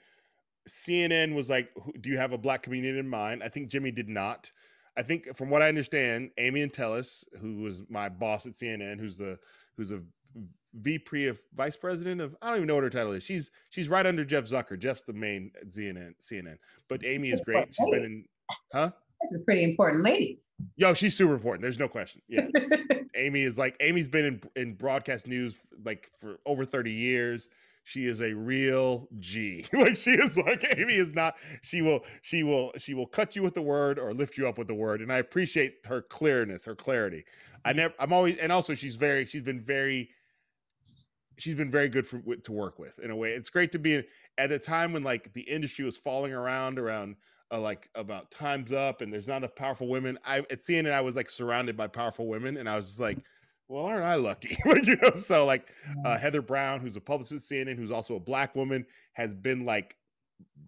CNN 0.68 1.34
was 1.34 1.48
like, 1.48 1.70
"Do 2.00 2.10
you 2.10 2.18
have 2.18 2.32
a 2.32 2.38
black 2.38 2.62
comedian 2.62 2.98
in 2.98 3.08
mind?" 3.08 3.42
I 3.42 3.48
think 3.48 3.68
Jimmy 3.68 3.90
did 3.90 4.10
not. 4.10 4.52
I 4.94 5.02
think, 5.02 5.34
from 5.34 5.48
what 5.48 5.62
I 5.62 5.68
understand, 5.68 6.32
Amy 6.36 6.66
Entelis, 6.66 7.24
who 7.40 7.62
was 7.62 7.82
my 7.88 8.10
boss 8.10 8.44
at 8.44 8.52
CNN, 8.52 9.00
who's 9.00 9.16
the 9.16 9.38
who's 9.76 9.90
a 9.90 10.02
VP 10.74 11.28
of 11.28 11.40
vice 11.54 11.76
president 11.76 12.20
of 12.20 12.36
I 12.42 12.48
don't 12.48 12.56
even 12.56 12.68
know 12.68 12.74
what 12.74 12.84
her 12.84 12.90
title 12.90 13.12
is. 13.12 13.22
She's 13.22 13.50
she's 13.70 13.88
right 13.88 14.06
under 14.06 14.22
Jeff 14.22 14.44
Zucker. 14.44 14.78
Jeff's 14.78 15.02
the 15.02 15.14
main 15.14 15.50
CNN 15.66 16.12
CNN, 16.20 16.58
but 16.88 17.06
Amy 17.06 17.30
is 17.30 17.40
great. 17.40 17.74
She's 17.74 17.90
been 17.90 18.04
in, 18.04 18.24
huh? 18.70 18.90
This 19.22 19.32
is 19.32 19.40
a 19.40 19.44
pretty 19.44 19.64
important 19.64 20.04
lady. 20.04 20.40
Yo, 20.76 20.94
she's 20.94 21.16
super 21.16 21.34
important. 21.34 21.62
There's 21.62 21.78
no 21.78 21.88
question. 21.88 22.22
Yeah. 22.28 22.46
Amy 23.16 23.42
is 23.42 23.58
like 23.58 23.76
Amy's 23.80 24.08
been 24.08 24.24
in 24.24 24.40
in 24.56 24.74
broadcast 24.74 25.26
news 25.26 25.56
like 25.84 26.08
for 26.18 26.38
over 26.46 26.64
30 26.64 26.90
years. 26.90 27.48
She 27.84 28.06
is 28.06 28.20
a 28.20 28.32
real 28.32 29.08
G. 29.18 29.66
like 29.72 29.96
she 29.96 30.10
is 30.10 30.38
like 30.38 30.64
Amy 30.76 30.94
is 30.94 31.12
not 31.12 31.36
she 31.62 31.82
will 31.82 32.04
she 32.22 32.42
will 32.42 32.72
she 32.78 32.94
will 32.94 33.06
cut 33.06 33.36
you 33.36 33.42
with 33.42 33.54
the 33.54 33.62
word 33.62 33.98
or 33.98 34.12
lift 34.12 34.38
you 34.38 34.48
up 34.48 34.58
with 34.58 34.68
the 34.68 34.74
word 34.74 35.00
and 35.00 35.12
I 35.12 35.18
appreciate 35.18 35.78
her 35.86 36.00
clearness, 36.00 36.64
her 36.64 36.74
clarity. 36.74 37.24
I 37.64 37.72
never 37.72 37.94
I'm 37.98 38.12
always 38.12 38.38
and 38.38 38.50
also 38.50 38.74
she's 38.74 38.96
very 38.96 39.26
she's 39.26 39.42
been 39.42 39.60
very 39.60 40.10
she's 41.38 41.54
been 41.54 41.70
very 41.70 41.88
good 41.88 42.06
for 42.06 42.20
to 42.20 42.52
work 42.52 42.78
with 42.78 42.98
in 42.98 43.10
a 43.10 43.16
way. 43.16 43.32
It's 43.32 43.50
great 43.50 43.72
to 43.72 43.78
be 43.78 44.04
at 44.38 44.52
a 44.52 44.58
time 44.58 44.92
when 44.92 45.02
like 45.02 45.32
the 45.32 45.42
industry 45.42 45.84
was 45.84 45.96
falling 45.96 46.32
around 46.32 46.78
around 46.78 47.16
uh, 47.52 47.60
like 47.60 47.88
about 47.94 48.30
times 48.30 48.72
up 48.72 49.02
and 49.02 49.12
there's 49.12 49.26
not 49.26 49.38
enough 49.38 49.54
powerful 49.54 49.86
women. 49.86 50.18
I 50.24 50.38
at 50.38 50.60
CNN 50.60 50.92
I 50.92 51.02
was 51.02 51.16
like 51.16 51.30
surrounded 51.30 51.76
by 51.76 51.86
powerful 51.86 52.26
women, 52.26 52.56
and 52.56 52.68
I 52.68 52.76
was 52.76 52.88
just 52.88 53.00
like, 53.00 53.18
well, 53.68 53.84
aren't 53.84 54.04
I 54.04 54.16
lucky? 54.16 54.56
Like, 54.66 54.86
you 54.86 54.96
know, 54.96 55.14
so 55.14 55.46
like 55.46 55.68
uh, 56.04 56.18
Heather 56.18 56.42
Brown, 56.42 56.80
who's 56.80 56.96
a 56.96 57.00
publicist 57.00 57.50
at 57.52 57.66
CNN, 57.66 57.76
who's 57.76 57.90
also 57.90 58.16
a 58.16 58.20
black 58.20 58.56
woman, 58.56 58.86
has 59.12 59.34
been 59.34 59.64
like 59.64 59.96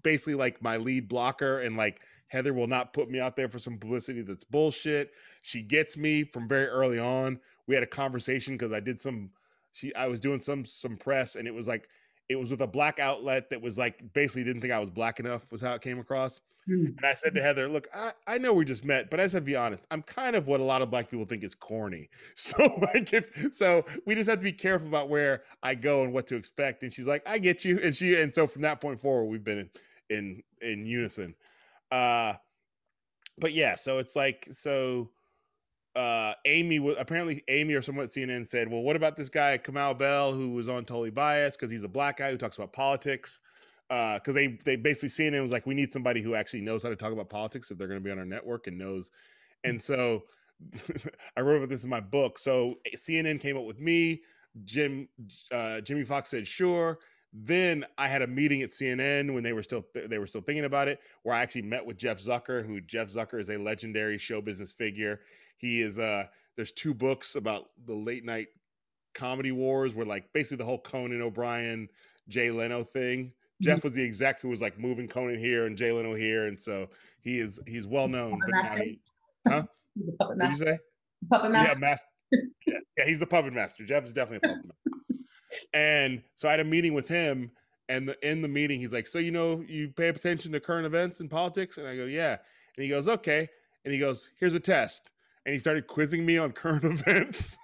basically 0.02 0.34
like 0.34 0.62
my 0.62 0.76
lead 0.76 1.08
blocker 1.08 1.60
and 1.60 1.76
like 1.76 2.00
Heather 2.28 2.52
will 2.52 2.66
not 2.66 2.92
put 2.92 3.10
me 3.10 3.20
out 3.20 3.36
there 3.36 3.48
for 3.48 3.58
some 3.58 3.78
publicity 3.78 4.22
that's 4.22 4.44
bullshit. 4.44 5.12
She 5.42 5.62
gets 5.62 5.96
me 5.96 6.24
from 6.24 6.48
very 6.48 6.66
early 6.66 6.98
on. 6.98 7.40
We 7.66 7.74
had 7.74 7.84
a 7.84 7.88
conversation 7.88 8.54
because 8.54 8.72
I 8.72 8.80
did 8.80 9.00
some 9.00 9.30
she 9.72 9.94
I 9.94 10.06
was 10.06 10.20
doing 10.20 10.40
some 10.40 10.64
some 10.64 10.96
press 10.96 11.36
and 11.36 11.48
it 11.48 11.54
was 11.54 11.66
like 11.66 11.88
it 12.28 12.36
was 12.36 12.50
with 12.50 12.62
a 12.62 12.66
black 12.66 12.98
outlet 12.98 13.50
that 13.50 13.60
was 13.60 13.76
like 13.78 14.12
basically 14.14 14.44
didn't 14.44 14.62
think 14.62 14.72
I 14.72 14.78
was 14.78 14.90
black 14.90 15.20
enough 15.20 15.50
was 15.52 15.60
how 15.60 15.74
it 15.74 15.82
came 15.82 15.98
across. 15.98 16.40
Mm. 16.68 16.96
And 16.96 17.04
I 17.04 17.12
said 17.14 17.34
to 17.34 17.42
Heather, 17.42 17.68
look, 17.68 17.88
I, 17.94 18.12
I 18.26 18.38
know 18.38 18.54
we 18.54 18.64
just 18.64 18.84
met, 18.84 19.10
but 19.10 19.20
I 19.20 19.26
said 19.26 19.40
to 19.40 19.44
be 19.44 19.56
honest, 19.56 19.86
I'm 19.90 20.02
kind 20.02 20.34
of 20.34 20.46
what 20.46 20.60
a 20.60 20.64
lot 20.64 20.80
of 20.80 20.90
black 20.90 21.10
people 21.10 21.26
think 21.26 21.44
is 21.44 21.54
corny. 21.54 22.08
So 22.36 22.80
like 22.94 23.12
if 23.12 23.54
so 23.54 23.84
we 24.06 24.14
just 24.14 24.28
have 24.30 24.38
to 24.38 24.44
be 24.44 24.52
careful 24.52 24.88
about 24.88 25.08
where 25.08 25.42
I 25.62 25.74
go 25.74 26.02
and 26.02 26.12
what 26.12 26.26
to 26.28 26.36
expect. 26.36 26.82
And 26.82 26.92
she's 26.92 27.06
like, 27.06 27.22
I 27.26 27.38
get 27.38 27.64
you. 27.64 27.78
And 27.82 27.94
she 27.94 28.20
and 28.20 28.32
so 28.32 28.46
from 28.46 28.62
that 28.62 28.80
point 28.80 29.00
forward, 29.00 29.26
we've 29.30 29.44
been 29.44 29.58
in 29.58 29.70
in, 30.10 30.42
in 30.60 30.86
unison. 30.86 31.34
Uh 31.90 32.34
but 33.38 33.52
yeah, 33.52 33.74
so 33.74 33.98
it's 33.98 34.14
like 34.16 34.46
so 34.50 35.10
uh, 35.96 36.34
Amy 36.44 36.78
was 36.80 36.96
apparently 36.98 37.42
Amy 37.48 37.74
or 37.74 37.82
someone 37.82 38.04
at 38.04 38.10
CNN 38.10 38.48
said, 38.48 38.68
"Well, 38.68 38.82
what 38.82 38.96
about 38.96 39.16
this 39.16 39.28
guy 39.28 39.58
Kamau 39.58 39.96
Bell 39.96 40.32
who 40.32 40.50
was 40.50 40.68
on 40.68 40.84
totally 40.84 41.10
biased 41.10 41.58
because 41.58 41.70
he's 41.70 41.84
a 41.84 41.88
black 41.88 42.16
guy 42.18 42.30
who 42.30 42.36
talks 42.36 42.56
about 42.56 42.72
politics?" 42.72 43.40
Because 43.88 44.28
uh, 44.28 44.32
they 44.32 44.58
they 44.64 44.76
basically 44.76 45.10
CNN 45.10 45.42
was 45.42 45.52
like, 45.52 45.66
"We 45.66 45.74
need 45.74 45.92
somebody 45.92 46.22
who 46.22 46.34
actually 46.34 46.62
knows 46.62 46.82
how 46.82 46.88
to 46.88 46.96
talk 46.96 47.12
about 47.12 47.28
politics 47.28 47.70
if 47.70 47.78
they're 47.78 47.88
going 47.88 48.00
to 48.00 48.04
be 48.04 48.10
on 48.10 48.18
our 48.18 48.24
network 48.24 48.66
and 48.66 48.78
knows." 48.78 49.10
And 49.62 49.80
so 49.80 50.24
I 51.36 51.40
wrote 51.40 51.56
about 51.56 51.68
this 51.68 51.84
in 51.84 51.90
my 51.90 52.00
book. 52.00 52.38
So 52.38 52.76
CNN 52.94 53.40
came 53.40 53.56
up 53.56 53.64
with 53.64 53.80
me. 53.80 54.22
Jim 54.64 55.08
uh, 55.52 55.80
Jimmy 55.80 56.04
Fox 56.04 56.30
said, 56.30 56.46
"Sure." 56.46 56.98
Then 57.36 57.84
I 57.98 58.06
had 58.06 58.22
a 58.22 58.28
meeting 58.28 58.62
at 58.62 58.70
CNN 58.70 59.34
when 59.34 59.42
they 59.42 59.52
were 59.52 59.64
still 59.64 59.82
th- 59.82 60.08
they 60.08 60.18
were 60.18 60.28
still 60.28 60.40
thinking 60.40 60.64
about 60.64 60.86
it, 60.86 61.00
where 61.24 61.34
I 61.34 61.42
actually 61.42 61.62
met 61.62 61.84
with 61.84 61.96
Jeff 61.96 62.20
Zucker, 62.20 62.64
who 62.64 62.80
Jeff 62.80 63.08
Zucker 63.08 63.40
is 63.40 63.50
a 63.50 63.58
legendary 63.58 64.18
show 64.18 64.40
business 64.40 64.72
figure 64.72 65.20
he 65.64 65.80
is 65.80 65.98
uh 65.98 66.26
there's 66.56 66.72
two 66.72 66.94
books 66.94 67.34
about 67.34 67.70
the 67.86 67.94
late 67.94 68.24
night 68.24 68.48
comedy 69.14 69.52
wars 69.52 69.94
where 69.94 70.06
like 70.06 70.32
basically 70.32 70.58
the 70.58 70.64
whole 70.64 70.78
Conan 70.78 71.22
O'Brien, 71.22 71.88
Jay 72.28 72.50
Leno 72.50 72.84
thing. 72.84 73.32
Jeff 73.62 73.84
was 73.84 73.94
the 73.94 74.04
exec 74.04 74.40
who 74.40 74.48
was 74.48 74.60
like 74.60 74.78
moving 74.78 75.08
Conan 75.08 75.38
here 75.38 75.66
and 75.66 75.76
Jay 75.76 75.92
Leno 75.92 76.14
here, 76.14 76.46
and 76.46 76.58
so 76.58 76.88
he 77.20 77.38
is 77.38 77.60
he's 77.66 77.86
well 77.86 78.08
known. 78.08 78.38
But 78.40 78.50
now 78.50 78.76
he, 78.76 79.00
huh? 79.46 79.62
What 79.94 80.38
did 80.38 80.48
you 80.48 80.52
say? 80.54 80.78
Puppet 81.30 81.50
master. 81.50 81.72
Yeah, 81.72 81.78
master. 81.78 82.08
yeah, 82.66 82.78
yeah, 82.98 83.04
he's 83.06 83.20
the 83.20 83.26
puppet 83.26 83.52
master. 83.52 83.84
Jeff 83.84 84.04
is 84.04 84.12
definitely 84.12 84.48
a 84.48 84.54
puppet 84.54 84.66
master. 84.66 85.24
And 85.72 86.22
so 86.34 86.48
I 86.48 86.50
had 86.50 86.60
a 86.60 86.64
meeting 86.64 86.94
with 86.94 87.06
him, 87.06 87.52
and 87.88 88.08
the, 88.08 88.28
in 88.28 88.42
the 88.42 88.48
meeting, 88.48 88.80
he's 88.80 88.92
like, 88.92 89.06
"So 89.06 89.18
you 89.18 89.30
know, 89.30 89.64
you 89.68 89.88
pay 89.88 90.08
attention 90.08 90.52
to 90.52 90.60
current 90.60 90.84
events 90.84 91.20
and 91.20 91.30
politics?" 91.30 91.78
And 91.78 91.86
I 91.86 91.96
go, 91.96 92.06
"Yeah." 92.06 92.36
And 92.76 92.82
he 92.82 92.88
goes, 92.88 93.06
"Okay." 93.06 93.48
And 93.84 93.94
he 93.94 94.00
goes, 94.00 94.30
"Here's 94.38 94.54
a 94.54 94.60
test 94.60 95.12
and 95.46 95.52
he 95.52 95.58
started 95.58 95.86
quizzing 95.86 96.24
me 96.24 96.38
on 96.38 96.52
current 96.52 96.84
events. 96.84 97.58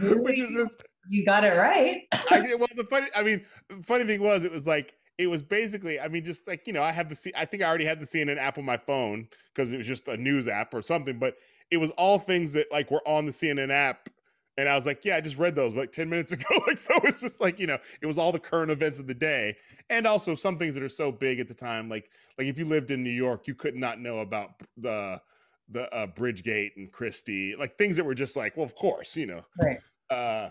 Which 0.00 0.40
is 0.40 0.50
just 0.52 0.82
you 1.08 1.24
got 1.24 1.44
it 1.44 1.56
right. 1.56 2.02
I, 2.12 2.54
well, 2.54 2.68
the 2.74 2.84
funny, 2.84 3.08
I 3.14 3.22
mean, 3.22 3.44
the 3.68 3.82
funny 3.82 4.04
thing 4.04 4.22
was, 4.22 4.44
it 4.44 4.52
was 4.52 4.66
like 4.66 4.94
it 5.18 5.28
was 5.28 5.42
basically, 5.42 6.00
I 6.00 6.08
mean, 6.08 6.24
just 6.24 6.46
like 6.46 6.66
you 6.66 6.72
know, 6.72 6.82
I 6.82 6.92
have 6.92 7.08
the 7.08 7.14
C, 7.14 7.32
I 7.36 7.44
think 7.44 7.62
I 7.62 7.66
already 7.66 7.84
had 7.84 7.98
the 7.98 8.06
CNN 8.06 8.38
app 8.38 8.58
on 8.58 8.64
my 8.64 8.76
phone 8.76 9.28
because 9.54 9.72
it 9.72 9.78
was 9.78 9.86
just 9.86 10.08
a 10.08 10.16
news 10.16 10.48
app 10.48 10.74
or 10.74 10.82
something, 10.82 11.18
but 11.18 11.36
it 11.70 11.76
was 11.76 11.90
all 11.92 12.18
things 12.18 12.52
that 12.54 12.70
like 12.70 12.90
were 12.90 13.06
on 13.06 13.26
the 13.26 13.32
CNN 13.32 13.70
app. 13.70 14.08
And 14.56 14.68
I 14.68 14.76
was 14.76 14.86
like, 14.86 15.04
yeah, 15.04 15.16
I 15.16 15.20
just 15.20 15.36
read 15.36 15.56
those 15.56 15.74
like 15.74 15.90
10 15.90 16.08
minutes 16.08 16.32
ago. 16.32 16.44
like, 16.66 16.78
so 16.78 16.94
it's 17.04 17.20
just 17.20 17.40
like, 17.40 17.58
you 17.58 17.66
know, 17.66 17.78
it 18.00 18.06
was 18.06 18.18
all 18.18 18.30
the 18.30 18.38
current 18.38 18.70
events 18.70 19.00
of 19.00 19.06
the 19.06 19.14
day. 19.14 19.56
And 19.90 20.06
also 20.06 20.34
some 20.34 20.58
things 20.58 20.74
that 20.74 20.82
are 20.82 20.88
so 20.88 21.10
big 21.10 21.40
at 21.40 21.48
the 21.48 21.54
time, 21.54 21.88
like 21.88 22.10
like 22.38 22.48
if 22.48 22.58
you 22.58 22.64
lived 22.64 22.90
in 22.90 23.02
New 23.02 23.10
York, 23.10 23.46
you 23.46 23.54
could 23.54 23.76
not 23.76 24.00
know 24.00 24.18
about 24.18 24.60
the 24.76 25.20
the 25.68 25.92
uh, 25.94 26.06
Bridgegate 26.06 26.76
and 26.76 26.92
Christie, 26.92 27.56
like 27.56 27.78
things 27.78 27.96
that 27.96 28.04
were 28.04 28.14
just 28.14 28.36
like, 28.36 28.56
well, 28.56 28.66
of 28.66 28.74
course, 28.74 29.16
you 29.16 29.26
know. 29.26 29.42
Right. 29.60 29.78
Uh, 30.14 30.50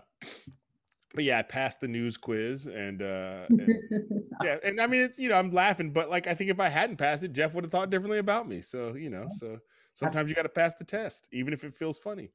but 1.13 1.23
yeah, 1.23 1.39
I 1.39 1.43
passed 1.43 1.79
the 1.79 1.87
news 1.87 2.17
quiz, 2.17 2.65
and, 2.65 3.01
uh, 3.01 3.45
and 3.49 3.69
yeah, 4.43 4.57
and 4.63 4.81
I 4.81 4.87
mean, 4.87 5.01
it's 5.01 5.19
you 5.19 5.29
know, 5.29 5.35
I'm 5.35 5.51
laughing, 5.51 5.91
but 5.91 6.09
like 6.09 6.27
I 6.27 6.33
think 6.33 6.49
if 6.49 6.59
I 6.59 6.69
hadn't 6.69 6.97
passed 6.97 7.23
it, 7.23 7.33
Jeff 7.33 7.53
would 7.53 7.63
have 7.63 7.71
thought 7.71 7.89
differently 7.89 8.17
about 8.17 8.47
me. 8.47 8.61
So 8.61 8.95
you 8.95 9.09
know, 9.09 9.27
so 9.37 9.59
sometimes 9.93 10.29
you 10.29 10.35
got 10.35 10.43
to 10.43 10.49
pass 10.49 10.75
the 10.75 10.85
test, 10.85 11.27
even 11.31 11.53
if 11.53 11.63
it 11.63 11.75
feels 11.75 11.97
funny. 11.97 12.31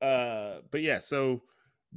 Uh, 0.00 0.56
but 0.70 0.80
yeah, 0.82 1.00
so 1.00 1.42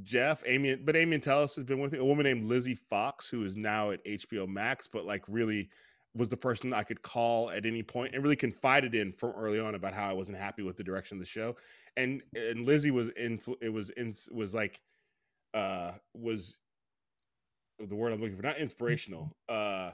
Jeff, 0.03 0.43
Amy, 0.45 0.75
but 0.75 0.95
Amy 0.95 1.17
Entelis 1.17 1.55
has 1.55 1.63
been 1.63 1.79
with 1.79 1.93
me. 1.93 1.99
A 1.99 2.05
woman 2.05 2.23
named 2.25 2.45
Lizzie 2.45 2.75
Fox, 2.75 3.29
who 3.29 3.43
is 3.43 3.55
now 3.55 3.91
at 3.91 4.03
HBO 4.05 4.47
Max, 4.47 4.87
but 4.87 5.05
like 5.05 5.23
really 5.27 5.69
was 6.13 6.29
the 6.29 6.37
person 6.37 6.73
I 6.73 6.83
could 6.83 7.01
call 7.01 7.49
at 7.51 7.65
any 7.65 7.83
point 7.83 8.13
and 8.13 8.23
really 8.23 8.35
confided 8.35 8.95
in 8.95 9.11
from 9.11 9.31
early 9.31 9.59
on 9.59 9.75
about 9.75 9.93
how 9.93 10.09
I 10.09 10.13
wasn't 10.13 10.37
happy 10.39 10.63
with 10.63 10.75
the 10.75 10.83
direction 10.83 11.17
of 11.17 11.19
the 11.19 11.27
show. 11.27 11.55
And 11.97 12.21
and 12.33 12.65
Lizzie 12.65 12.91
was 12.91 13.09
in 13.09 13.41
it 13.59 13.73
was 13.73 13.89
in 13.89 14.13
was 14.31 14.53
like 14.53 14.79
uh 15.53 15.91
was 16.13 16.59
the 17.79 17.95
word 17.95 18.13
I'm 18.13 18.21
looking 18.21 18.37
for, 18.37 18.43
not 18.43 18.57
inspirational. 18.57 19.33
Uh 19.49 19.91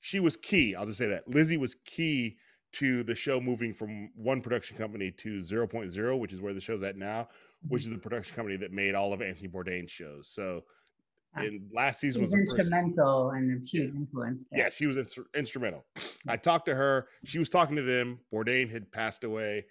she 0.00 0.18
was 0.18 0.36
key. 0.36 0.74
I'll 0.74 0.86
just 0.86 0.98
say 0.98 1.06
that. 1.06 1.28
Lizzie 1.28 1.56
was 1.56 1.74
key 1.84 2.38
to 2.72 3.02
the 3.02 3.14
show 3.14 3.40
moving 3.40 3.72
from 3.72 4.10
one 4.14 4.40
production 4.40 4.76
company 4.76 5.10
to 5.10 5.40
0.0, 5.40 6.18
which 6.18 6.32
is 6.32 6.40
where 6.40 6.52
the 6.52 6.60
show's 6.60 6.82
at 6.82 6.96
now, 6.96 7.28
which 7.68 7.82
mm-hmm. 7.82 7.90
is 7.90 7.94
the 7.94 8.00
production 8.00 8.36
company 8.36 8.56
that 8.56 8.72
made 8.72 8.94
all 8.94 9.12
of 9.12 9.22
Anthony 9.22 9.48
Bourdain's 9.48 9.90
shows. 9.90 10.28
So 10.28 10.64
and 11.36 11.70
last 11.72 12.00
season 12.00 12.22
was, 12.22 12.30
was 12.30 12.40
instrumental 12.40 13.30
and 13.30 13.62
a 13.62 13.66
huge 13.66 13.94
influence. 13.94 14.46
Yeah, 14.52 14.70
she 14.70 14.86
was 14.86 14.96
instrumental. 15.34 15.84
I 16.26 16.36
talked 16.36 16.66
to 16.66 16.74
her. 16.74 17.08
She 17.24 17.38
was 17.38 17.50
talking 17.50 17.76
to 17.76 17.82
them. 17.82 18.20
Bourdain 18.32 18.70
had 18.70 18.90
passed 18.90 19.22
away. 19.22 19.66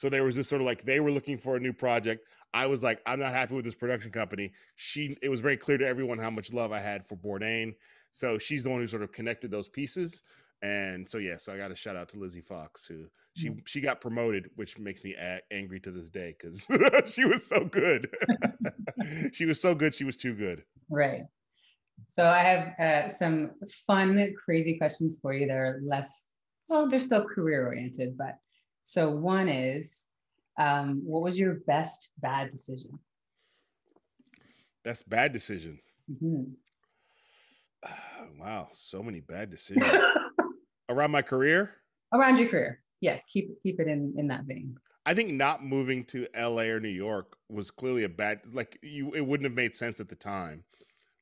So 0.00 0.08
there 0.08 0.24
was 0.24 0.34
this 0.34 0.48
sort 0.48 0.62
of 0.62 0.66
like 0.66 0.82
they 0.82 0.98
were 0.98 1.10
looking 1.10 1.36
for 1.36 1.56
a 1.56 1.60
new 1.60 1.74
project. 1.74 2.26
I 2.54 2.66
was 2.66 2.82
like, 2.82 3.02
I'm 3.04 3.20
not 3.20 3.34
happy 3.34 3.54
with 3.54 3.66
this 3.66 3.74
production 3.74 4.10
company. 4.10 4.52
She 4.76 5.14
it 5.20 5.28
was 5.28 5.42
very 5.42 5.58
clear 5.58 5.76
to 5.76 5.86
everyone 5.86 6.16
how 6.16 6.30
much 6.30 6.54
love 6.54 6.72
I 6.72 6.78
had 6.78 7.04
for 7.04 7.16
Bourdain. 7.16 7.74
So 8.10 8.38
she's 8.38 8.64
the 8.64 8.70
one 8.70 8.80
who 8.80 8.86
sort 8.86 9.02
of 9.02 9.12
connected 9.12 9.50
those 9.50 9.68
pieces. 9.68 10.22
And 10.62 11.06
so 11.06 11.18
yeah, 11.18 11.36
so 11.36 11.52
I 11.52 11.58
got 11.58 11.70
a 11.70 11.76
shout 11.76 11.96
out 11.96 12.08
to 12.10 12.18
Lizzie 12.18 12.40
Fox 12.40 12.86
who 12.86 13.08
she 13.36 13.50
mm. 13.50 13.60
she 13.66 13.82
got 13.82 14.00
promoted, 14.00 14.48
which 14.56 14.78
makes 14.78 15.04
me 15.04 15.16
a- 15.16 15.42
angry 15.50 15.80
to 15.80 15.90
this 15.90 16.08
day 16.08 16.34
because 16.34 16.66
she 17.12 17.26
was 17.26 17.46
so 17.46 17.66
good. 17.66 18.08
she 19.32 19.44
was 19.44 19.60
so 19.60 19.74
good. 19.74 19.94
She 19.94 20.04
was 20.04 20.16
too 20.16 20.32
good. 20.34 20.64
Right. 20.88 21.24
So 22.06 22.26
I 22.26 22.38
have 22.38 22.80
uh, 22.80 23.08
some 23.10 23.50
fun, 23.86 24.34
crazy 24.42 24.78
questions 24.78 25.18
for 25.20 25.34
you. 25.34 25.46
They're 25.46 25.82
less 25.84 26.28
well, 26.70 26.88
they're 26.88 27.00
still 27.00 27.26
career 27.26 27.66
oriented, 27.66 28.16
but 28.16 28.38
so 28.90 29.08
one 29.08 29.48
is, 29.48 30.08
um, 30.58 30.96
what 31.04 31.22
was 31.22 31.38
your 31.38 31.60
best 31.64 32.10
bad 32.18 32.50
decision? 32.50 32.98
Best 34.82 35.08
bad 35.08 35.32
decision. 35.32 35.78
Mm-hmm. 36.10 36.42
wow, 38.40 38.66
so 38.72 39.00
many 39.00 39.20
bad 39.20 39.48
decisions 39.48 39.86
around 40.88 41.12
my 41.12 41.22
career. 41.22 41.76
Around 42.12 42.38
your 42.38 42.48
career, 42.48 42.82
yeah. 43.00 43.18
Keep 43.32 43.62
keep 43.62 43.78
it 43.78 43.86
in 43.86 44.12
in 44.18 44.26
that 44.26 44.42
vein. 44.42 44.76
I 45.06 45.14
think 45.14 45.34
not 45.34 45.64
moving 45.64 46.04
to 46.06 46.26
LA 46.36 46.62
or 46.62 46.80
New 46.80 46.88
York 46.88 47.36
was 47.48 47.70
clearly 47.70 48.02
a 48.02 48.08
bad 48.08 48.40
like 48.52 48.76
you 48.82 49.12
it 49.12 49.24
wouldn't 49.24 49.44
have 49.44 49.54
made 49.54 49.72
sense 49.72 50.00
at 50.00 50.08
the 50.08 50.16
time. 50.16 50.64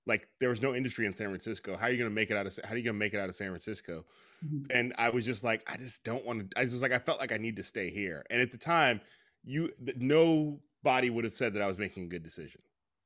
Like 0.08 0.28
there 0.40 0.48
was 0.48 0.60
no 0.60 0.74
industry 0.74 1.06
in 1.06 1.14
San 1.14 1.28
Francisco. 1.28 1.76
How 1.76 1.86
are 1.86 1.90
you 1.90 1.98
going 1.98 2.10
to 2.10 2.14
make 2.14 2.30
it 2.30 2.36
out 2.36 2.46
of 2.46 2.58
how 2.64 2.74
are 2.74 2.76
you 2.76 2.82
going 2.82 2.96
to 2.96 2.98
make 2.98 3.14
it 3.14 3.20
out 3.20 3.28
of 3.28 3.34
San 3.34 3.48
Francisco? 3.48 4.04
Mm-hmm. 4.44 4.64
And 4.70 4.94
I 4.98 5.10
was 5.10 5.24
just 5.24 5.44
like 5.44 5.70
I 5.70 5.76
just 5.76 6.02
don't 6.02 6.24
want 6.24 6.50
to 6.50 6.58
I 6.58 6.64
was 6.64 6.82
like 6.82 6.92
I 6.92 6.98
felt 6.98 7.20
like 7.20 7.30
I 7.30 7.36
need 7.36 7.56
to 7.56 7.62
stay 7.62 7.90
here. 7.90 8.24
And 8.30 8.40
at 8.40 8.50
the 8.50 8.58
time, 8.58 9.00
you 9.44 9.70
nobody 9.96 11.10
would 11.10 11.24
have 11.24 11.36
said 11.36 11.54
that 11.54 11.62
I 11.62 11.66
was 11.66 11.78
making 11.78 12.04
a 12.04 12.08
good 12.08 12.24
decision. 12.24 12.62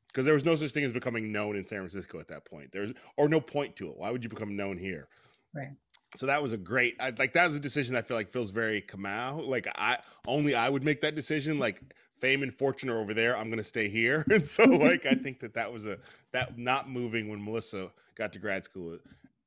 Because 0.08 0.24
there 0.26 0.34
was 0.34 0.44
no 0.44 0.54
such 0.56 0.72
thing 0.72 0.84
as 0.84 0.92
becoming 0.92 1.32
known 1.32 1.56
in 1.56 1.64
San 1.64 1.78
Francisco 1.78 2.20
at 2.20 2.28
that 2.28 2.44
point. 2.44 2.70
There's 2.72 2.94
or 3.16 3.28
no 3.28 3.40
point 3.40 3.76
to 3.76 3.88
it. 3.88 3.96
Why 3.96 4.10
would 4.10 4.22
you 4.22 4.30
become 4.30 4.56
known 4.56 4.78
here? 4.78 5.08
Right 5.54 5.72
so 6.16 6.26
that 6.26 6.42
was 6.42 6.52
a 6.52 6.56
great 6.56 6.96
I, 7.00 7.12
like 7.16 7.32
that 7.32 7.46
was 7.48 7.56
a 7.56 7.60
decision 7.60 7.96
i 7.96 8.02
feel 8.02 8.16
like 8.16 8.28
feels 8.28 8.50
very 8.50 8.82
kamau 8.82 9.46
like 9.46 9.66
i 9.76 9.98
only 10.26 10.54
i 10.54 10.68
would 10.68 10.84
make 10.84 11.00
that 11.02 11.14
decision 11.14 11.58
like 11.58 11.82
fame 12.20 12.42
and 12.42 12.54
fortune 12.54 12.88
are 12.88 12.98
over 12.98 13.14
there 13.14 13.36
i'm 13.36 13.50
gonna 13.50 13.64
stay 13.64 13.88
here. 13.88 14.24
And 14.30 14.46
so 14.46 14.64
like 14.64 15.06
i 15.06 15.14
think 15.14 15.40
that 15.40 15.54
that 15.54 15.72
was 15.72 15.86
a 15.86 15.98
that 16.32 16.58
not 16.58 16.88
moving 16.88 17.28
when 17.28 17.44
melissa 17.44 17.90
got 18.14 18.32
to 18.34 18.38
grad 18.38 18.64
school 18.64 18.98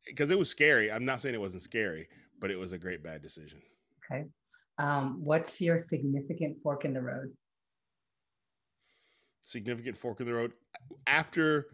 because 0.05 0.32
it 0.32 0.39
was 0.39 0.49
scary 0.49 0.91
i'm 0.91 1.05
not 1.05 1.22
saying 1.22 1.36
it 1.36 1.41
wasn't 1.41 1.63
scary 1.63 2.07
but 2.39 2.51
it 2.51 2.59
was 2.59 2.74
a 2.74 2.78
great 2.78 3.01
bad 3.01 3.22
decision. 3.22 3.61
Okay 4.11 4.26
um, 4.78 5.22
what's 5.24 5.61
your 5.61 5.80
significant 5.80 6.57
fork 6.61 6.86
in 6.86 6.93
the 6.93 7.01
road? 7.01 7.32
Significant 9.41 9.97
fork 9.97 10.20
in 10.20 10.26
the 10.26 10.34
road 10.34 10.53
after 11.07 11.68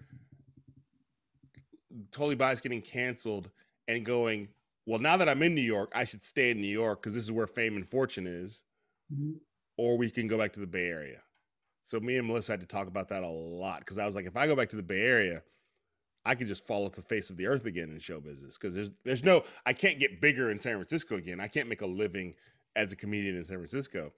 totally 2.12 2.36
bias 2.36 2.62
getting 2.62 2.82
canceled 2.82 3.50
and 3.88 4.06
going, 4.06 4.48
well, 4.86 5.00
now 5.00 5.18
that 5.18 5.30
I'm 5.30 5.44
in 5.44 5.56
New 5.56 5.62
York, 5.62 5.92
I 5.96 6.06
should 6.06 6.24
stay 6.24 6.52
in 6.52 6.62
New 6.62 6.68
York 6.68 7.02
because 7.02 7.14
this 7.14 7.24
is 7.24 7.32
where 7.32 7.48
fame 7.48 7.76
and 7.76 7.88
fortune 7.88 8.28
is. 8.28 8.64
Mm-hmm. 9.14 9.34
Or 9.78 9.98
we 9.98 10.12
can 10.12 10.28
go 10.28 10.38
back 10.38 10.54
to 10.54 10.60
the 10.60 10.68
Bay 10.68 10.88
Area. 10.88 11.22
So 11.84 12.00
me 12.00 12.18
and 12.18 12.28
Melissa 12.28 12.54
had 12.54 12.62
to 12.62 12.68
talk 12.68 12.88
about 12.88 13.10
that 13.10 13.24
a 13.24 13.28
lot 13.28 13.80
because 13.80 13.98
I 13.98 14.06
was 14.06 14.16
like, 14.16 14.26
if 14.26 14.38
I 14.38 14.46
go 14.48 14.56
back 14.56 14.70
to 14.70 14.76
the 14.76 14.84
Bay 14.84 15.02
Area, 15.02 15.42
I 16.26 16.36
could 16.36 16.48
just 16.48 16.66
fall 16.66 16.86
off 16.86 16.94
the 16.94 17.02
face 17.02 17.30
of 17.30 17.38
the 17.38 17.48
earth 17.48 17.66
again 17.66 17.90
in 17.90 18.00
show 18.00 18.20
business 18.20 18.58
because 18.58 18.76
there's 18.76 18.92
there's 19.04 19.24
no 19.24 19.44
I 19.66 19.74
can't 19.74 20.00
get 20.00 20.22
bigger 20.22 20.52
in 20.52 20.60
San 20.60 20.76
Francisco 20.76 21.16
again. 21.16 21.40
I 21.40 21.48
can't 21.48 21.68
make 21.68 21.82
a 21.82 21.88
living 21.88 22.36
as 22.76 22.92
a 22.92 22.96
comedian 22.96 23.36
in 23.36 23.44
San 23.44 23.58
Francisco. 23.58 24.14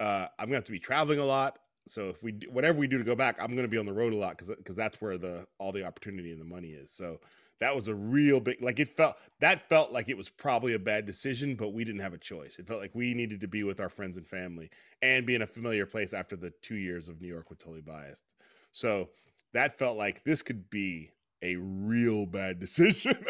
Uh, 0.00 0.26
I'm 0.38 0.46
gonna 0.46 0.56
have 0.56 0.64
to 0.64 0.72
be 0.72 0.80
traveling 0.80 1.20
a 1.20 1.24
lot. 1.24 1.58
So 1.86 2.08
if 2.08 2.22
we 2.22 2.32
whatever 2.50 2.78
we 2.78 2.88
do 2.88 2.98
to 2.98 3.04
go 3.04 3.14
back, 3.14 3.40
I'm 3.40 3.54
gonna 3.54 3.68
be 3.68 3.78
on 3.78 3.86
the 3.86 3.92
road 3.92 4.12
a 4.12 4.16
lot 4.16 4.36
because 4.36 4.56
because 4.56 4.76
that's 4.76 5.00
where 5.00 5.18
the 5.18 5.46
all 5.58 5.70
the 5.70 5.86
opportunity 5.86 6.32
and 6.32 6.40
the 6.40 6.44
money 6.44 6.70
is. 6.70 6.90
So 6.90 7.20
that 7.60 7.76
was 7.76 7.88
a 7.88 7.94
real 7.94 8.40
big 8.40 8.60
like 8.60 8.78
it 8.78 8.88
felt 8.88 9.16
that 9.38 9.68
felt 9.68 9.92
like 9.92 10.08
it 10.08 10.16
was 10.16 10.28
probably 10.28 10.72
a 10.74 10.78
bad 10.78 11.06
decision 11.06 11.54
but 11.54 11.72
we 11.72 11.84
didn't 11.84 12.00
have 12.00 12.14
a 12.14 12.18
choice. 12.18 12.58
It 12.58 12.66
felt 12.66 12.80
like 12.80 12.94
we 12.94 13.14
needed 13.14 13.40
to 13.42 13.48
be 13.48 13.62
with 13.62 13.80
our 13.80 13.88
friends 13.88 14.16
and 14.16 14.26
family 14.26 14.70
and 15.02 15.26
be 15.26 15.34
in 15.34 15.42
a 15.42 15.46
familiar 15.46 15.86
place 15.86 16.12
after 16.12 16.36
the 16.36 16.50
two 16.62 16.76
years 16.76 17.08
of 17.08 17.20
new 17.20 17.28
york 17.28 17.48
with 17.50 17.58
totally 17.58 17.82
biased. 17.82 18.24
So 18.72 19.10
that 19.52 19.78
felt 19.78 19.96
like 19.96 20.24
this 20.24 20.42
could 20.42 20.70
be 20.70 21.10
a 21.42 21.56
real 21.56 22.26
bad 22.26 22.58
decision. 22.60 23.24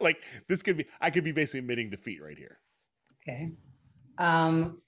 Like 0.00 0.22
this 0.48 0.62
could 0.62 0.76
be 0.76 0.86
i 1.00 1.10
could 1.10 1.24
be 1.24 1.32
basically 1.32 1.60
admitting 1.60 1.90
defeat 1.90 2.22
right 2.22 2.38
here. 2.38 2.58
Okay. 3.22 3.52
Um 4.18 4.82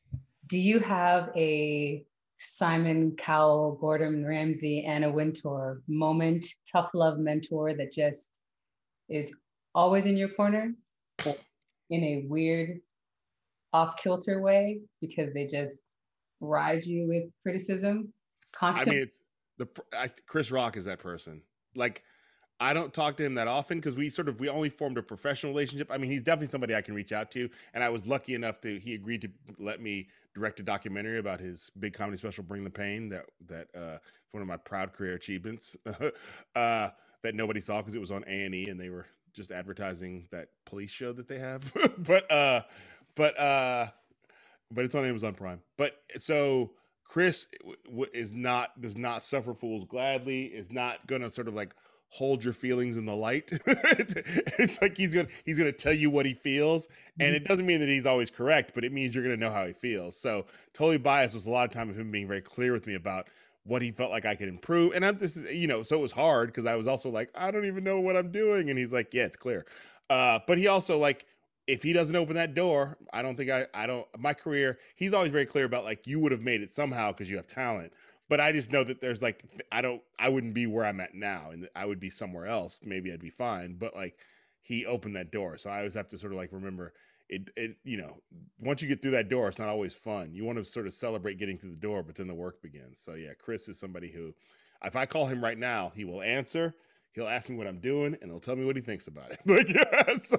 do 0.46 0.58
you 0.58 0.78
have 0.80 1.30
a 1.36 2.04
Simon 2.38 3.16
Cowell, 3.16 3.78
Gordon 3.80 4.26
Ramsay, 4.26 4.84
Anna 4.84 5.10
Wintour 5.10 5.80
moment, 5.88 6.46
tough 6.70 6.90
love 6.92 7.18
mentor 7.18 7.72
that 7.74 7.92
just 7.92 8.40
is 9.08 9.34
always 9.74 10.06
in 10.06 10.16
your 10.16 10.28
corner 10.28 10.72
in 11.90 12.02
a 12.02 12.24
weird 12.28 12.80
off 13.72 13.96
kilter 13.96 14.40
way 14.40 14.80
because 15.00 15.32
they 15.34 15.46
just 15.46 15.94
ride 16.40 16.84
you 16.84 17.08
with 17.08 17.24
criticism 17.42 18.12
constantly. 18.56 18.92
I 18.92 18.96
mean, 18.96 19.02
it's 19.08 19.28
the 19.58 19.68
I, 19.92 20.10
Chris 20.26 20.50
Rock 20.50 20.76
is 20.76 20.84
that 20.84 20.98
person. 20.98 21.42
Like, 21.74 22.02
I 22.60 22.72
don't 22.72 22.92
talk 22.92 23.16
to 23.16 23.24
him 23.24 23.34
that 23.34 23.48
often 23.48 23.78
because 23.78 23.96
we 23.96 24.10
sort 24.10 24.28
of 24.28 24.38
we 24.38 24.48
only 24.48 24.70
formed 24.70 24.96
a 24.98 25.02
professional 25.02 25.52
relationship. 25.52 25.90
I 25.90 25.98
mean, 25.98 26.10
he's 26.10 26.22
definitely 26.22 26.46
somebody 26.48 26.74
I 26.74 26.82
can 26.82 26.94
reach 26.94 27.12
out 27.12 27.30
to, 27.32 27.48
and 27.74 27.82
I 27.82 27.88
was 27.88 28.06
lucky 28.06 28.34
enough 28.34 28.60
to 28.62 28.78
he 28.78 28.94
agreed 28.94 29.22
to 29.22 29.30
let 29.58 29.80
me 29.80 30.08
direct 30.34 30.60
a 30.60 30.62
documentary 30.62 31.18
about 31.18 31.40
his 31.40 31.70
big 31.78 31.94
comedy 31.94 32.16
special, 32.16 32.44
Bring 32.44 32.64
the 32.64 32.70
Pain. 32.70 33.08
That 33.08 33.26
that 33.46 33.68
uh, 33.74 33.98
one 34.30 34.42
of 34.42 34.48
my 34.48 34.56
proud 34.56 34.92
career 34.92 35.14
achievements. 35.14 35.76
uh, 36.54 36.90
that 37.24 37.34
nobody 37.34 37.60
saw 37.60 37.78
because 37.78 37.94
it 37.94 38.00
was 38.00 38.12
on 38.12 38.22
A 38.28 38.44
and 38.44 38.78
they 38.78 38.90
were 38.90 39.06
just 39.32 39.50
advertising 39.50 40.28
that 40.30 40.48
police 40.64 40.90
show 40.90 41.12
that 41.12 41.26
they 41.26 41.38
have. 41.38 41.72
but 41.98 42.30
uh, 42.30 42.62
but 43.16 43.38
uh, 43.38 43.86
but 44.70 44.84
it's 44.84 44.94
on 44.94 45.04
Amazon 45.04 45.34
Prime. 45.34 45.60
But 45.76 46.00
so 46.16 46.72
Chris 47.02 47.48
is 48.12 48.32
not 48.32 48.80
does 48.80 48.96
not 48.96 49.22
suffer 49.22 49.54
fools 49.54 49.84
gladly. 49.84 50.44
Is 50.44 50.70
not 50.70 51.06
gonna 51.06 51.30
sort 51.30 51.48
of 51.48 51.54
like 51.54 51.74
hold 52.10 52.44
your 52.44 52.52
feelings 52.52 52.96
in 52.96 53.06
the 53.06 53.16
light. 53.16 53.50
it's, 53.66 54.14
it's, 54.58 54.82
like 54.82 54.96
he's 54.96 55.14
gonna 55.14 55.28
he's 55.44 55.58
gonna 55.58 55.72
tell 55.72 55.94
you 55.94 56.10
what 56.10 56.26
he 56.26 56.34
feels, 56.34 56.88
and 57.18 57.28
mm-hmm. 57.28 57.36
it 57.36 57.44
doesn't 57.44 57.64
mean 57.64 57.80
that 57.80 57.88
he's 57.88 58.06
always 58.06 58.30
correct, 58.30 58.72
but 58.74 58.84
it 58.84 58.92
means 58.92 59.14
you're 59.14 59.24
gonna 59.24 59.36
know 59.36 59.50
how 59.50 59.66
he 59.66 59.72
feels. 59.72 60.16
So 60.16 60.44
totally 60.74 60.98
biased 60.98 61.34
was 61.34 61.46
a 61.46 61.50
lot 61.50 61.64
of 61.64 61.70
time 61.70 61.88
of 61.88 61.98
him 61.98 62.10
being 62.10 62.28
very 62.28 62.42
clear 62.42 62.72
with 62.72 62.86
me 62.86 62.94
about 62.94 63.28
what 63.64 63.82
he 63.82 63.90
felt 63.90 64.10
like 64.10 64.26
I 64.26 64.34
could 64.34 64.48
improve. 64.48 64.94
And 64.94 65.04
I'm 65.04 65.18
just, 65.18 65.50
you 65.50 65.66
know, 65.66 65.82
so 65.82 65.98
it 65.98 66.02
was 66.02 66.12
hard 66.12 66.48
because 66.48 66.66
I 66.66 66.76
was 66.76 66.86
also 66.86 67.10
like, 67.10 67.30
I 67.34 67.50
don't 67.50 67.64
even 67.64 67.82
know 67.82 68.00
what 68.00 68.16
I'm 68.16 68.30
doing. 68.30 68.70
And 68.70 68.78
he's 68.78 68.92
like, 68.92 69.12
Yeah, 69.14 69.24
it's 69.24 69.36
clear. 69.36 69.64
Uh, 70.10 70.40
but 70.46 70.58
he 70.58 70.66
also 70.66 70.98
like, 70.98 71.26
if 71.66 71.82
he 71.82 71.94
doesn't 71.94 72.14
open 72.14 72.36
that 72.36 72.52
door, 72.52 72.98
I 73.12 73.22
don't 73.22 73.36
think 73.36 73.50
I, 73.50 73.66
I 73.72 73.86
don't, 73.86 74.06
my 74.18 74.34
career, 74.34 74.78
he's 74.96 75.14
always 75.14 75.32
very 75.32 75.46
clear 75.46 75.64
about 75.64 75.84
like, 75.84 76.06
you 76.06 76.20
would 76.20 76.32
have 76.32 76.42
made 76.42 76.60
it 76.60 76.70
somehow 76.70 77.10
because 77.10 77.30
you 77.30 77.36
have 77.36 77.46
talent. 77.46 77.92
But 78.28 78.40
I 78.40 78.52
just 78.52 78.70
know 78.70 78.84
that 78.84 79.00
there's 79.00 79.22
like, 79.22 79.44
I 79.72 79.80
don't, 79.80 80.02
I 80.18 80.28
wouldn't 80.28 80.54
be 80.54 80.66
where 80.66 80.84
I'm 80.84 81.00
at 81.00 81.14
now 81.14 81.50
and 81.52 81.68
I 81.74 81.86
would 81.86 82.00
be 82.00 82.10
somewhere 82.10 82.46
else. 82.46 82.78
Maybe 82.82 83.12
I'd 83.12 83.20
be 83.20 83.30
fine. 83.30 83.76
But 83.78 83.94
like, 83.94 84.18
he 84.60 84.84
opened 84.84 85.16
that 85.16 85.30
door. 85.30 85.56
So 85.58 85.70
I 85.70 85.78
always 85.78 85.94
have 85.94 86.08
to 86.08 86.18
sort 86.18 86.32
of 86.32 86.38
like 86.38 86.52
remember 86.52 86.92
it, 87.28 87.50
it 87.56 87.76
you 87.84 87.96
know 87.96 88.18
once 88.60 88.82
you 88.82 88.88
get 88.88 89.02
through 89.02 89.12
that 89.12 89.28
door 89.28 89.48
it's 89.48 89.58
not 89.58 89.68
always 89.68 89.94
fun. 89.94 90.34
You 90.34 90.44
want 90.44 90.58
to 90.58 90.64
sort 90.64 90.86
of 90.86 90.94
celebrate 90.94 91.38
getting 91.38 91.58
through 91.58 91.70
the 91.70 91.76
door 91.76 92.02
but 92.02 92.14
then 92.14 92.26
the 92.26 92.34
work 92.34 92.62
begins. 92.62 93.00
So 93.00 93.14
yeah 93.14 93.32
chris 93.38 93.68
is 93.68 93.78
somebody 93.78 94.10
who 94.10 94.34
if 94.84 94.96
i 94.96 95.06
call 95.06 95.26
him 95.26 95.42
right 95.42 95.58
now 95.58 95.92
he 95.94 96.04
will 96.04 96.22
answer. 96.22 96.74
He'll 97.12 97.28
ask 97.28 97.48
me 97.48 97.56
what 97.56 97.66
i'm 97.66 97.78
doing 97.78 98.16
and 98.20 98.30
he'll 98.30 98.40
tell 98.40 98.56
me 98.56 98.64
what 98.64 98.76
he 98.76 98.82
thinks 98.82 99.06
about 99.06 99.30
it. 99.30 99.40
Like 99.46 99.68
yeah 99.68 100.18
so 100.20 100.38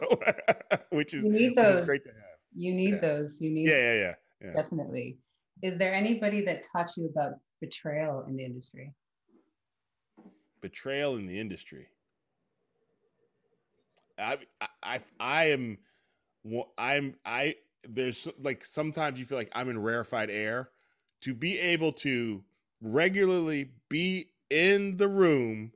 which 0.89 1.13
is, 1.13 1.23
you 1.23 1.31
need 1.31 1.55
those. 1.55 1.87
great 1.87 2.03
to 2.03 2.09
have. 2.09 2.17
You 2.53 2.73
need 2.73 2.95
yeah. 2.95 2.99
those. 2.99 3.41
You 3.41 3.51
need 3.51 3.69
yeah, 3.69 3.77
yeah 3.77 3.93
yeah 3.93 4.13
yeah. 4.41 4.53
Definitely. 4.53 5.17
Is 5.61 5.77
there 5.77 5.93
anybody 5.93 6.43
that 6.45 6.65
taught 6.71 6.91
you 6.97 7.07
about 7.07 7.33
betrayal 7.61 8.25
in 8.27 8.35
the 8.35 8.45
industry? 8.45 8.93
Betrayal 10.61 11.15
in 11.15 11.27
the 11.27 11.39
industry. 11.39 11.87
I, 14.17 14.37
I, 14.83 14.99
I 15.19 15.45
am 15.45 15.77
I'm 16.77 17.15
I 17.25 17.55
there's 17.87 18.27
like 18.41 18.65
sometimes 18.65 19.19
you 19.19 19.25
feel 19.25 19.37
like 19.37 19.51
I'm 19.53 19.69
in 19.69 19.81
rarefied 19.81 20.29
air 20.29 20.69
to 21.21 21.33
be 21.33 21.59
able 21.59 21.91
to 21.91 22.43
regularly 22.81 23.71
be 23.89 24.27
in 24.49 24.97
the 24.97 25.07
room 25.07 25.71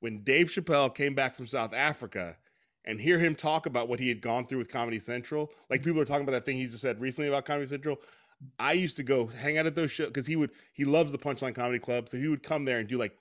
when 0.00 0.22
Dave 0.22 0.48
Chappelle 0.48 0.94
came 0.94 1.14
back 1.14 1.34
from 1.34 1.46
South 1.46 1.74
Africa 1.74 2.36
and 2.84 3.00
hear 3.00 3.18
him 3.18 3.34
talk 3.34 3.66
about 3.66 3.88
what 3.88 3.98
he 3.98 4.08
had 4.08 4.20
gone 4.20 4.46
through 4.46 4.58
with 4.58 4.70
Comedy 4.70 5.00
Central. 5.00 5.50
Like 5.68 5.82
people 5.82 6.00
are 6.00 6.04
talking 6.04 6.22
about 6.22 6.32
that 6.32 6.44
thing 6.44 6.56
he 6.56 6.64
just 6.66 6.80
said 6.80 7.00
recently 7.00 7.28
about 7.28 7.44
Comedy 7.44 7.66
Central. 7.66 7.98
I 8.60 8.72
used 8.72 8.96
to 8.96 9.02
go 9.02 9.26
hang 9.26 9.58
out 9.58 9.66
at 9.66 9.74
those 9.74 9.90
shows 9.90 10.08
because 10.08 10.26
he 10.26 10.36
would 10.36 10.50
he 10.72 10.84
loves 10.84 11.10
the 11.10 11.18
Punchline 11.18 11.54
Comedy 11.54 11.78
Club, 11.78 12.08
so 12.08 12.16
he 12.16 12.28
would 12.28 12.42
come 12.42 12.64
there 12.64 12.78
and 12.78 12.88
do 12.88 12.98
like 12.98 13.16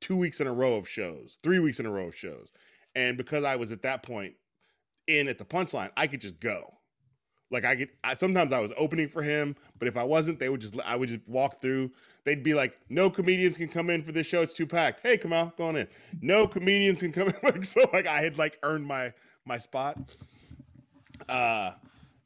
two 0.00 0.16
weeks 0.16 0.40
in 0.40 0.46
a 0.46 0.52
row 0.52 0.74
of 0.74 0.88
shows, 0.88 1.38
three 1.42 1.58
weeks 1.58 1.80
in 1.80 1.86
a 1.86 1.90
row 1.90 2.06
of 2.06 2.16
shows. 2.16 2.52
And 2.94 3.16
because 3.16 3.44
I 3.44 3.56
was 3.56 3.72
at 3.72 3.82
that 3.82 4.02
point 4.02 4.34
in 5.06 5.28
at 5.28 5.38
the 5.38 5.44
punchline, 5.44 5.90
I 5.96 6.06
could 6.06 6.20
just 6.20 6.40
go. 6.40 6.74
Like 7.50 7.64
I 7.64 7.76
could, 7.76 7.90
I, 8.02 8.14
sometimes 8.14 8.52
I 8.52 8.58
was 8.58 8.72
opening 8.76 9.08
for 9.08 9.22
him, 9.22 9.54
but 9.78 9.86
if 9.86 9.96
I 9.96 10.02
wasn't, 10.02 10.40
they 10.40 10.48
would 10.48 10.60
just, 10.60 10.78
I 10.80 10.96
would 10.96 11.08
just 11.08 11.26
walk 11.28 11.60
through. 11.60 11.92
They'd 12.24 12.42
be 12.42 12.54
like, 12.54 12.76
"No 12.88 13.08
comedians 13.08 13.56
can 13.56 13.68
come 13.68 13.88
in 13.88 14.02
for 14.02 14.10
this 14.10 14.26
show; 14.26 14.42
it's 14.42 14.54
too 14.54 14.66
packed." 14.66 15.00
Hey, 15.04 15.16
come 15.16 15.32
out, 15.32 15.56
go 15.56 15.66
on 15.66 15.76
in. 15.76 15.86
No 16.20 16.48
comedians 16.48 17.00
can 17.00 17.12
come 17.12 17.28
in. 17.28 17.34
Like 17.44 17.64
so, 17.64 17.88
like 17.92 18.08
I 18.08 18.22
had 18.22 18.36
like 18.36 18.58
earned 18.64 18.84
my 18.84 19.12
my 19.44 19.58
spot. 19.58 19.96
Uh, 21.28 21.72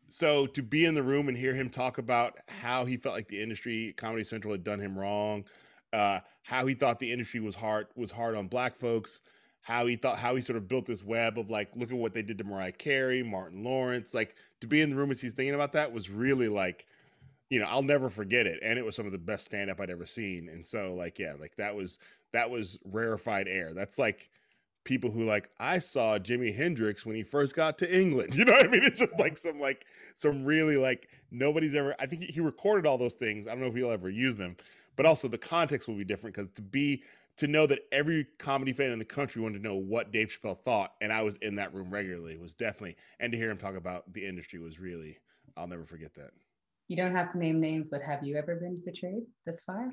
so 0.08 0.46
to 0.46 0.62
be 0.62 0.86
in 0.86 0.94
the 0.94 1.02
room 1.02 1.28
and 1.28 1.36
hear 1.36 1.54
him 1.54 1.68
talk 1.68 1.98
about 1.98 2.38
how 2.48 2.86
he 2.86 2.96
felt 2.96 3.14
like 3.14 3.28
the 3.28 3.42
industry, 3.42 3.92
Comedy 3.96 4.24
Central 4.24 4.52
had 4.52 4.64
done 4.64 4.80
him 4.80 4.98
wrong, 4.98 5.44
uh, 5.92 6.20
how 6.42 6.66
he 6.66 6.74
thought 6.74 6.98
the 6.98 7.12
industry 7.12 7.40
was 7.40 7.54
hard 7.54 7.88
was 7.94 8.10
hard 8.10 8.36
on 8.36 8.48
black 8.48 8.74
folks, 8.74 9.20
how 9.62 9.86
he 9.86 9.96
thought 9.96 10.18
how 10.18 10.34
he 10.34 10.40
sort 10.40 10.56
of 10.56 10.68
built 10.68 10.86
this 10.86 11.04
web 11.04 11.38
of 11.38 11.50
like 11.50 11.70
look 11.76 11.90
at 11.90 11.96
what 11.96 12.14
they 12.14 12.22
did 12.22 12.38
to 12.38 12.44
Mariah 12.44 12.72
Carey, 12.72 13.22
Martin 13.22 13.62
Lawrence, 13.62 14.14
like 14.14 14.34
to 14.60 14.66
be 14.66 14.80
in 14.80 14.90
the 14.90 14.96
room 14.96 15.10
as 15.10 15.20
he's 15.20 15.34
thinking 15.34 15.54
about 15.54 15.72
that 15.72 15.92
was 15.92 16.10
really 16.10 16.48
like 16.48 16.86
you 17.50 17.58
know, 17.58 17.66
I'll 17.68 17.82
never 17.82 18.08
forget 18.08 18.46
it. 18.46 18.60
And 18.62 18.78
it 18.78 18.84
was 18.84 18.94
some 18.94 19.06
of 19.06 19.12
the 19.12 19.18
best 19.18 19.44
stand 19.44 19.70
up 19.70 19.80
I'd 19.80 19.90
ever 19.90 20.06
seen. 20.06 20.48
And 20.48 20.64
so 20.64 20.94
like 20.94 21.18
yeah, 21.18 21.34
like 21.38 21.56
that 21.56 21.74
was 21.74 21.98
that 22.32 22.48
was 22.48 22.78
rarefied 22.84 23.48
air. 23.48 23.74
That's 23.74 23.98
like 23.98 24.30
people 24.84 25.10
who 25.10 25.24
like 25.24 25.50
I 25.58 25.80
saw 25.80 26.18
Jimi 26.18 26.54
Hendrix 26.54 27.04
when 27.04 27.16
he 27.16 27.22
first 27.22 27.54
got 27.54 27.76
to 27.78 27.94
England. 27.94 28.34
You 28.36 28.44
know 28.44 28.52
what 28.52 28.66
I 28.66 28.68
mean? 28.68 28.84
It's 28.84 29.00
just 29.00 29.18
like 29.18 29.36
some 29.36 29.60
like 29.60 29.84
some 30.14 30.44
really 30.44 30.76
like 30.76 31.08
nobody's 31.30 31.74
ever 31.74 31.94
I 31.98 32.06
think 32.06 32.22
he 32.22 32.40
recorded 32.40 32.86
all 32.86 32.98
those 32.98 33.16
things. 33.16 33.46
I 33.46 33.50
don't 33.50 33.60
know 33.60 33.66
if 33.66 33.74
he'll 33.74 33.90
ever 33.90 34.08
use 34.08 34.36
them, 34.36 34.56
but 34.96 35.04
also 35.04 35.28
the 35.28 35.38
context 35.38 35.88
will 35.88 35.96
be 35.96 36.04
different 36.04 36.36
because 36.36 36.48
to 36.50 36.62
be 36.62 37.02
to 37.40 37.46
know 37.46 37.66
that 37.66 37.80
every 37.90 38.26
comedy 38.38 38.72
fan 38.72 38.90
in 38.90 38.98
the 38.98 39.04
country 39.04 39.40
wanted 39.40 39.62
to 39.62 39.64
know 39.64 39.74
what 39.74 40.12
Dave 40.12 40.28
Chappelle 40.28 40.58
thought, 40.58 40.92
and 41.00 41.10
I 41.10 41.22
was 41.22 41.36
in 41.36 41.56
that 41.56 41.72
room 41.72 41.90
regularly. 41.90 42.36
Was 42.36 42.52
definitely, 42.52 42.96
and 43.18 43.32
to 43.32 43.38
hear 43.38 43.50
him 43.50 43.56
talk 43.56 43.76
about 43.76 44.12
the 44.12 44.26
industry 44.26 44.58
was 44.58 44.78
really, 44.78 45.16
I'll 45.56 45.66
never 45.66 45.86
forget 45.86 46.14
that. 46.14 46.30
You 46.88 46.98
don't 46.98 47.14
have 47.14 47.32
to 47.32 47.38
name 47.38 47.58
names, 47.58 47.88
but 47.88 48.02
have 48.02 48.22
you 48.22 48.36
ever 48.36 48.56
been 48.56 48.82
betrayed 48.84 49.22
this 49.46 49.62
far? 49.62 49.90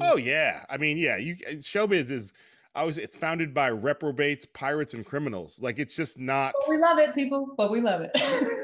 Oh 0.00 0.16
yeah, 0.16 0.64
I 0.70 0.76
mean, 0.76 0.98
yeah. 0.98 1.16
You 1.16 1.36
uh, 1.48 1.52
showbiz 1.54 2.12
is, 2.12 2.32
I 2.76 2.84
was. 2.84 2.96
It's 2.96 3.16
founded 3.16 3.52
by 3.52 3.70
reprobates, 3.70 4.44
pirates, 4.44 4.94
and 4.94 5.04
criminals. 5.04 5.58
Like 5.60 5.80
it's 5.80 5.96
just 5.96 6.16
not. 6.16 6.54
But 6.60 6.70
we 6.70 6.76
love 6.76 6.98
it, 6.98 7.12
people. 7.14 7.54
But 7.56 7.72
we 7.72 7.80
love 7.80 8.02
it. 8.02 8.10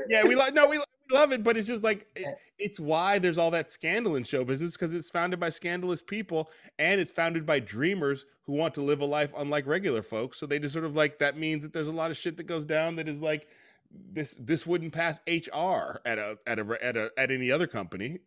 yeah, 0.08 0.24
we 0.24 0.36
like. 0.36 0.54
No, 0.54 0.68
we 0.68 0.78
love 1.12 1.32
it, 1.32 1.42
but 1.42 1.56
it's 1.56 1.68
just 1.68 1.82
like 1.82 2.06
it, 2.16 2.26
eh. 2.26 2.32
it's 2.58 2.80
why 2.80 3.18
there's 3.18 3.38
all 3.38 3.50
that 3.50 3.70
scandal 3.70 4.16
in 4.16 4.24
show 4.24 4.44
business 4.44 4.72
because 4.72 4.94
it's 4.94 5.10
founded 5.10 5.38
by 5.38 5.50
scandalous 5.50 6.02
people 6.02 6.50
and 6.78 7.00
it's 7.00 7.10
founded 7.10 7.46
by 7.46 7.60
dreamers 7.60 8.24
who 8.44 8.52
want 8.52 8.74
to 8.74 8.82
live 8.82 9.00
a 9.00 9.04
life 9.04 9.32
unlike 9.36 9.66
regular 9.66 10.02
folks. 10.02 10.38
So 10.38 10.46
they 10.46 10.58
just 10.58 10.72
sort 10.72 10.84
of 10.84 10.94
like 10.94 11.18
that 11.18 11.36
means 11.36 11.62
that 11.62 11.72
there's 11.72 11.88
a 11.88 11.92
lot 11.92 12.10
of 12.10 12.16
shit 12.16 12.36
that 12.36 12.44
goes 12.44 12.66
down 12.66 12.96
that 12.96 13.08
is 13.08 13.22
like 13.22 13.46
this 13.90 14.34
this 14.34 14.66
wouldn't 14.66 14.92
pass 14.92 15.20
HR 15.26 16.00
at 16.04 16.18
a 16.18 16.38
at 16.46 16.58
a 16.58 16.78
at 16.82 16.96
a 16.96 17.10
at 17.16 17.30
any 17.30 17.50
other 17.50 17.66
company. 17.66 18.18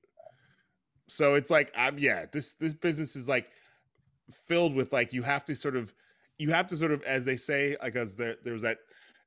So 1.08 1.36
it's 1.36 1.50
like 1.50 1.72
I'm 1.78 2.00
yeah, 2.00 2.26
this 2.32 2.54
this 2.54 2.74
business 2.74 3.16
is 3.16 3.28
like 3.28 3.50
filled 4.30 4.76
with 4.76 4.92
like 4.92 5.14
you 5.14 5.24
have 5.24 5.46
to 5.46 5.56
sort 5.56 5.76
of 5.76 5.94
you 6.38 6.52
have 6.52 6.68
to 6.68 6.78
sort 6.78 6.92
of 6.92 7.04
as 7.04 7.26
they 7.26 7.38
say 7.38 7.78
like 7.82 7.96
as 7.96 8.16
there 8.16 8.36
there 8.44 8.54
was 8.54 8.64
that 8.64 8.80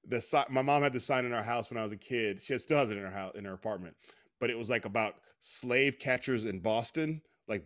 the 0.06 0.46
my 0.50 0.62
mom 0.62 0.82
had 0.82 0.92
the 0.92 1.00
sign 1.00 1.24
in 1.24 1.32
our 1.32 1.42
house 1.42 1.70
when 1.70 1.78
I 1.78 1.82
was 1.82 1.92
a 1.92 1.96
kid. 1.96 2.42
She 2.42 2.56
still 2.58 2.78
has 2.78 2.90
it 2.90 2.96
in 2.96 3.04
her 3.04 3.10
house 3.10 3.34
in 3.34 3.44
her 3.44 3.52
apartment, 3.52 3.96
but 4.40 4.50
it 4.50 4.58
was 4.58 4.70
like 4.70 4.84
about 4.84 5.16
slave 5.40 5.98
catchers 5.98 6.44
in 6.44 6.60
Boston. 6.60 7.22
Like, 7.46 7.64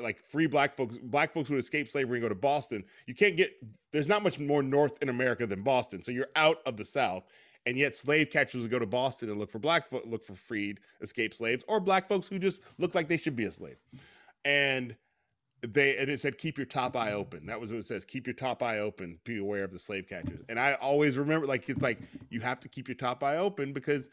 like 0.00 0.26
free 0.26 0.46
black 0.46 0.74
folks, 0.74 0.96
black 0.96 1.34
folks 1.34 1.50
would 1.50 1.58
escape 1.58 1.90
slavery 1.90 2.16
and 2.16 2.22
go 2.22 2.30
to 2.30 2.34
Boston. 2.34 2.82
You 3.06 3.14
can't 3.14 3.36
get. 3.36 3.52
There's 3.92 4.08
not 4.08 4.22
much 4.22 4.38
more 4.38 4.62
north 4.62 5.02
in 5.02 5.10
America 5.10 5.46
than 5.46 5.62
Boston, 5.62 6.02
so 6.02 6.12
you're 6.12 6.30
out 6.34 6.58
of 6.64 6.78
the 6.78 6.84
South 6.84 7.24
and 7.68 7.76
yet 7.76 7.94
slave 7.94 8.30
catchers 8.30 8.62
would 8.62 8.70
go 8.70 8.78
to 8.78 8.86
Boston 8.86 9.28
and 9.28 9.38
look 9.38 9.50
for 9.50 9.58
black 9.58 9.86
fo- 9.86 10.02
look 10.06 10.22
for 10.22 10.34
freed 10.34 10.80
escaped 11.02 11.36
slaves 11.36 11.62
or 11.68 11.80
black 11.80 12.08
folks 12.08 12.26
who 12.26 12.38
just 12.38 12.62
look 12.78 12.94
like 12.94 13.08
they 13.08 13.18
should 13.18 13.36
be 13.36 13.44
a 13.44 13.52
slave. 13.52 13.76
And 14.46 14.96
they 15.60 15.96
and 15.96 16.08
it 16.08 16.20
said 16.20 16.38
keep 16.38 16.56
your 16.56 16.66
top 16.66 16.96
eye 16.96 17.08
mm-hmm. 17.08 17.16
open. 17.16 17.46
That 17.46 17.60
was 17.60 17.72
what 17.72 17.78
it 17.78 17.84
says. 17.84 18.04
Keep 18.04 18.26
your 18.26 18.34
top 18.34 18.62
eye 18.62 18.78
open. 18.78 19.18
Be 19.24 19.38
aware 19.38 19.64
of 19.64 19.72
the 19.72 19.78
slave 19.78 20.08
catchers. 20.08 20.40
And 20.48 20.58
I 20.58 20.74
always 20.74 21.16
remember 21.16 21.46
like 21.46 21.68
it's 21.68 21.82
like 21.82 21.98
you 22.30 22.40
have 22.40 22.60
to 22.60 22.68
keep 22.68 22.88
your 22.88 22.94
top 22.94 23.22
eye 23.22 23.36
open 23.36 23.72
because 23.72 24.10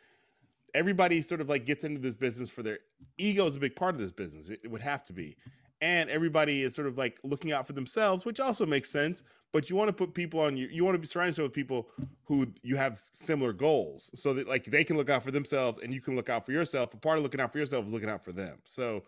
everybody 0.73 1.21
sort 1.21 1.41
of 1.41 1.49
like 1.49 1.65
gets 1.65 1.83
into 1.83 2.01
this 2.01 2.15
business 2.15 2.49
for 2.49 2.63
their 2.63 2.79
ego 3.17 3.45
is 3.45 3.55
a 3.55 3.59
big 3.59 3.75
part 3.75 3.95
of 3.95 4.01
this 4.01 4.11
business. 4.11 4.49
It, 4.49 4.61
it 4.63 4.71
would 4.71 4.81
have 4.81 5.03
to 5.05 5.13
be 5.13 5.37
and 5.81 6.09
everybody 6.09 6.63
is 6.63 6.73
sort 6.73 6.87
of 6.87 6.97
like 6.97 7.19
looking 7.23 7.51
out 7.51 7.67
for 7.67 7.73
themselves, 7.73 8.25
which 8.25 8.39
also 8.39 8.65
makes 8.65 8.89
sense. 8.89 9.23
But 9.51 9.69
you 9.69 9.75
want 9.75 9.87
to 9.87 9.93
put 9.93 10.13
people 10.13 10.41
on 10.41 10.57
you. 10.57 10.67
You 10.69 10.83
want 10.83 10.95
to 10.95 10.99
be 10.99 11.07
surrounded 11.07 11.29
yourself 11.29 11.49
with 11.49 11.53
people 11.53 11.87
who 12.25 12.47
you 12.61 12.75
have 12.75 12.97
similar 12.97 13.53
goals, 13.53 14.11
so 14.13 14.33
that 14.33 14.47
like 14.47 14.65
they 14.65 14.83
can 14.83 14.97
look 14.97 15.09
out 15.09 15.23
for 15.23 15.31
themselves 15.31 15.79
and 15.81 15.93
you 15.93 16.01
can 16.01 16.15
look 16.15 16.29
out 16.29 16.45
for 16.45 16.51
yourself. 16.51 16.93
A 16.93 16.97
part 16.97 17.17
of 17.17 17.23
looking 17.23 17.39
out 17.39 17.53
for 17.53 17.59
yourself 17.59 17.85
is 17.85 17.93
looking 17.93 18.09
out 18.09 18.23
for 18.23 18.33
them. 18.33 18.57
So, 18.65 19.03